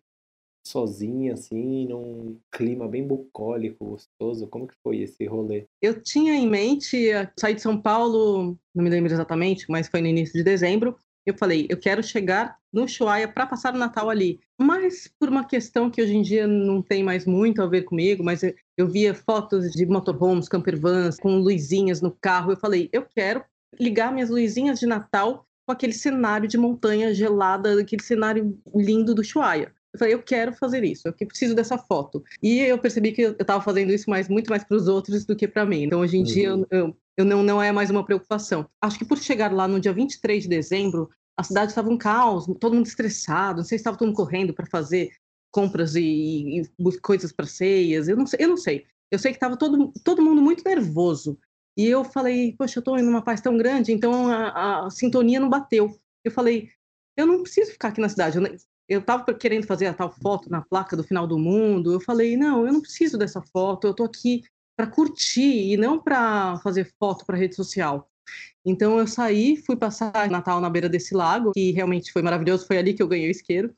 sozinha, 0.67 1.35
assim, 1.35 1.87
num 1.87 2.39
clima 2.51 2.89
bem 2.89 3.07
bucólico, 3.07 3.85
gostoso? 3.85 4.47
Como 4.47 4.67
que 4.67 4.75
foi 4.83 4.99
esse 4.99 5.25
rolê? 5.27 5.67
Eu 5.81 6.01
tinha 6.03 6.35
em 6.35 6.49
mente 6.49 7.11
eh, 7.11 7.31
sair 7.39 7.55
de 7.55 7.63
São 7.63 7.81
Paulo, 7.81 8.59
não 8.75 8.85
me 8.85 8.91
lembro 8.91 9.13
exatamente, 9.13 9.67
mas 9.69 9.89
foi 9.89 10.01
no 10.01 10.07
início 10.07 10.35
de 10.35 10.43
dezembro. 10.43 10.97
Eu 11.25 11.37
falei, 11.37 11.67
eu 11.69 11.77
quero 11.77 12.03
chegar 12.05 12.57
no 12.73 12.85
Ushuaia 12.85 13.27
para 13.27 13.47
passar 13.47 13.75
o 13.75 13.79
Natal 13.79 14.09
ali. 14.09 14.39
Mas 14.57 15.11
por 15.19 15.29
uma 15.29 15.45
questão 15.45 15.91
que 15.91 16.01
hoje 16.01 16.15
em 16.15 16.23
dia 16.23 16.47
não 16.47 16.81
tem 16.81 17.03
mais 17.03 17.27
muito 17.27 17.61
a 17.61 17.67
ver 17.67 17.83
comigo, 17.83 18.23
mas 18.23 18.43
eu, 18.77 18.89
via 18.89 19.13
fotos 19.13 19.73
de 19.73 19.85
motorhomes, 19.87 20.49
campervans, 20.49 21.19
com 21.19 21.39
luzinhas 21.39 22.01
no 22.01 22.13
carro. 22.13 22.53
Eu 22.53 22.57
falei, 22.57 22.89
eu 22.93 23.03
quero 23.03 23.45
ligar 23.81 24.13
minhas 24.13 24.31
luzinhas 24.31 24.79
de 24.79 24.87
Natal 24.87 25.45
com 25.67 25.73
aquele 25.73 25.93
cenário 25.93 26.47
de 26.47 26.57
montanha 26.57 27.13
gelada, 27.13 27.81
aquele 27.81 28.03
cenário 28.03 28.57
lindo 28.73 29.13
do 29.13 29.21
Ushuaia. 29.21 29.75
Eu 29.97 29.99
falei, 29.99 30.15
eu 30.15 30.23
quero 30.23 30.53
fazer 30.53 30.85
isso, 30.85 31.09
eu 31.09 31.15
preciso 31.27 31.55
dessa 31.55 31.79
foto. 31.79 32.23
E 32.43 32.61
eu 32.61 32.79
percebi 32.79 33.13
que 33.13 33.23
eu 33.23 33.33
estava 33.33 33.63
fazendo 33.63 33.93
isso 33.93 34.09
mais, 34.11 34.29
muito 34.29 34.51
mais 34.51 34.63
para 34.63 34.77
os 34.77 34.89
outros 34.89 35.25
do 35.25 35.35
que 35.35 35.49
para 35.49 35.65
mim. 35.65 35.85
Então, 35.85 36.01
hoje 36.01 36.17
em 36.17 36.21
uhum. 36.21 36.27
dia, 36.27 36.49
eu, 36.49 36.67
eu, 36.71 36.97
eu, 37.17 37.25
não, 37.25 37.43
não 37.43 37.63
é 37.63 37.73
mais 37.73 37.91
uma 37.91 38.05
preocupação. 38.05 38.69
Acho 38.81 38.99
que 38.99 39.05
por 39.05 39.19
chegar 39.19 39.53
lá 39.53 39.67
no 39.67 39.81
dia 39.81 39.93
23 39.93 40.43
de 40.43 40.49
dezembro, 40.49 41.09
a 41.37 41.43
cidade 41.43 41.71
estava 41.71 41.91
um 41.91 41.97
caos, 41.97 42.47
todo 42.61 42.75
mundo 42.75 42.87
estressado, 42.87 43.59
não 43.59 43.65
sei 43.65 43.79
se 43.79 43.81
estava 43.81 43.97
todo 43.97 44.09
mundo 44.09 44.17
correndo 44.17 44.53
para 44.53 44.67
fazer 44.67 45.11
compras 45.51 45.95
e, 45.95 46.61
e 46.61 46.99
coisas 47.01 47.33
para 47.33 47.47
ceias, 47.47 48.09
eu 48.09 48.17
não 48.17 48.27
sei, 48.27 48.45
eu 48.45 48.49
não 48.49 48.57
sei. 48.59 48.87
Eu 49.11 49.19
sei 49.19 49.31
que 49.31 49.37
estava 49.37 49.57
todo, 49.57 49.93
todo 50.05 50.23
mundo 50.23 50.43
muito 50.43 50.63
nervoso. 50.65 51.39
E 51.77 51.87
eu 51.87 52.05
falei, 52.05 52.55
poxa, 52.59 52.79
eu 52.79 52.81
estou 52.81 52.99
em 52.99 53.07
uma 53.07 53.23
paz 53.23 53.41
tão 53.41 53.57
grande, 53.57 53.93
então 53.93 54.29
a, 54.31 54.87
a, 54.87 54.91
sintonia 54.91 55.41
não 55.41 55.49
bateu. 55.49 55.99
Eu 56.25 56.31
falei, 56.31 56.69
eu 57.17 57.27
não 57.27 57.43
preciso 57.43 57.73
ficar 57.73 57.89
aqui 57.89 58.01
na 58.01 58.09
cidade 58.09 58.37
eu 58.37 58.43
estava 58.89 59.35
querendo 59.35 59.67
fazer 59.67 59.87
a 59.87 59.95
tal 59.95 60.11
foto 60.11 60.51
na 60.51 60.63
placa 60.63 60.97
do 60.97 61.05
final 61.05 61.27
do 61.27 61.39
mundo. 61.39 61.93
Eu 61.93 62.01
falei, 62.01 62.37
não, 62.37 62.67
eu 62.67 62.73
não 62.73 62.81
preciso 62.81 63.19
dessa 63.19 63.43
foto. 63.43 63.87
Eu 63.87 63.91
estou 63.91 64.07
aqui 64.07 64.43
para 64.77 64.87
curtir 64.87 65.73
e 65.73 65.77
não 65.77 65.99
para 65.99 66.59
fazer 66.59 66.93
foto 66.99 67.25
para 67.25 67.37
rede 67.37 67.57
social. 67.57 68.09
Então 68.65 68.99
eu 68.99 69.07
saí, 69.07 69.57
fui 69.57 69.77
passar 69.77 70.29
Natal 70.29 70.61
na 70.61 70.69
beira 70.69 70.89
desse 70.89 71.15
lago, 71.15 71.53
que 71.53 71.71
realmente 71.71 72.13
foi 72.13 72.23
maravilhoso. 72.23 72.67
Foi 72.67 72.77
ali 72.79 72.93
que 72.93 73.03
eu 73.03 73.09
ganhei 73.09 73.29
o 73.29 73.31
isqueiro. 73.31 73.75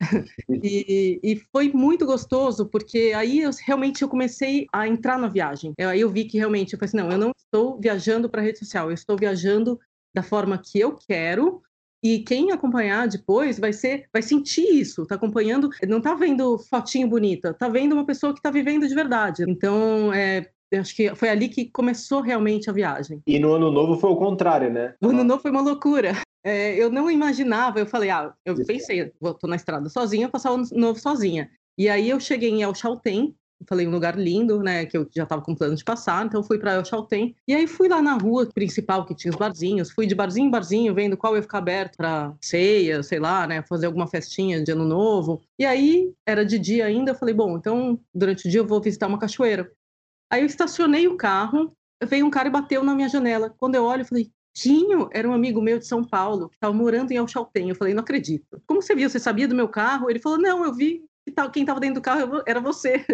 e, 0.48 1.20
e, 1.22 1.36
foi 1.52 1.70
muito 1.70 2.06
gostoso, 2.06 2.64
porque 2.66 3.12
aí 3.14 3.40
eu, 3.40 3.50
realmente 3.66 4.00
eu 4.00 4.08
comecei 4.08 4.66
a 4.72 4.88
entrar 4.88 5.18
na 5.18 5.28
viagem. 5.28 5.74
Aí 5.78 6.00
eu 6.00 6.08
vi 6.08 6.24
que 6.24 6.38
realmente, 6.38 6.72
eu 6.72 6.78
falei 6.78 6.88
assim, 6.88 6.96
não, 6.96 7.10
eu 7.10 7.18
não 7.18 7.32
estou 7.36 7.78
viajando 7.78 8.28
para 8.28 8.40
rede 8.40 8.58
social, 8.58 8.88
eu 8.88 8.94
estou 8.94 9.16
viajando 9.16 9.78
da 10.14 10.22
forma 10.22 10.56
que 10.56 10.80
eu 10.80 10.96
quero, 10.96 11.62
e 12.02 12.20
quem 12.20 12.50
acompanhar 12.50 13.06
depois 13.06 13.58
vai 13.58 13.72
ser, 13.72 14.06
vai 14.12 14.22
sentir 14.22 14.62
isso, 14.62 15.06
tá 15.06 15.16
acompanhando, 15.16 15.68
não 15.86 16.00
tá 16.00 16.14
vendo 16.14 16.58
fotinho 16.58 17.08
bonita, 17.08 17.52
tá 17.52 17.68
vendo 17.68 17.92
uma 17.92 18.06
pessoa 18.06 18.34
que 18.34 18.40
tá 18.40 18.50
vivendo 18.50 18.88
de 18.88 18.94
verdade. 18.94 19.44
Então, 19.46 20.12
é, 20.12 20.50
acho 20.74 20.94
que 20.94 21.14
foi 21.14 21.28
ali 21.28 21.48
que 21.48 21.70
começou 21.70 22.20
realmente 22.20 22.70
a 22.70 22.72
viagem. 22.72 23.22
E 23.26 23.38
no 23.38 23.52
ano 23.52 23.70
novo 23.70 23.98
foi 23.98 24.10
o 24.10 24.16
contrário, 24.16 24.70
né? 24.70 24.94
O 25.02 25.08
ano 25.08 25.24
novo 25.24 25.42
foi 25.42 25.50
uma 25.50 25.60
loucura. 25.60 26.12
É, 26.42 26.74
eu 26.74 26.90
não 26.90 27.10
imaginava, 27.10 27.78
eu 27.78 27.86
falei, 27.86 28.08
ah, 28.08 28.32
eu 28.46 28.56
pensei, 28.64 29.12
vou, 29.20 29.34
tô 29.34 29.46
na 29.46 29.56
estrada 29.56 29.88
sozinha, 29.90 30.28
passar 30.28 30.52
o 30.52 30.54
ano 30.54 30.64
novo 30.72 30.98
sozinha. 30.98 31.50
E 31.76 31.88
aí 31.88 32.08
eu 32.08 32.18
cheguei 32.18 32.50
em 32.50 32.62
El 32.62 32.74
Chaltén, 32.74 33.34
falei 33.68 33.86
um 33.86 33.90
lugar 33.90 34.18
lindo, 34.18 34.62
né, 34.62 34.86
que 34.86 34.96
eu 34.96 35.08
já 35.14 35.24
estava 35.24 35.42
com 35.42 35.54
plano 35.54 35.74
de 35.74 35.84
passar, 35.84 36.24
então 36.24 36.42
fui 36.42 36.58
para 36.58 36.74
El 36.74 36.84
Chaltén. 36.84 37.34
E 37.46 37.54
aí 37.54 37.66
fui 37.66 37.88
lá 37.88 38.00
na 38.00 38.14
rua 38.14 38.48
principal 38.52 39.04
que 39.04 39.14
tinha 39.14 39.30
os 39.30 39.38
barzinhos, 39.38 39.90
fui 39.90 40.06
de 40.06 40.14
barzinho 40.14 40.48
em 40.48 40.50
barzinho 40.50 40.94
vendo 40.94 41.16
qual 41.16 41.36
ia 41.36 41.42
ficar 41.42 41.58
aberto 41.58 41.96
para 41.96 42.34
ceia, 42.40 43.02
sei 43.02 43.18
lá, 43.18 43.46
né, 43.46 43.62
fazer 43.68 43.86
alguma 43.86 44.06
festinha 44.06 44.62
de 44.62 44.72
ano 44.72 44.84
novo. 44.84 45.42
E 45.58 45.64
aí 45.64 46.12
era 46.26 46.44
de 46.44 46.58
dia 46.58 46.86
ainda, 46.86 47.12
eu 47.12 47.14
falei, 47.14 47.34
bom, 47.34 47.56
então 47.56 48.00
durante 48.14 48.46
o 48.46 48.50
dia 48.50 48.60
eu 48.60 48.66
vou 48.66 48.80
visitar 48.80 49.06
uma 49.06 49.18
cachoeira. 49.18 49.70
Aí 50.30 50.42
eu 50.42 50.46
estacionei 50.46 51.08
o 51.08 51.16
carro, 51.16 51.72
veio 52.04 52.24
um 52.24 52.30
cara 52.30 52.48
e 52.48 52.52
bateu 52.52 52.82
na 52.84 52.94
minha 52.94 53.08
janela. 53.08 53.50
Quando 53.58 53.74
eu 53.74 53.84
olho, 53.84 54.02
eu 54.02 54.06
falei, 54.06 54.30
Tinho 54.54 55.08
era 55.12 55.28
um 55.28 55.32
amigo 55.32 55.60
meu 55.60 55.78
de 55.78 55.86
São 55.86 56.04
Paulo, 56.04 56.48
que 56.48 56.56
estava 56.56 56.74
morando 56.74 57.12
em 57.12 57.16
Alchaltén. 57.16 57.68
Eu 57.68 57.74
falei, 57.74 57.94
não 57.94 58.02
acredito. 58.02 58.60
Como 58.66 58.82
você 58.82 58.94
viu? 58.94 59.08
Você 59.08 59.18
sabia 59.18 59.46
do 59.48 59.54
meu 59.54 59.68
carro? 59.68 60.10
Ele 60.10 60.18
falou, 60.18 60.38
não, 60.38 60.64
eu 60.64 60.72
vi 60.74 61.04
que 61.24 61.32
quem 61.50 61.62
estava 61.62 61.80
dentro 61.80 61.96
do 61.96 62.02
carro 62.02 62.42
era 62.46 62.60
você. 62.60 63.04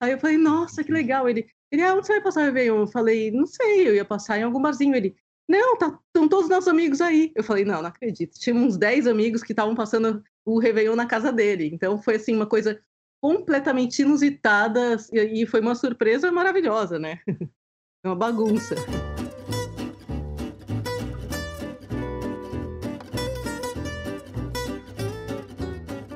Aí 0.00 0.12
eu 0.12 0.18
falei, 0.18 0.38
nossa, 0.38 0.82
que 0.82 0.90
legal. 0.90 1.28
Ele, 1.28 1.46
ele 1.70 1.82
ah, 1.82 1.94
onde 1.94 2.06
você 2.06 2.14
vai 2.14 2.22
passar 2.22 2.40
o 2.40 2.44
Réveillon? 2.44 2.80
Eu 2.80 2.86
falei, 2.86 3.30
não 3.30 3.46
sei, 3.46 3.86
eu 3.86 3.94
ia 3.94 4.04
passar 4.04 4.38
em 4.38 4.42
algum 4.42 4.60
barzinho. 4.60 4.94
Ele, 4.94 5.14
não, 5.46 5.76
tá, 5.76 5.98
estão 6.06 6.26
todos 6.26 6.48
nossos 6.48 6.68
amigos 6.68 7.02
aí. 7.02 7.30
Eu 7.36 7.44
falei, 7.44 7.64
não, 7.66 7.82
não 7.82 7.88
acredito. 7.88 8.38
Tinha 8.38 8.56
uns 8.56 8.78
10 8.78 9.06
amigos 9.06 9.42
que 9.42 9.52
estavam 9.52 9.74
passando 9.74 10.22
o 10.46 10.58
Réveillon 10.58 10.96
na 10.96 11.06
casa 11.06 11.30
dele. 11.30 11.68
Então 11.70 12.00
foi 12.00 12.16
assim, 12.16 12.34
uma 12.34 12.46
coisa 12.46 12.80
completamente 13.22 14.00
inusitada 14.00 14.96
e 15.12 15.44
foi 15.46 15.60
uma 15.60 15.74
surpresa 15.74 16.32
maravilhosa, 16.32 16.98
né? 16.98 17.20
É 18.02 18.08
uma 18.08 18.16
bagunça. 18.16 18.74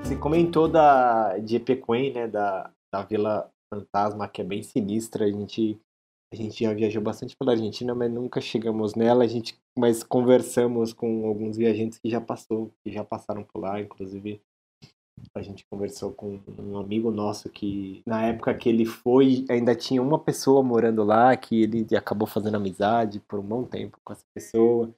Você 0.03 0.17
comentou 0.17 0.67
da, 0.67 1.37
de 1.37 1.57
Epecuém, 1.57 2.11
né, 2.11 2.27
da, 2.27 2.71
da 2.91 3.03
Vila 3.03 3.53
Fantasma, 3.73 4.29
que 4.29 4.41
é 4.41 4.45
bem 4.45 4.63
sinistra. 4.63 5.25
A 5.25 5.31
gente, 5.31 5.81
a 6.33 6.37
gente 6.37 6.63
já 6.65 6.73
viajou 6.73 7.03
bastante 7.03 7.37
pela 7.37 7.53
Argentina, 7.53 7.95
mas 7.95 8.11
nunca 8.11 8.41
chegamos 8.41 8.95
nela. 8.95 9.25
A 9.25 9.27
gente, 9.27 9.59
mas 9.79 10.03
conversamos 10.03 10.93
com 10.93 11.27
alguns 11.27 11.57
viajantes 11.57 11.99
que 11.99 12.09
já 12.09 12.21
passou, 12.21 12.73
que 12.83 12.93
já 12.93 13.05
passaram 13.05 13.43
por 13.45 13.61
lá, 13.61 13.81
inclusive 13.81 14.41
a 15.35 15.43
gente 15.43 15.65
conversou 15.67 16.13
com 16.13 16.41
um 16.59 16.79
amigo 16.79 17.11
nosso 17.11 17.49
que, 17.49 18.03
na 18.07 18.23
época 18.27 18.55
que 18.55 18.69
ele 18.69 18.85
foi, 18.85 19.45
ainda 19.49 19.75
tinha 19.75 20.03
uma 20.03 20.19
pessoa 20.19 20.63
morando 20.63 21.05
lá, 21.05 21.37
que 21.37 21.63
ele 21.63 21.87
acabou 21.97 22.27
fazendo 22.27 22.57
amizade 22.57 23.21
por 23.21 23.39
um 23.39 23.43
bom 23.43 23.65
tempo 23.65 23.99
com 24.05 24.13
essa 24.13 24.25
pessoa. 24.35 24.93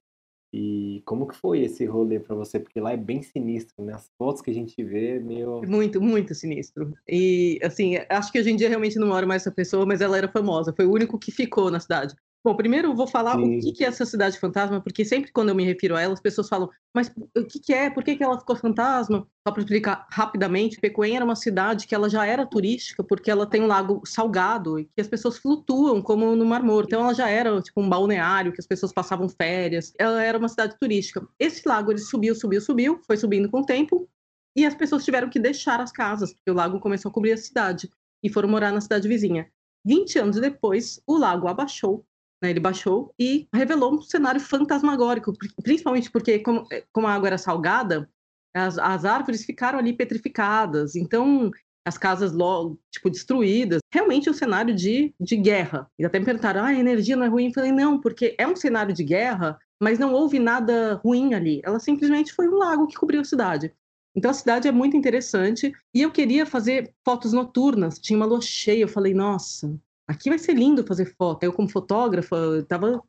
E 0.53 1.03
como 1.05 1.27
que 1.27 1.37
foi 1.37 1.63
esse 1.63 1.85
rolê 1.85 2.19
para 2.19 2.35
você? 2.35 2.59
Porque 2.59 2.81
lá 2.81 2.93
é 2.93 2.97
bem 2.97 3.23
sinistro, 3.23 3.85
né? 3.85 3.95
As 3.95 4.11
fotos 4.17 4.41
que 4.41 4.51
a 4.51 4.55
gente 4.55 4.83
vê, 4.83 5.19
meio... 5.19 5.61
Muito, 5.67 6.01
muito 6.01 6.35
sinistro. 6.35 6.95
E, 7.09 7.59
assim, 7.63 7.97
acho 8.09 8.33
que 8.33 8.39
hoje 8.39 8.51
em 8.51 8.57
dia 8.57 8.69
realmente 8.69 8.99
não 8.99 9.09
mora 9.09 9.27
mais 9.27 9.43
essa 9.43 9.51
pessoa, 9.51 9.85
mas 9.85 10.01
ela 10.01 10.17
era 10.17 10.29
famosa. 10.29 10.73
Foi 10.75 10.87
o 10.87 10.93
único 10.93 11.19
que 11.19 11.31
ficou 11.31 11.71
na 11.71 11.81
cidade. 11.81 12.15
Bom, 12.47 12.55
primeiro 12.55 12.91
eu 12.91 12.95
vou 12.95 13.09
falar 13.09 13.35
Sim. 13.35 13.59
o 13.59 13.73
que 13.73 13.83
é 13.83 13.89
essa 13.89 14.07
cidade 14.07 14.39
fantasma, 14.39 14.81
porque 14.81 15.05
sempre 15.05 15.33
quando 15.33 15.49
eu 15.49 15.55
me 15.57 15.65
refiro 15.65 15.97
a 15.97 16.01
ela, 16.01 16.15
as 16.15 16.21
pessoas 16.21 16.49
falam, 16.49 16.71
mas 16.95 17.11
o 17.37 17.45
que 17.45 17.75
é? 17.75 17.91
Por 17.91 18.05
que 18.05 18.17
ela 18.23 18.39
ficou 18.39 18.55
fantasma? 18.55 19.27
Só 19.45 19.53
para 19.53 19.61
explicar 19.61 20.07
rapidamente, 20.09 20.79
Pecoém 20.79 21.17
era 21.17 21.25
uma 21.25 21.35
cidade 21.35 21.89
que 21.89 21.95
ela 21.95 22.09
já 22.09 22.25
era 22.25 22.47
turística, 22.47 23.03
porque 23.03 23.33
ela 23.33 23.49
tem 23.49 23.63
um 23.63 23.67
lago 23.67 24.01
salgado 24.07 24.79
e 24.79 24.85
que 24.85 25.01
as 25.01 25.09
pessoas 25.09 25.39
flutuam 25.39 26.01
como 26.01 26.37
no 26.37 26.47
Mar 26.47 26.63
Morto. 26.63 26.87
Então 26.87 27.03
ela 27.03 27.15
já 27.15 27.29
era 27.29 27.61
tipo 27.61 27.81
um 27.81 27.89
balneário 27.89 28.53
que 28.53 28.61
as 28.61 28.67
pessoas 28.69 28.93
passavam 28.93 29.29
férias. 29.29 29.93
Ela 29.99 30.23
era 30.23 30.39
uma 30.39 30.49
cidade 30.49 30.77
turística. 30.79 31.27
Esse 31.41 31.69
lago 31.69 31.91
ele 31.91 31.99
subiu, 31.99 32.33
subiu, 32.33 32.61
subiu, 32.61 33.01
foi 33.09 33.17
subindo 33.17 33.51
com 33.51 33.63
o 33.63 33.67
tempo 33.67 34.09
e 34.55 34.65
as 34.65 34.75
pessoas 34.77 35.05
tiveram 35.05 35.29
que 35.29 35.41
deixar 35.41 35.81
as 35.81 35.91
casas, 35.91 36.33
porque 36.33 36.53
o 36.53 36.55
lago 36.55 36.79
começou 36.79 37.11
a 37.11 37.13
cobrir 37.13 37.33
a 37.33 37.37
cidade 37.37 37.91
e 38.23 38.31
foram 38.31 38.49
morar 38.49 38.71
na 38.71 38.81
cidade 38.81 39.09
vizinha. 39.09 39.51
20 39.85 40.21
anos 40.21 40.41
depois, 40.41 41.01
o 41.09 41.19
lago 41.19 41.49
abaixou 41.49 42.07
né, 42.43 42.51
ele 42.51 42.61
baixou 42.61 43.15
e 43.19 43.49
revelou 43.53 43.95
um 43.95 44.03
cenário 44.03 44.41
fantasmagórico, 44.41 45.33
principalmente 45.63 46.11
porque, 46.11 46.39
como, 46.39 46.67
eh, 46.71 46.85
como 46.93 47.07
a 47.07 47.15
água 47.15 47.29
era 47.29 47.39
salgada, 47.39 48.09
as, 48.55 48.79
as 48.79 49.05
árvores 49.05 49.45
ficaram 49.45 49.79
ali 49.79 49.93
petrificadas, 49.93 50.97
então 50.97 51.51
as 51.87 51.97
casas 51.97 52.33
logo, 52.33 52.81
tipo, 52.91 53.09
destruídas. 53.09 53.81
Realmente 53.93 54.29
é 54.29 54.33
um 54.33 54.35
cenário 54.35 54.75
de, 54.75 55.15
de 55.21 55.37
guerra. 55.37 55.89
E 55.97 56.05
até 56.05 56.19
me 56.19 56.25
perguntaram, 56.25 56.63
ah, 56.63 56.67
a 56.67 56.75
energia 56.75 57.17
não 57.17 57.25
é 57.25 57.29
ruim? 57.29 57.47
Eu 57.47 57.53
falei, 57.53 57.71
não, 57.71 58.01
porque 58.01 58.35
é 58.39 58.47
um 58.47 58.57
cenário 58.57 58.93
de 58.93 59.05
guerra, 59.05 59.57
mas 59.81 59.97
não 59.97 60.13
houve 60.13 60.41
nada 60.41 60.95
ruim 61.05 61.33
ali. 61.33 61.61
Ela 61.63 61.79
simplesmente 61.79 62.33
foi 62.33 62.49
um 62.49 62.57
lago 62.57 62.89
que 62.89 62.97
cobriu 62.97 63.21
a 63.21 63.25
cidade. 63.25 63.73
Então 64.17 64.31
a 64.31 64.35
cidade 64.35 64.67
é 64.67 64.73
muito 64.73 64.97
interessante. 64.97 65.73
E 65.95 66.03
eu 66.03 66.11
queria 66.11 66.45
fazer 66.45 66.93
fotos 67.05 67.33
noturnas. 67.33 68.01
Tinha 68.01 68.17
uma 68.17 68.27
lua 68.27 68.41
cheia. 68.41 68.83
Eu 68.83 68.89
falei, 68.89 69.15
nossa, 69.15 69.79
aqui 70.07 70.29
vai 70.29 70.39
ser 70.39 70.55
lindo 70.55 70.87
fazer 70.87 71.15
foto. 71.17 71.43
Eu, 71.43 71.53
como 71.53 71.69
fotógrafa, 71.69 72.37
estava 72.59 73.03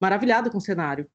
maravilhada 0.00 0.50
com 0.50 0.58
o 0.58 0.60
cenário. 0.60 1.08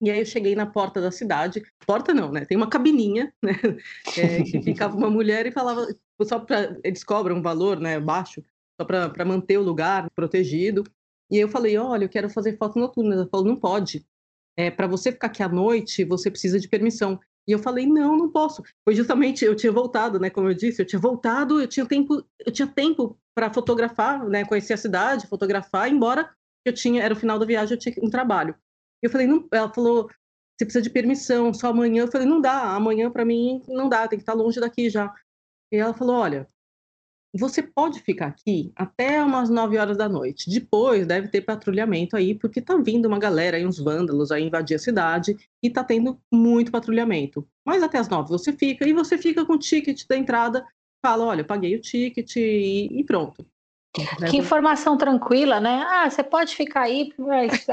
E 0.00 0.10
aí 0.10 0.18
eu 0.18 0.26
cheguei 0.26 0.54
na 0.54 0.66
porta 0.66 1.00
da 1.00 1.10
cidade, 1.10 1.62
porta 1.86 2.12
não, 2.12 2.30
né? 2.30 2.44
Tem 2.44 2.56
uma 2.56 2.68
cabininha, 2.68 3.32
né? 3.42 3.52
É, 4.18 4.42
que 4.42 4.62
ficava 4.62 4.96
uma 4.96 5.08
mulher 5.08 5.46
e 5.46 5.52
falava, 5.52 5.86
só 6.22 6.38
para 6.38 6.76
eles 6.84 7.02
cobram 7.02 7.36
um 7.36 7.42
valor, 7.42 7.80
né, 7.80 7.98
baixo, 7.98 8.42
só 8.78 8.84
para 8.84 9.24
manter 9.24 9.58
o 9.58 9.62
lugar 9.62 10.10
protegido. 10.14 10.84
E 11.30 11.38
eu 11.38 11.48
falei, 11.48 11.76
olha, 11.78 12.04
eu 12.04 12.08
quero 12.08 12.28
fazer 12.28 12.56
foto 12.56 12.78
noturna. 12.78 13.14
Ela 13.14 13.28
falou, 13.28 13.46
não 13.46 13.56
pode. 13.56 14.04
É, 14.56 14.70
para 14.70 14.86
você 14.86 15.10
ficar 15.10 15.28
aqui 15.28 15.42
à 15.42 15.48
noite, 15.48 16.04
você 16.04 16.30
precisa 16.30 16.60
de 16.60 16.68
permissão. 16.68 17.18
E 17.46 17.52
eu 17.52 17.58
falei, 17.58 17.86
não, 17.86 18.16
não 18.16 18.30
posso. 18.30 18.62
Foi 18.84 18.94
justamente, 18.94 19.44
eu 19.44 19.54
tinha 19.54 19.72
voltado, 19.72 20.18
né? 20.18 20.30
Como 20.30 20.48
eu 20.48 20.54
disse, 20.54 20.80
eu 20.80 20.86
tinha 20.86 21.00
voltado, 21.00 21.60
eu 21.60 21.68
tinha 21.68 21.84
tempo, 21.84 22.24
eu 22.38 22.52
tinha 22.52 22.66
tempo 22.66 23.18
para 23.34 23.52
fotografar, 23.52 24.26
né? 24.26 24.44
Conhecer 24.44 24.74
a 24.74 24.78
cidade, 24.78 25.26
fotografar, 25.26 25.88
embora 25.90 26.30
eu 26.64 26.72
tinha, 26.72 27.02
era 27.02 27.12
o 27.12 27.16
final 27.16 27.38
da 27.38 27.44
viagem, 27.44 27.74
eu 27.74 27.78
tinha 27.78 27.94
um 28.02 28.08
trabalho. 28.08 28.54
Eu 29.02 29.10
falei, 29.10 29.26
não, 29.26 29.46
ela 29.52 29.70
falou, 29.72 30.08
você 30.56 30.64
precisa 30.64 30.82
de 30.82 30.90
permissão, 30.90 31.52
só 31.52 31.68
amanhã. 31.68 32.04
Eu 32.04 32.10
falei, 32.10 32.26
não 32.26 32.40
dá, 32.40 32.74
amanhã 32.74 33.10
para 33.10 33.24
mim 33.24 33.62
não 33.68 33.88
dá, 33.88 34.08
tem 34.08 34.18
que 34.18 34.22
estar 34.22 34.34
longe 34.34 34.60
daqui 34.60 34.88
já. 34.88 35.12
E 35.70 35.76
ela 35.76 35.92
falou, 35.92 36.16
olha, 36.16 36.48
você 37.38 37.62
pode 37.62 38.00
ficar 38.00 38.26
aqui 38.28 38.72
até 38.76 39.22
umas 39.22 39.50
9 39.50 39.76
horas 39.76 39.96
da 39.96 40.08
noite. 40.08 40.48
Depois 40.48 41.06
deve 41.06 41.28
ter 41.28 41.40
patrulhamento 41.40 42.16
aí, 42.16 42.34
porque 42.34 42.60
tá 42.60 42.76
vindo 42.76 43.06
uma 43.06 43.18
galera 43.18 43.56
aí, 43.56 43.66
uns 43.66 43.78
vândalos 43.78 44.30
aí 44.30 44.44
invadir 44.44 44.76
a 44.76 44.78
cidade 44.78 45.36
e 45.62 45.68
tá 45.68 45.82
tendo 45.82 46.18
muito 46.32 46.70
patrulhamento. 46.70 47.46
Mas 47.64 47.82
até 47.82 47.98
as 47.98 48.08
9 48.08 48.28
você 48.28 48.52
fica 48.52 48.86
e 48.86 48.92
você 48.92 49.18
fica 49.18 49.44
com 49.44 49.54
o 49.54 49.58
ticket 49.58 50.06
da 50.08 50.16
entrada, 50.16 50.64
fala, 51.04 51.24
olha, 51.24 51.44
paguei 51.44 51.74
o 51.74 51.80
ticket 51.80 52.36
e, 52.36 52.88
e 52.92 53.04
pronto. 53.04 53.44
Que 54.28 54.38
informação 54.38 54.96
tranquila, 54.96 55.60
né? 55.60 55.84
Ah, 55.88 56.10
você 56.10 56.22
pode 56.22 56.56
ficar 56.56 56.82
aí, 56.82 57.12
mas 57.16 57.64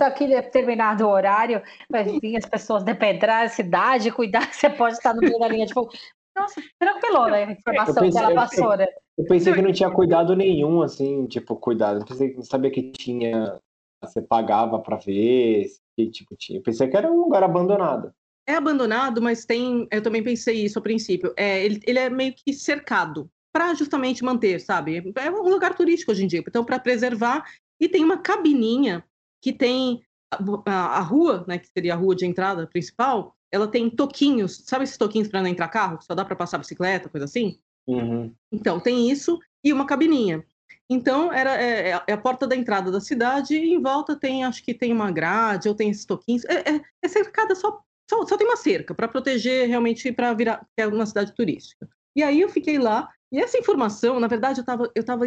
aqui 0.00 0.26
determinado 0.26 1.06
horário 1.06 1.62
vai 1.90 2.04
vir 2.04 2.36
as 2.36 2.46
pessoas 2.46 2.82
depredar 2.82 3.42
a 3.44 3.48
cidade, 3.48 4.10
cuidar, 4.10 4.48
você 4.52 4.70
pode 4.70 4.94
estar 4.94 5.12
no 5.14 5.20
meio 5.20 5.38
da 5.38 5.48
linha 5.48 5.66
de 5.66 5.74
fogo. 5.74 5.92
Nossa, 6.38 6.62
tranquilo, 6.78 7.26
né? 7.26 7.44
A 7.44 7.52
informação 7.52 8.02
pensei, 8.02 8.20
que 8.20 8.26
ela 8.26 8.34
passou, 8.34 8.76
né? 8.76 8.86
Eu 9.16 9.24
pensei 9.24 9.52
que 9.52 9.62
não 9.62 9.72
tinha 9.72 9.90
cuidado 9.90 10.36
nenhum, 10.36 10.82
assim, 10.82 11.26
tipo, 11.26 11.56
cuidado. 11.56 12.00
Eu 12.00 12.06
pensei 12.06 12.30
que 12.30 12.36
não 12.36 12.44
sabia 12.44 12.70
que 12.70 12.92
tinha. 12.92 13.58
Você 14.02 14.22
pagava 14.22 14.78
para 14.78 14.96
ver, 14.96 15.66
que 15.96 16.08
tipo 16.08 16.36
tinha. 16.36 16.58
Eu 16.58 16.62
pensei 16.62 16.86
que 16.88 16.96
era 16.96 17.10
um 17.10 17.20
lugar 17.20 17.42
abandonado. 17.42 18.12
É 18.46 18.54
abandonado, 18.54 19.20
mas 19.20 19.44
tem. 19.44 19.88
Eu 19.90 20.02
também 20.02 20.22
pensei 20.22 20.64
isso 20.64 20.78
a 20.78 20.82
princípio. 20.82 21.34
É, 21.36 21.64
ele, 21.64 21.80
ele 21.84 21.98
é 21.98 22.08
meio 22.08 22.32
que 22.32 22.52
cercado 22.52 23.28
para 23.52 23.74
justamente 23.74 24.24
manter, 24.24 24.60
sabe? 24.60 25.12
É 25.16 25.30
um 25.30 25.48
lugar 25.48 25.74
turístico 25.74 26.12
hoje 26.12 26.24
em 26.24 26.28
dia, 26.28 26.42
então 26.46 26.64
para 26.64 26.78
preservar. 26.78 27.44
E 27.80 27.88
tem 27.88 28.04
uma 28.04 28.18
cabininha 28.18 29.04
que 29.42 29.52
tem 29.52 30.00
a, 30.32 30.38
a, 30.66 30.98
a, 30.98 31.00
rua, 31.00 31.44
né, 31.46 31.58
que 31.58 31.68
seria 31.68 31.94
a 31.94 31.96
rua 31.96 32.14
de 32.14 32.26
entrada 32.26 32.66
principal, 32.66 33.34
ela 33.50 33.66
tem 33.68 33.88
toquinhos, 33.88 34.62
sabe 34.66 34.84
esses 34.84 34.96
toquinhos 34.96 35.28
para 35.28 35.40
não 35.40 35.48
entrar 35.48 35.68
carro? 35.68 35.98
Só 36.02 36.14
dá 36.14 36.24
para 36.24 36.36
passar 36.36 36.58
bicicleta, 36.58 37.08
coisa 37.08 37.24
assim? 37.24 37.58
Uhum. 37.86 38.34
Então, 38.52 38.78
tem 38.78 39.10
isso 39.10 39.38
e 39.64 39.72
uma 39.72 39.86
cabininha. 39.86 40.44
Então, 40.90 41.32
era, 41.32 41.60
é, 41.60 41.90
é, 41.90 42.02
é, 42.06 42.12
a 42.12 42.18
porta 42.18 42.46
da 42.46 42.56
entrada 42.56 42.90
da 42.90 43.00
cidade 43.00 43.54
e 43.54 43.74
em 43.74 43.80
volta 43.80 44.16
tem, 44.16 44.44
acho 44.44 44.62
que 44.62 44.72
tem 44.72 44.92
uma 44.92 45.10
grade 45.10 45.68
ou 45.68 45.74
tem 45.74 45.90
esses 45.90 46.04
toquinhos. 46.04 46.44
É, 46.46 46.76
é, 46.76 46.80
é 47.02 47.08
cercada 47.08 47.54
só, 47.54 47.80
só, 48.08 48.26
só, 48.26 48.36
tem 48.36 48.46
uma 48.46 48.56
cerca 48.56 48.94
para 48.94 49.08
proteger 49.08 49.68
realmente 49.68 50.10
para 50.12 50.32
virar 50.32 50.66
é 50.76 50.86
uma 50.86 51.06
cidade 51.06 51.34
turística. 51.34 51.88
E 52.16 52.22
aí 52.22 52.40
eu 52.40 52.48
fiquei 52.48 52.78
lá 52.78 53.10
e 53.30 53.38
essa 53.38 53.58
informação, 53.58 54.18
na 54.18 54.26
verdade, 54.26 54.60
eu 54.60 54.62
estava 54.62 54.90
eu 54.94 55.04
tava 55.04 55.26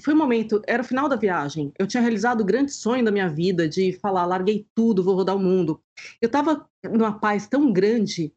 foi 0.00 0.14
um 0.14 0.18
momento, 0.18 0.62
era 0.66 0.82
o 0.82 0.84
final 0.84 1.08
da 1.08 1.16
viagem. 1.16 1.72
Eu 1.78 1.86
tinha 1.86 2.00
realizado 2.00 2.40
o 2.40 2.44
grande 2.44 2.72
sonho 2.72 3.04
da 3.04 3.10
minha 3.10 3.28
vida 3.28 3.68
de 3.68 3.92
falar, 4.00 4.26
larguei 4.26 4.66
tudo, 4.74 5.02
vou 5.04 5.14
rodar 5.14 5.36
o 5.36 5.40
mundo. 5.40 5.82
Eu 6.20 6.26
estava 6.26 6.68
numa 6.84 7.18
paz 7.18 7.46
tão 7.48 7.72
grande 7.72 8.32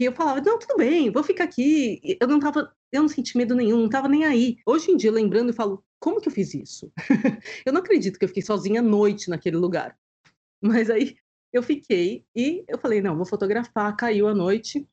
E 0.00 0.04
eu 0.04 0.12
falava, 0.12 0.40
não, 0.40 0.58
tudo 0.58 0.76
bem, 0.76 1.10
vou 1.10 1.22
ficar 1.22 1.44
aqui. 1.44 2.00
Eu 2.20 2.28
não 2.28 2.40
tava, 2.40 2.72
eu 2.92 3.02
não 3.02 3.08
senti 3.08 3.36
medo 3.36 3.54
nenhum, 3.54 3.82
não 3.82 3.88
tava 3.88 4.08
nem 4.08 4.24
aí. 4.24 4.56
Hoje 4.66 4.90
em 4.90 4.96
dia, 4.96 5.12
lembrando, 5.12 5.50
eu 5.50 5.54
falo, 5.54 5.84
como 6.00 6.20
que 6.20 6.28
eu 6.28 6.32
fiz 6.32 6.54
isso? 6.54 6.92
eu 7.66 7.72
não 7.72 7.80
acredito 7.80 8.18
que 8.18 8.24
eu 8.24 8.28
fiquei 8.28 8.42
sozinha 8.42 8.80
à 8.80 8.82
noite 8.82 9.30
naquele 9.30 9.56
lugar. 9.56 9.96
Mas 10.62 10.90
aí 10.90 11.16
eu 11.52 11.62
fiquei 11.62 12.26
e 12.34 12.64
eu 12.68 12.78
falei, 12.78 13.00
não, 13.00 13.16
vou 13.16 13.24
fotografar, 13.24 13.96
caiu 13.96 14.26
a 14.28 14.34
noite. 14.34 14.86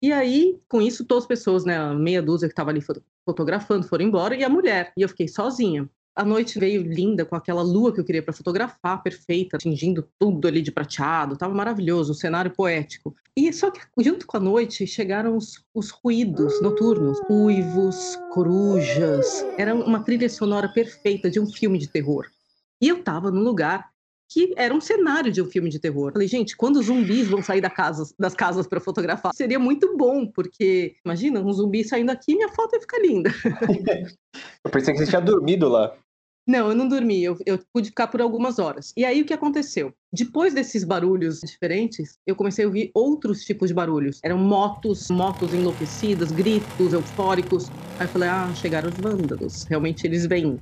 E 0.00 0.12
aí, 0.12 0.60
com 0.68 0.80
isso, 0.80 1.04
todas 1.04 1.24
as 1.24 1.28
pessoas, 1.28 1.64
né, 1.64 1.92
meia 1.94 2.22
dúzia 2.22 2.48
que 2.48 2.52
estava 2.52 2.70
ali 2.70 2.80
fotografando 3.24 3.86
foram 3.86 4.04
embora 4.04 4.36
e 4.36 4.44
a 4.44 4.48
mulher. 4.48 4.92
E 4.96 5.02
eu 5.02 5.08
fiquei 5.08 5.26
sozinha. 5.26 5.88
A 6.14 6.24
noite 6.24 6.58
veio 6.58 6.82
linda, 6.82 7.24
com 7.24 7.36
aquela 7.36 7.62
lua 7.62 7.92
que 7.92 8.00
eu 8.00 8.04
queria 8.04 8.22
para 8.22 8.32
fotografar, 8.32 9.02
perfeita, 9.04 9.56
atingindo 9.56 10.08
tudo 10.18 10.48
ali 10.48 10.60
de 10.60 10.72
prateado, 10.72 11.36
tava 11.36 11.54
maravilhoso, 11.54 12.10
um 12.10 12.14
cenário 12.14 12.50
poético. 12.50 13.14
E 13.36 13.52
só 13.52 13.70
que 13.70 13.80
junto 14.00 14.26
com 14.26 14.36
a 14.36 14.40
noite 14.40 14.84
chegaram 14.84 15.36
os, 15.36 15.64
os 15.72 15.90
ruídos 15.90 16.60
noturnos, 16.60 17.20
uivos, 17.30 18.18
corujas. 18.32 19.46
Era 19.56 19.72
uma 19.76 20.02
trilha 20.02 20.28
sonora 20.28 20.68
perfeita 20.68 21.30
de 21.30 21.38
um 21.38 21.46
filme 21.46 21.78
de 21.78 21.86
terror. 21.86 22.26
E 22.80 22.88
eu 22.88 23.00
tava 23.02 23.30
num 23.30 23.42
lugar 23.42 23.88
que 24.28 24.52
era 24.56 24.74
um 24.74 24.80
cenário 24.80 25.32
de 25.32 25.40
um 25.40 25.46
filme 25.46 25.70
de 25.70 25.78
terror. 25.78 26.12
Falei, 26.12 26.28
gente, 26.28 26.56
quando 26.56 26.76
os 26.76 26.86
zumbis 26.86 27.28
vão 27.28 27.42
sair 27.42 27.60
da 27.60 27.70
casa, 27.70 28.12
das 28.18 28.34
casas 28.34 28.66
para 28.66 28.80
fotografar, 28.80 29.32
seria 29.34 29.58
muito 29.58 29.96
bom, 29.96 30.26
porque 30.26 30.96
imagina, 31.04 31.40
um 31.40 31.52
zumbi 31.52 31.82
saindo 31.82 32.10
aqui, 32.10 32.34
minha 32.34 32.50
foto 32.50 32.74
ia 32.74 32.80
ficar 32.80 33.00
linda. 33.00 33.30
eu 34.64 34.70
pensei 34.70 34.92
que 34.92 35.00
você 35.00 35.06
tinha 35.06 35.20
dormido 35.20 35.68
lá. 35.68 35.96
Não, 36.48 36.70
eu 36.70 36.74
não 36.74 36.88
dormi, 36.88 37.22
eu, 37.22 37.36
eu, 37.44 37.58
pude 37.74 37.90
ficar 37.90 38.06
por 38.06 38.22
algumas 38.22 38.58
horas. 38.58 38.94
E 38.96 39.04
aí 39.04 39.20
o 39.20 39.26
que 39.26 39.34
aconteceu? 39.34 39.92
Depois 40.10 40.54
desses 40.54 40.82
barulhos 40.82 41.40
diferentes, 41.40 42.18
eu 42.26 42.34
comecei 42.34 42.64
a 42.64 42.68
ouvir 42.68 42.90
outros 42.94 43.44
tipos 43.44 43.68
de 43.68 43.74
barulhos. 43.74 44.18
Eram 44.24 44.38
motos, 44.38 45.10
motos 45.10 45.52
enlouquecidas, 45.52 46.32
gritos 46.32 46.94
eufóricos. 46.94 47.68
Aí 47.98 48.06
eu 48.06 48.08
falei, 48.08 48.30
ah, 48.30 48.50
chegaram 48.54 48.88
os 48.88 48.96
vândalos, 48.96 49.64
realmente 49.64 50.06
eles 50.06 50.24
vêm. 50.24 50.58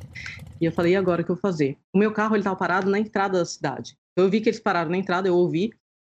E 0.60 0.64
eu 0.64 0.72
falei, 0.72 0.94
e 0.94 0.96
agora 0.96 1.22
o 1.22 1.24
que 1.24 1.30
eu 1.30 1.36
vou 1.36 1.40
fazer? 1.40 1.76
O 1.94 1.98
meu 1.98 2.12
carro 2.12 2.34
ele 2.34 2.40
estava 2.40 2.56
parado 2.56 2.90
na 2.90 2.98
entrada 2.98 3.38
da 3.38 3.44
cidade. 3.44 3.96
Eu 4.16 4.28
vi 4.28 4.40
que 4.40 4.48
eles 4.48 4.58
pararam 4.58 4.90
na 4.90 4.96
entrada, 4.96 5.28
eu 5.28 5.36
ouvi, 5.36 5.70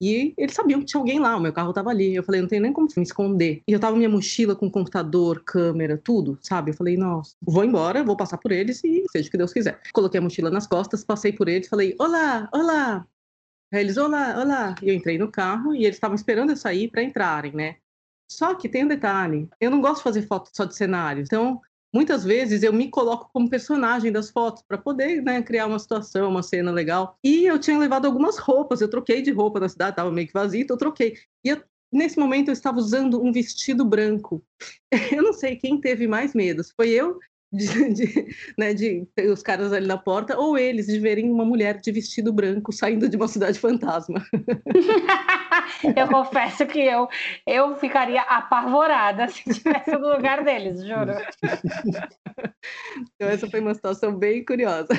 e 0.02 0.34
eles 0.38 0.54
sabiam 0.54 0.80
que 0.80 0.86
tinha 0.86 1.00
alguém 1.00 1.20
lá, 1.20 1.36
o 1.36 1.40
meu 1.40 1.52
carro 1.52 1.74
tava 1.74 1.90
ali. 1.90 2.16
Eu 2.16 2.24
falei, 2.24 2.42
não 2.42 2.48
tem 2.48 2.60
nem 2.60 2.72
como 2.72 2.88
me 2.96 3.04
esconder. 3.04 3.62
E 3.68 3.72
eu 3.72 3.80
tava 3.80 3.96
minha 3.96 4.10
mochila 4.10 4.56
com 4.56 4.70
computador, 4.70 5.44
câmera, 5.44 5.98
tudo, 5.98 6.38
sabe? 6.42 6.72
Eu 6.72 6.76
falei, 6.76 6.96
nossa, 6.98 7.36
vou 7.42 7.64
embora, 7.64 8.04
vou 8.04 8.16
passar 8.16 8.38
por 8.38 8.52
eles 8.52 8.84
e 8.84 9.04
seja 9.12 9.28
o 9.28 9.32
que 9.32 9.38
Deus 9.38 9.54
quiser. 9.54 9.82
Coloquei 9.94 10.20
a 10.20 10.22
mochila 10.22 10.50
nas 10.50 10.68
costas, 10.68 11.04
passei 11.04 11.32
por 11.32 11.48
eles, 11.48 11.68
falei, 11.68 11.96
olá, 12.00 12.48
olá. 12.54 13.08
Aí 13.74 13.82
eles, 13.82 13.98
olá, 13.98 14.40
olá. 14.40 14.76
E 14.82 14.90
eu 14.90 14.96
entrei 14.96 15.18
no 15.18 15.32
carro 15.32 15.74
e 15.74 15.84
eles 15.84 15.96
estavam 15.96 16.16
esperando 16.16 16.52
eu 16.52 16.58
sair 16.58 16.90
para 16.90 17.04
entrarem, 17.04 17.54
né? 17.54 17.78
Só 18.30 18.54
que 18.56 18.68
tem 18.68 18.84
um 18.84 18.90
detalhe, 18.90 19.50
eu 19.60 19.72
não 19.72 19.82
gosto 19.82 19.98
de 19.98 20.04
fazer 20.04 20.22
foto 20.24 20.50
só 20.54 20.66
de 20.66 20.76
cenário. 20.76 21.24
Então, 21.24 21.62
muitas 21.94 22.24
vezes 22.24 22.64
eu 22.64 22.74
me 22.74 22.90
coloco 22.90 23.30
como 23.34 23.50
personagem 23.50 24.12
das 24.12 24.30
fotos 24.30 24.64
para 24.68 24.78
poder 24.78 25.22
né, 25.22 25.42
criar 25.42 25.68
uma 25.68 25.80
situação, 25.80 26.30
uma 26.30 26.44
cena 26.44 26.72
legal. 26.72 27.18
E 27.24 27.46
eu 27.46 27.60
tinha 27.60 27.78
levado 27.78 28.06
algumas 28.06 28.38
roupas, 28.38 28.82
eu 28.82 28.90
troquei 28.90 29.22
de 29.22 29.32
roupa 29.32 29.60
na 29.60 29.70
cidade, 29.70 29.92
estava 29.92 30.12
meio 30.12 30.28
que 30.28 30.34
vazio, 30.34 30.62
então 30.62 30.76
eu 30.76 30.80
troquei. 30.80 31.18
E 31.44 31.50
eu, 31.50 31.62
nesse 31.92 32.20
momento 32.20 32.50
eu 32.50 32.54
estava 32.54 32.78
usando 32.78 33.24
um 33.24 33.32
vestido 33.32 33.86
branco. 33.86 34.44
Eu 35.12 35.22
não 35.22 35.34
sei 35.34 35.56
quem 35.56 35.80
teve 35.80 36.08
mais 36.08 36.34
medo, 36.34 36.64
foi 36.76 36.90
eu 36.90 37.20
de, 37.52 37.94
de, 37.94 38.36
né, 38.58 38.74
de 38.74 39.08
os 39.32 39.42
caras 39.42 39.72
ali 39.72 39.88
na 39.88 39.98
porta, 39.98 40.38
ou 40.38 40.58
eles 40.58 40.88
de 40.88 41.00
verem 41.00 41.32
uma 41.32 41.46
mulher 41.46 41.80
de 41.80 41.92
vestido 41.92 42.34
branco 42.34 42.72
saindo 42.72 43.10
de 43.10 43.18
uma 43.18 43.28
cidade 43.28 43.60
fantasma. 43.60 44.24
eu 45.96 46.08
confesso 46.08 46.66
que 46.66 46.80
eu, 46.80 47.08
eu 47.46 47.76
ficaria 47.76 48.22
apavorada 48.22 49.28
se 49.28 49.50
estivesse 49.50 49.92
no 49.92 50.14
lugar 50.14 50.44
deles, 50.44 50.84
juro. 50.86 51.14
Então, 53.16 53.30
essa 53.30 53.50
foi 53.50 53.60
uma 53.60 53.74
situação 53.74 54.16
bem 54.16 54.44
curiosa. 54.44 54.90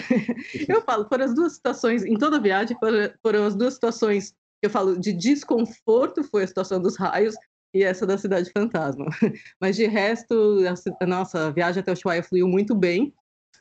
Eu 0.69 0.83
falo, 0.83 1.07
foram 1.09 1.25
as 1.25 1.35
duas 1.35 1.55
situações, 1.55 2.05
em 2.05 2.17
toda 2.17 2.37
a 2.37 2.41
viagem, 2.41 2.77
foram, 2.79 3.11
foram 3.23 3.45
as 3.45 3.55
duas 3.55 3.75
situações 3.75 4.35
eu 4.61 4.71
falo 4.71 4.99
de 4.99 5.13
desconforto 5.13 6.25
foi 6.25 6.43
a 6.43 6.47
situação 6.47 6.81
dos 6.81 6.97
raios 6.97 7.35
e 7.73 7.83
essa 7.83 8.07
da 8.07 8.19
Cidade 8.19 8.51
Fantasma. 8.51 9.07
Mas 9.61 9.77
de 9.77 9.87
resto, 9.87 10.59
a, 11.01 11.07
nossa 11.07 11.51
viagem 11.53 11.81
até 11.81 11.91
o 11.91 11.95
Ushuaia 11.95 12.23
fluiu 12.23 12.49
muito 12.49 12.75
bem. 12.75 13.15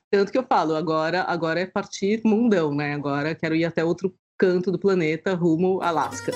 Tanto 0.10 0.32
que 0.32 0.38
eu 0.38 0.44
falo, 0.44 0.76
agora, 0.76 1.24
agora 1.24 1.60
é 1.60 1.66
partir 1.66 2.22
mundão, 2.24 2.74
né? 2.74 2.94
Agora 2.94 3.36
quero 3.36 3.56
ir 3.56 3.66
até 3.66 3.84
outro 3.84 4.16
canto 4.38 4.72
do 4.72 4.80
planeta, 4.80 5.34
rumo 5.34 5.82
Alasca. 5.82 6.32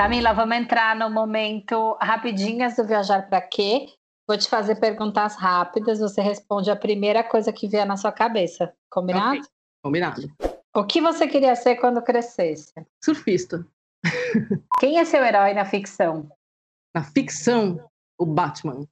Camila, 0.00 0.32
vamos 0.32 0.56
entrar 0.56 0.96
no 0.96 1.10
momento 1.10 1.94
rapidinhas 2.00 2.74
do 2.74 2.86
Viajar 2.86 3.28
para 3.28 3.38
Quê? 3.42 3.86
Vou 4.26 4.38
te 4.38 4.48
fazer 4.48 4.76
perguntas 4.76 5.36
rápidas, 5.36 5.98
você 5.98 6.22
responde 6.22 6.70
a 6.70 6.74
primeira 6.74 7.22
coisa 7.22 7.52
que 7.52 7.68
vier 7.68 7.86
na 7.86 7.98
sua 7.98 8.10
cabeça. 8.10 8.72
Combinado? 8.90 9.36
Okay. 9.36 9.50
Combinado. 9.84 10.22
O 10.74 10.86
que 10.86 11.02
você 11.02 11.28
queria 11.28 11.54
ser 11.54 11.76
quando 11.76 12.00
crescesse? 12.00 12.72
Surfista. 13.04 13.66
Quem 14.80 14.98
é 14.98 15.04
seu 15.04 15.22
herói 15.22 15.52
na 15.52 15.66
ficção? 15.66 16.30
Na 16.96 17.02
ficção, 17.02 17.86
o 18.18 18.24
Batman. 18.24 18.86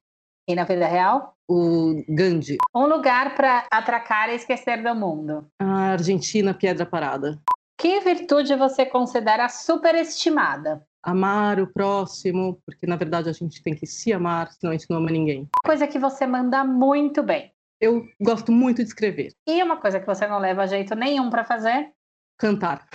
E 0.46 0.54
na 0.54 0.64
vida 0.64 0.86
real? 0.86 1.34
O 1.48 2.04
Gandhi. 2.06 2.58
Um 2.76 2.84
lugar 2.84 3.34
para 3.34 3.66
atracar 3.70 4.28
e 4.28 4.34
esquecer 4.34 4.82
do 4.82 4.94
mundo. 4.94 5.50
A 5.58 5.92
Argentina, 5.92 6.52
Pedra 6.52 6.84
Parada. 6.84 7.40
Que 7.78 8.00
virtude 8.00 8.54
você 8.56 8.84
considera 8.84 9.48
superestimada? 9.48 10.86
Amar 11.02 11.60
o 11.60 11.72
próximo, 11.72 12.60
porque 12.64 12.86
na 12.86 12.96
verdade 12.96 13.28
a 13.28 13.32
gente 13.32 13.62
tem 13.62 13.74
que 13.74 13.86
se 13.86 14.12
amar, 14.12 14.50
senão 14.52 14.72
a 14.72 14.76
gente 14.76 14.88
não 14.90 14.98
ama 14.98 15.10
ninguém. 15.10 15.48
Coisa 15.64 15.86
que 15.86 15.98
você 15.98 16.26
manda 16.26 16.64
muito 16.64 17.22
bem. 17.22 17.52
Eu 17.80 18.06
gosto 18.20 18.50
muito 18.50 18.82
de 18.82 18.88
escrever. 18.88 19.32
E 19.46 19.62
uma 19.62 19.76
coisa 19.76 20.00
que 20.00 20.06
você 20.06 20.26
não 20.26 20.38
leva 20.38 20.66
jeito 20.66 20.94
nenhum 20.94 21.30
para 21.30 21.44
fazer? 21.44 21.92
Cantar. 22.36 22.88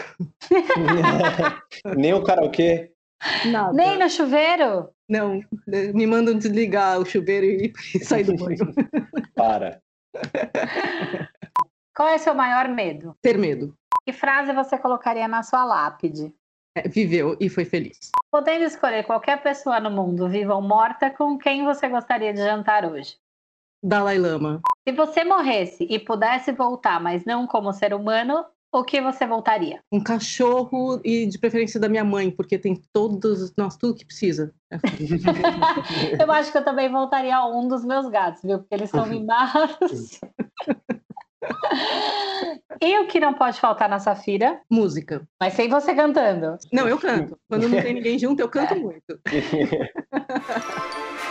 Nem 1.95 2.13
o 2.13 2.23
karaokê? 2.23 2.91
Nada. 3.45 3.73
Nem 3.73 3.97
no 3.97 4.09
chuveiro? 4.09 4.89
Não, 5.07 5.41
me 5.67 6.05
mandam 6.05 6.37
desligar 6.37 6.99
o 6.99 7.05
chuveiro 7.05 7.45
e 7.45 7.73
sair 8.03 8.23
do 8.25 8.35
banho. 8.35 8.73
Para. 9.35 9.81
Qual 11.95 12.09
é 12.09 12.17
seu 12.17 12.33
maior 12.33 12.67
medo? 12.67 13.15
Ter 13.21 13.37
medo. 13.37 13.73
Que 14.05 14.11
frase 14.11 14.51
você 14.53 14.77
colocaria 14.77 15.27
na 15.27 15.43
sua 15.43 15.63
lápide? 15.63 16.33
É, 16.75 16.87
viveu 16.87 17.37
e 17.39 17.49
foi 17.49 17.65
feliz. 17.65 18.11
Podendo 18.31 18.63
escolher 18.65 19.03
qualquer 19.03 19.41
pessoa 19.43 19.79
no 19.79 19.91
mundo, 19.91 20.27
viva 20.27 20.55
ou 20.55 20.61
morta, 20.61 21.09
com 21.11 21.37
quem 21.37 21.63
você 21.63 21.87
gostaria 21.87 22.33
de 22.33 22.39
jantar 22.39 22.83
hoje? 22.83 23.15
Dalai 23.83 24.17
Lama. 24.17 24.61
Se 24.87 24.95
você 24.95 25.23
morresse 25.23 25.83
e 25.89 25.99
pudesse 25.99 26.51
voltar, 26.51 26.99
mas 26.99 27.25
não 27.25 27.45
como 27.45 27.73
ser 27.73 27.93
humano, 27.93 28.43
o 28.71 28.83
que 28.83 28.99
você 28.99 29.27
voltaria? 29.27 29.83
Um 29.91 30.01
cachorro 30.01 30.99
e 31.05 31.27
de 31.27 31.37
preferência 31.37 31.79
da 31.79 31.87
minha 31.87 32.03
mãe, 32.03 32.31
porque 32.31 32.57
tem 32.57 32.81
todos, 32.91 33.53
nossa, 33.55 33.77
tudo 33.77 33.93
que 33.93 34.05
precisa. 34.05 34.51
eu 36.19 36.31
acho 36.31 36.51
que 36.51 36.57
eu 36.57 36.65
também 36.65 36.89
voltaria 36.89 37.35
a 37.35 37.45
um 37.45 37.67
dos 37.67 37.85
meus 37.85 38.09
gatos, 38.09 38.41
viu? 38.41 38.57
Porque 38.59 38.73
eles 38.73 38.89
são 38.89 39.05
mimados. 39.05 40.19
E 42.81 42.99
o 42.99 43.07
que 43.07 43.19
não 43.19 43.33
pode 43.33 43.59
faltar 43.59 43.87
na 43.87 43.99
Safira? 43.99 44.59
Música. 44.69 45.27
Mas 45.39 45.53
sem 45.53 45.69
você 45.69 45.95
cantando. 45.95 46.57
Não, 46.71 46.87
eu 46.87 46.97
canto. 46.97 47.37
Quando 47.47 47.69
não 47.69 47.81
tem 47.81 47.93
ninguém 47.93 48.19
junto, 48.19 48.41
eu 48.41 48.49
canto 48.49 48.75
muito. 48.75 49.19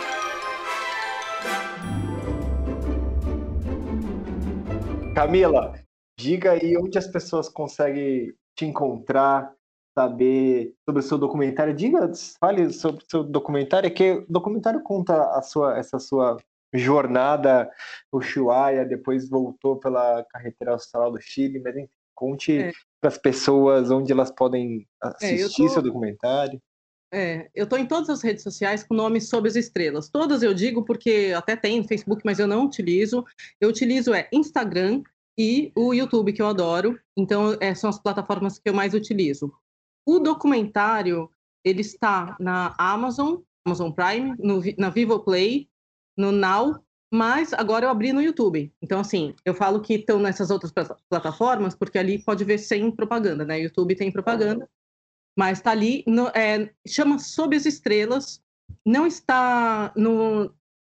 Camila, 5.13 5.73
diga 6.19 6.53
aí 6.53 6.75
onde 6.75 6.97
as 6.97 7.05
pessoas 7.07 7.47
conseguem 7.47 8.33
te 8.57 8.65
encontrar, 8.65 9.53
saber 9.97 10.73
sobre 10.87 11.01
o 11.01 11.03
seu 11.03 11.19
documentário. 11.19 11.73
Diga, 11.73 12.11
fale 12.39 12.71
sobre 12.71 13.03
o 13.03 13.05
seu 13.09 13.23
documentário, 13.23 13.93
que 13.93 14.13
o 14.13 14.25
documentário 14.27 14.81
conta 14.81 15.37
a 15.37 15.41
sua, 15.43 15.77
essa 15.77 15.99
sua 15.99 16.37
jornada 16.73 17.69
Ushuaia, 18.11 18.85
depois 18.85 19.29
voltou 19.29 19.77
pela 19.77 20.23
carretera 20.25 20.71
austral 20.71 21.11
do 21.11 21.21
Chile, 21.21 21.59
mas 21.59 21.75
enfim, 21.75 21.89
conte 22.15 22.57
é. 22.57 22.71
para 22.99 23.09
as 23.09 23.17
pessoas 23.17 23.91
onde 23.91 24.11
elas 24.11 24.31
podem 24.31 24.87
assistir 25.01 25.63
é, 25.63 25.67
tô... 25.67 25.73
seu 25.73 25.81
documentário. 25.81 26.61
É, 27.13 27.47
eu 27.53 27.65
estou 27.65 27.77
em 27.77 27.85
todas 27.85 28.09
as 28.09 28.23
redes 28.23 28.41
sociais 28.41 28.83
com 28.83 28.95
nomes 28.95 29.29
sob 29.29 29.47
as 29.47 29.55
estrelas. 29.55 30.09
Todas 30.09 30.41
eu 30.41 30.51
digo 30.51 30.83
porque 30.83 31.31
até 31.35 31.55
tem 31.55 31.87
Facebook, 31.87 32.23
mas 32.25 32.39
eu 32.39 32.47
não 32.47 32.65
utilizo. 32.65 33.23
Eu 33.61 33.69
utilizo 33.69 34.15
é 34.15 34.27
Instagram 34.33 35.03
e 35.37 35.71
o 35.75 35.93
YouTube, 35.93 36.33
que 36.33 36.41
eu 36.41 36.47
adoro. 36.47 36.99
Então, 37.15 37.55
é, 37.59 37.75
são 37.75 37.89
as 37.89 37.99
plataformas 37.99 38.57
que 38.57 38.67
eu 38.67 38.73
mais 38.73 38.95
utilizo. 38.95 39.53
O 40.05 40.17
documentário, 40.17 41.29
ele 41.63 41.81
está 41.81 42.35
na 42.39 42.73
Amazon, 42.79 43.35
Amazon 43.63 43.91
Prime, 43.91 44.35
no, 44.39 44.61
na 44.77 44.89
Vivo 44.89 45.19
Play, 45.19 45.69
no 46.17 46.31
Now, 46.31 46.83
mas 47.11 47.53
agora 47.53 47.85
eu 47.85 47.89
abri 47.89 48.11
no 48.11 48.21
YouTube. 48.21 48.73
Então, 48.81 48.99
assim, 48.99 49.35
eu 49.45 49.53
falo 49.53 49.81
que 49.81 49.93
estão 49.95 50.19
nessas 50.19 50.49
outras 50.49 50.71
plataformas, 51.09 51.75
porque 51.75 51.97
ali 51.97 52.17
pode 52.17 52.43
ver 52.43 52.57
sem 52.57 52.89
propaganda, 52.89 53.45
né? 53.45 53.61
YouTube 53.61 53.95
tem 53.95 54.11
propaganda, 54.11 54.67
mas 55.37 55.59
está 55.59 55.71
ali, 55.71 56.03
no, 56.07 56.27
é, 56.29 56.71
chama 56.87 57.19
Sob 57.19 57.55
as 57.55 57.65
Estrelas, 57.65 58.41
não 58.85 59.05
está 59.05 59.93
no, 59.95 60.51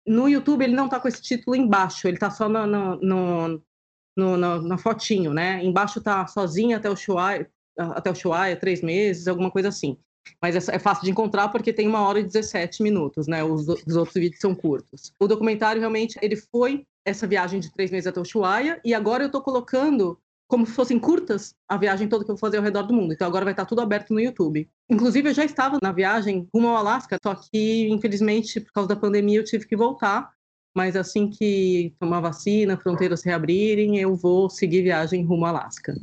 no 0.08 0.30
YouTube, 0.30 0.64
ele 0.64 0.76
não 0.76 0.86
está 0.86 1.00
com 1.00 1.08
esse 1.08 1.22
título 1.22 1.56
embaixo, 1.56 2.08
ele 2.08 2.18
está 2.18 2.30
só 2.30 2.48
no, 2.48 2.66
no, 2.66 2.96
no, 2.98 4.38
no, 4.38 4.62
na 4.62 4.78
fotinho, 4.78 5.34
né? 5.34 5.64
Embaixo 5.64 6.00
está 6.00 6.26
sozinha 6.28 6.78
até 6.78 6.90
o 6.90 6.96
Shuai, 6.96 7.46
até 7.78 8.10
o 8.10 8.16
Shuai, 8.16 8.56
três 8.56 8.82
meses, 8.82 9.28
alguma 9.28 9.52
coisa 9.52 9.70
assim. 9.70 9.98
Mas 10.42 10.70
é, 10.70 10.76
é, 10.76 10.80
fácil 10.80 11.04
de 11.04 11.12
encontrar 11.12 11.50
porque 11.50 11.74
tem 11.74 11.88
uma 11.88 12.02
hora 12.02 12.20
e 12.20 12.24
17 12.24 12.84
minutos, 12.84 13.28
né? 13.28 13.44
Os, 13.44 13.68
os, 13.68 13.96
outros 13.96 14.16
vídeos 14.16 14.40
são 14.40 14.54
curtos. 14.54 15.14
O 15.20 15.28
documentário 15.28 15.80
realmente 15.80 16.18
ele 16.22 16.36
foi 16.36 16.86
essa 17.06 17.28
viagem 17.28 17.60
de 17.60 17.72
três 17.72 17.92
meses 17.92 18.08
até 18.08 18.20
Ushuaia 18.20 18.80
e 18.84 18.94
agora 18.94 19.24
eu 19.24 19.28
estou 19.28 19.42
colocando 19.42 20.18
como 20.48 20.66
se 20.66 20.74
fossem 20.74 21.00
curtas 21.00 21.56
a 21.68 21.78
viagem 21.78 22.08
toda 22.08 22.24
que 22.24 22.30
eu 22.30 22.36
vou 22.36 22.40
fazer 22.40 22.58
ao 22.58 22.64
redor 22.64 22.84
do 22.84 22.94
mundo. 22.94 23.14
Então 23.14 23.28
agora 23.28 23.46
vai 23.46 23.54
estar 23.54 23.66
tudo 23.66 23.82
aberto 23.82 24.14
no 24.14 24.20
YouTube. 24.20 24.70
Inclusive 24.90 25.30
eu 25.30 25.34
já 25.34 25.44
estava 25.44 25.80
na 25.82 25.92
viagem 25.92 26.48
rumo 26.54 26.68
ao 26.68 26.78
Alasca, 26.78 27.18
só 27.22 27.36
que 27.36 27.88
infelizmente 27.90 28.60
por 28.60 28.72
causa 28.72 28.90
da 28.90 28.96
pandemia 28.96 29.40
eu 29.40 29.44
tive 29.44 29.66
que 29.66 29.76
voltar. 29.76 30.34
Mas 30.76 30.98
assim 30.98 31.30
que 31.30 31.96
tomar 31.98 32.20
vacina, 32.20 32.78
fronteiras 32.78 33.24
reabrirem, 33.24 33.98
eu 33.98 34.14
vou 34.14 34.50
seguir 34.50 34.82
viagem 34.82 35.24
rumo 35.24 35.46
ao 35.46 35.56
Alasca. 35.56 35.96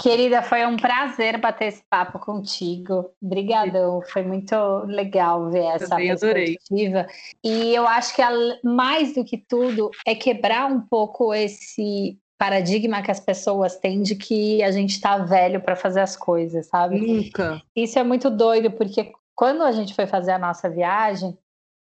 Querida, 0.00 0.42
foi 0.42 0.66
um 0.66 0.76
prazer 0.76 1.38
bater 1.38 1.68
esse 1.68 1.82
papo 1.88 2.18
contigo. 2.18 3.10
Obrigadão, 3.22 4.02
foi 4.02 4.22
muito 4.22 4.54
legal 4.86 5.50
ver 5.50 5.64
essa 5.64 6.00
eu 6.00 6.18
perspectiva. 6.18 7.00
Adorei. 7.00 7.16
E 7.42 7.74
eu 7.74 7.86
acho 7.86 8.14
que 8.14 8.22
mais 8.62 9.14
do 9.14 9.24
que 9.24 9.38
tudo 9.38 9.90
é 10.06 10.14
quebrar 10.14 10.66
um 10.66 10.80
pouco 10.80 11.32
esse 11.32 12.18
paradigma 12.38 13.02
que 13.02 13.10
as 13.10 13.20
pessoas 13.20 13.76
têm 13.76 14.02
de 14.02 14.16
que 14.16 14.62
a 14.62 14.70
gente 14.70 15.00
tá 15.00 15.18
velho 15.18 15.60
para 15.60 15.76
fazer 15.76 16.00
as 16.00 16.16
coisas, 16.16 16.66
sabe? 16.66 17.00
Nunca. 17.00 17.62
Isso 17.74 17.98
é 17.98 18.02
muito 18.02 18.28
doido, 18.28 18.70
porque 18.72 19.12
quando 19.34 19.62
a 19.62 19.72
gente 19.72 19.94
foi 19.94 20.06
fazer 20.06 20.32
a 20.32 20.38
nossa 20.38 20.68
viagem, 20.68 21.36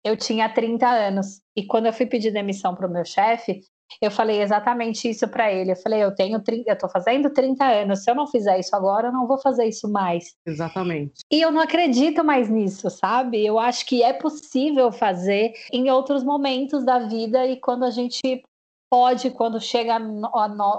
eu 0.04 0.18
tinha 0.18 0.50
30 0.50 0.88
anos. 0.88 1.42
E 1.56 1.66
quando 1.66 1.86
eu 1.86 1.94
fui 1.94 2.06
pedir 2.06 2.32
demissão 2.32 2.76
para 2.76 2.88
o 2.88 2.92
meu 2.92 3.06
chefe, 3.06 3.62
eu 4.02 4.12
falei 4.12 4.42
exatamente 4.42 5.10
isso 5.10 5.28
para 5.28 5.52
ele. 5.52 5.72
Eu 5.72 5.76
falei, 5.76 6.04
eu 6.04 6.14
tenho 6.14 6.42
30, 6.42 6.70
eu 6.70 6.78
tô 6.78 6.88
fazendo 6.88 7.30
30 7.30 7.66
anos. 7.66 8.04
Se 8.04 8.12
eu 8.12 8.16
não 8.16 8.28
fizer 8.28 8.60
isso 8.60 8.76
agora, 8.76 9.08
eu 9.08 9.12
não 9.12 9.28
vou 9.28 9.40
fazer 9.40 9.66
isso 9.66 9.92
mais. 9.92 10.36
Exatamente. 10.46 11.22
E 11.32 11.42
eu 11.42 11.52
não 11.52 11.62
acredito 11.62 12.24
mais 12.24 12.50
nisso, 12.50 12.90
sabe? 12.90 13.44
Eu 13.46 13.60
acho 13.60 13.86
que 13.86 14.04
é 14.04 14.14
possível 14.14 14.92
fazer 14.92 15.54
em 15.72 15.90
outros 15.90 16.24
momentos 16.24 16.86
da 16.86 17.00
vida 17.00 17.46
e 17.48 17.58
quando 17.58 17.84
a 17.84 17.90
gente 17.90 18.44
pode, 18.90 19.32
quando 19.32 19.60
chega 19.60 19.98
no, 19.98 20.30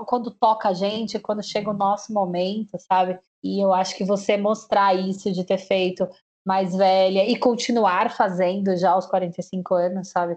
quando 0.06 0.30
toca 0.30 0.68
a 0.68 0.74
gente, 0.74 1.18
quando 1.18 1.42
chega 1.42 1.70
o 1.70 1.76
nosso 1.76 2.12
momento, 2.12 2.78
sabe? 2.78 3.18
E 3.42 3.64
eu 3.64 3.72
acho 3.72 3.96
que 3.96 4.04
você 4.04 4.36
mostrar 4.36 4.94
isso 4.94 5.32
de 5.32 5.44
ter 5.44 5.58
feito 5.58 6.06
mais 6.44 6.74
velha 6.76 7.24
e 7.24 7.36
continuar 7.38 8.10
fazendo 8.10 8.76
já 8.76 8.90
aos 8.90 9.06
45 9.06 9.74
anos, 9.74 10.08
sabe? 10.08 10.36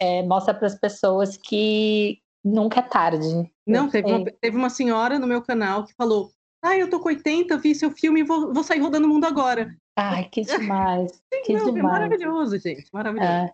É, 0.00 0.22
mostra 0.22 0.54
para 0.54 0.66
as 0.66 0.78
pessoas 0.78 1.36
que 1.36 2.18
nunca 2.44 2.80
é 2.80 2.82
tarde. 2.82 3.50
Não, 3.66 3.88
teve 3.88 4.10
uma, 4.10 4.24
teve 4.40 4.56
uma 4.56 4.70
senhora 4.70 5.18
no 5.18 5.26
meu 5.26 5.42
canal 5.42 5.84
que 5.84 5.94
falou: 5.94 6.30
Ah, 6.62 6.76
eu 6.76 6.88
tô 6.88 7.00
com 7.00 7.08
80, 7.08 7.56
vi 7.58 7.74
seu 7.74 7.90
filme 7.90 8.20
e 8.20 8.24
vou, 8.24 8.52
vou 8.52 8.64
sair 8.64 8.80
rodando 8.80 9.06
o 9.06 9.10
mundo 9.10 9.26
agora. 9.26 9.74
Ai, 9.96 10.28
que 10.30 10.42
demais. 10.42 11.12
que 11.44 11.52
Não, 11.52 11.66
demais. 11.66 11.96
É 11.96 12.00
maravilhoso, 12.00 12.58
gente. 12.58 12.86
Maravilhoso. 12.92 13.30
É. 13.30 13.52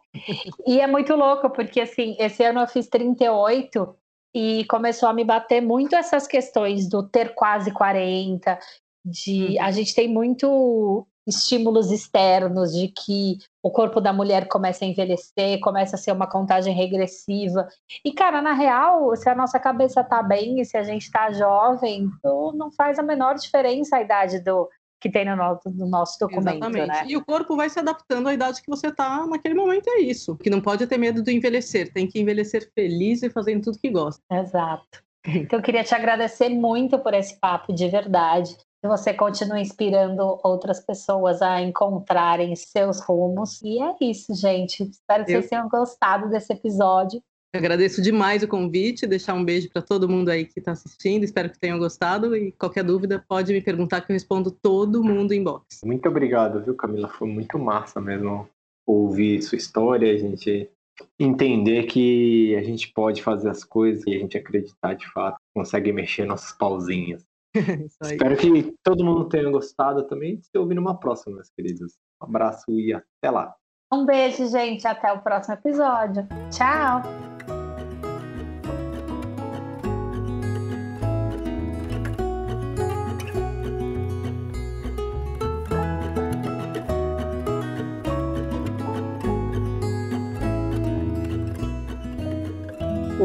E 0.67 0.81
é 0.81 0.87
muito 0.87 1.15
louco, 1.15 1.51
porque 1.51 1.81
assim, 1.81 2.17
esse 2.19 2.45
ano 2.45 2.61
eu 2.61 2.69
fiz 2.69 2.89
38 2.89 3.97
e 4.35 4.65
começou 4.67 5.09
a 5.09 5.13
me 5.13 5.25
bater 5.25 5.61
muito 5.61 5.97
essas 5.97 6.27
questões 6.27 6.89
do 6.89 7.03
ter 7.03 7.35
quase 7.35 7.73
40, 7.73 8.59
de 9.05 9.57
hum. 9.59 9.63
a 9.63 9.71
gente 9.71 9.95
tem 9.95 10.09
muito 10.09 11.07
estímulos 11.27 11.91
externos 11.91 12.73
de 12.73 12.89
que 12.89 13.39
o 13.63 13.71
corpo 13.71 14.01
da 14.01 14.13
mulher 14.13 14.47
começa 14.47 14.85
a 14.85 14.89
envelhecer, 14.89 15.59
começa 15.61 15.97
a 15.97 15.99
ser 15.99 16.13
uma 16.13 16.29
contagem 16.29 16.73
regressiva. 16.73 17.67
E, 18.05 18.13
cara, 18.13 18.41
na 18.41 18.53
real, 18.53 19.15
se 19.17 19.29
a 19.29 19.35
nossa 19.35 19.59
cabeça 19.59 20.05
tá 20.05 20.23
bem 20.23 20.61
e 20.61 20.65
se 20.65 20.77
a 20.77 20.85
gente 20.85 21.11
tá 21.11 21.33
jovem, 21.33 22.09
não 22.55 22.71
faz 22.71 22.99
a 22.99 23.03
menor 23.03 23.35
diferença 23.35 23.97
a 23.97 24.03
idade 24.03 24.41
do 24.41 24.69
que 24.99 25.11
tem 25.11 25.27
no 25.27 25.37
nosso, 25.37 25.71
no 25.71 25.87
nosso 25.87 26.19
documento, 26.19 26.57
Exatamente. 26.57 26.87
né? 26.87 27.05
E 27.07 27.17
o 27.17 27.25
corpo 27.25 27.55
vai 27.55 27.69
se 27.69 27.79
adaptando 27.79 28.29
à 28.29 28.35
idade 28.35 28.63
que 28.63 28.71
você 28.71 28.91
tá 28.91 29.27
naquele 29.27 29.55
momento, 29.55 29.89
é 29.91 30.01
isso. 30.01 30.37
Que 30.37 30.49
não 30.49 30.61
pode 30.61 30.87
ter 30.87 30.97
medo 30.97 31.23
do 31.23 31.31
envelhecer, 31.31 31.93
tem 31.93 32.07
que 32.07 32.19
envelhecer 32.19 32.71
feliz 32.75 33.23
e 33.23 33.29
fazendo 33.29 33.65
tudo 33.65 33.79
que 33.79 33.91
gosta. 33.91 34.23
Exato. 34.33 35.05
Então, 35.27 35.59
eu 35.59 35.63
queria 35.63 35.85
te 35.85 35.95
agradecer 35.95 36.49
muito 36.49 36.99
por 36.99 37.13
esse 37.13 37.39
papo, 37.39 37.75
de 37.75 37.89
verdade 37.89 38.57
que 38.83 38.89
você 38.89 39.13
continue 39.15 39.61
inspirando 39.61 40.39
outras 40.43 40.81
pessoas 40.81 41.43
a 41.43 41.61
encontrarem 41.61 42.55
seus 42.55 43.01
rumos. 43.01 43.61
E 43.63 43.81
é 43.83 43.95
isso, 44.01 44.35
gente. 44.35 44.83
Espero 44.83 45.25
que 45.25 45.33
Eu... 45.33 45.41
vocês 45.41 45.51
tenham 45.51 45.69
gostado 45.69 46.29
desse 46.29 46.53
episódio. 46.53 47.23
Eu 47.55 47.61
agradeço 47.61 48.03
demais 48.03 48.43
o 48.43 48.49
convite, 48.49 49.07
deixar 49.07 49.33
um 49.33 49.45
beijo 49.45 49.71
para 49.71 49.81
todo 49.81 50.09
mundo 50.09 50.29
aí 50.29 50.45
que 50.45 50.59
está 50.59 50.73
assistindo. 50.73 51.25
Espero 51.25 51.49
que 51.49 51.59
tenham 51.59 51.79
gostado 51.79 52.37
e 52.37 52.53
qualquer 52.53 52.85
dúvida 52.85 53.25
pode 53.27 53.53
me 53.53 53.63
perguntar 53.63 54.03
que 54.03 54.13
eu 54.13 54.15
respondo 54.15 54.51
todo 54.51 55.03
mundo 55.03 55.33
em 55.33 55.43
box. 55.43 55.81
Muito 55.83 56.07
obrigado, 56.07 56.63
viu, 56.63 56.75
Camila? 56.75 57.09
Foi 57.09 57.27
muito 57.27 57.59
massa 57.59 57.99
mesmo 57.99 58.47
ouvir 58.87 59.41
sua 59.43 59.57
história, 59.57 60.13
a 60.13 60.19
gente 60.19 60.69
entender 61.19 61.85
que 61.85 62.55
a 62.57 62.63
gente 62.63 62.93
pode 62.93 63.23
fazer 63.23 63.49
as 63.49 63.65
coisas 63.65 64.07
e 64.07 64.15
a 64.15 64.19
gente 64.19 64.37
acreditar 64.37 64.95
de 64.95 65.11
fato, 65.11 65.39
consegue 65.55 65.93
mexer 65.93 66.25
nossos 66.25 66.53
pauzinhos. 66.53 67.23
Espero 68.03 68.37
que 68.37 68.75
todo 68.83 69.05
mundo 69.05 69.29
tenha 69.29 69.51
gostado 69.51 70.07
também 70.07 70.41
se 70.43 70.57
ouvir 70.59 70.75
numa 70.75 70.99
próxima, 70.99 71.37
meus 71.37 71.51
queridos. 71.51 71.95
Um 72.23 72.27
abraço 72.27 72.71
e 72.71 72.93
até 72.93 73.31
lá. 73.31 73.55
Um 73.93 74.05
beijo, 74.05 74.47
gente. 74.49 74.87
Até 74.87 75.13
o 75.13 75.21
próximo 75.21 75.55
episódio. 75.55 76.27
Tchau! 76.51 77.36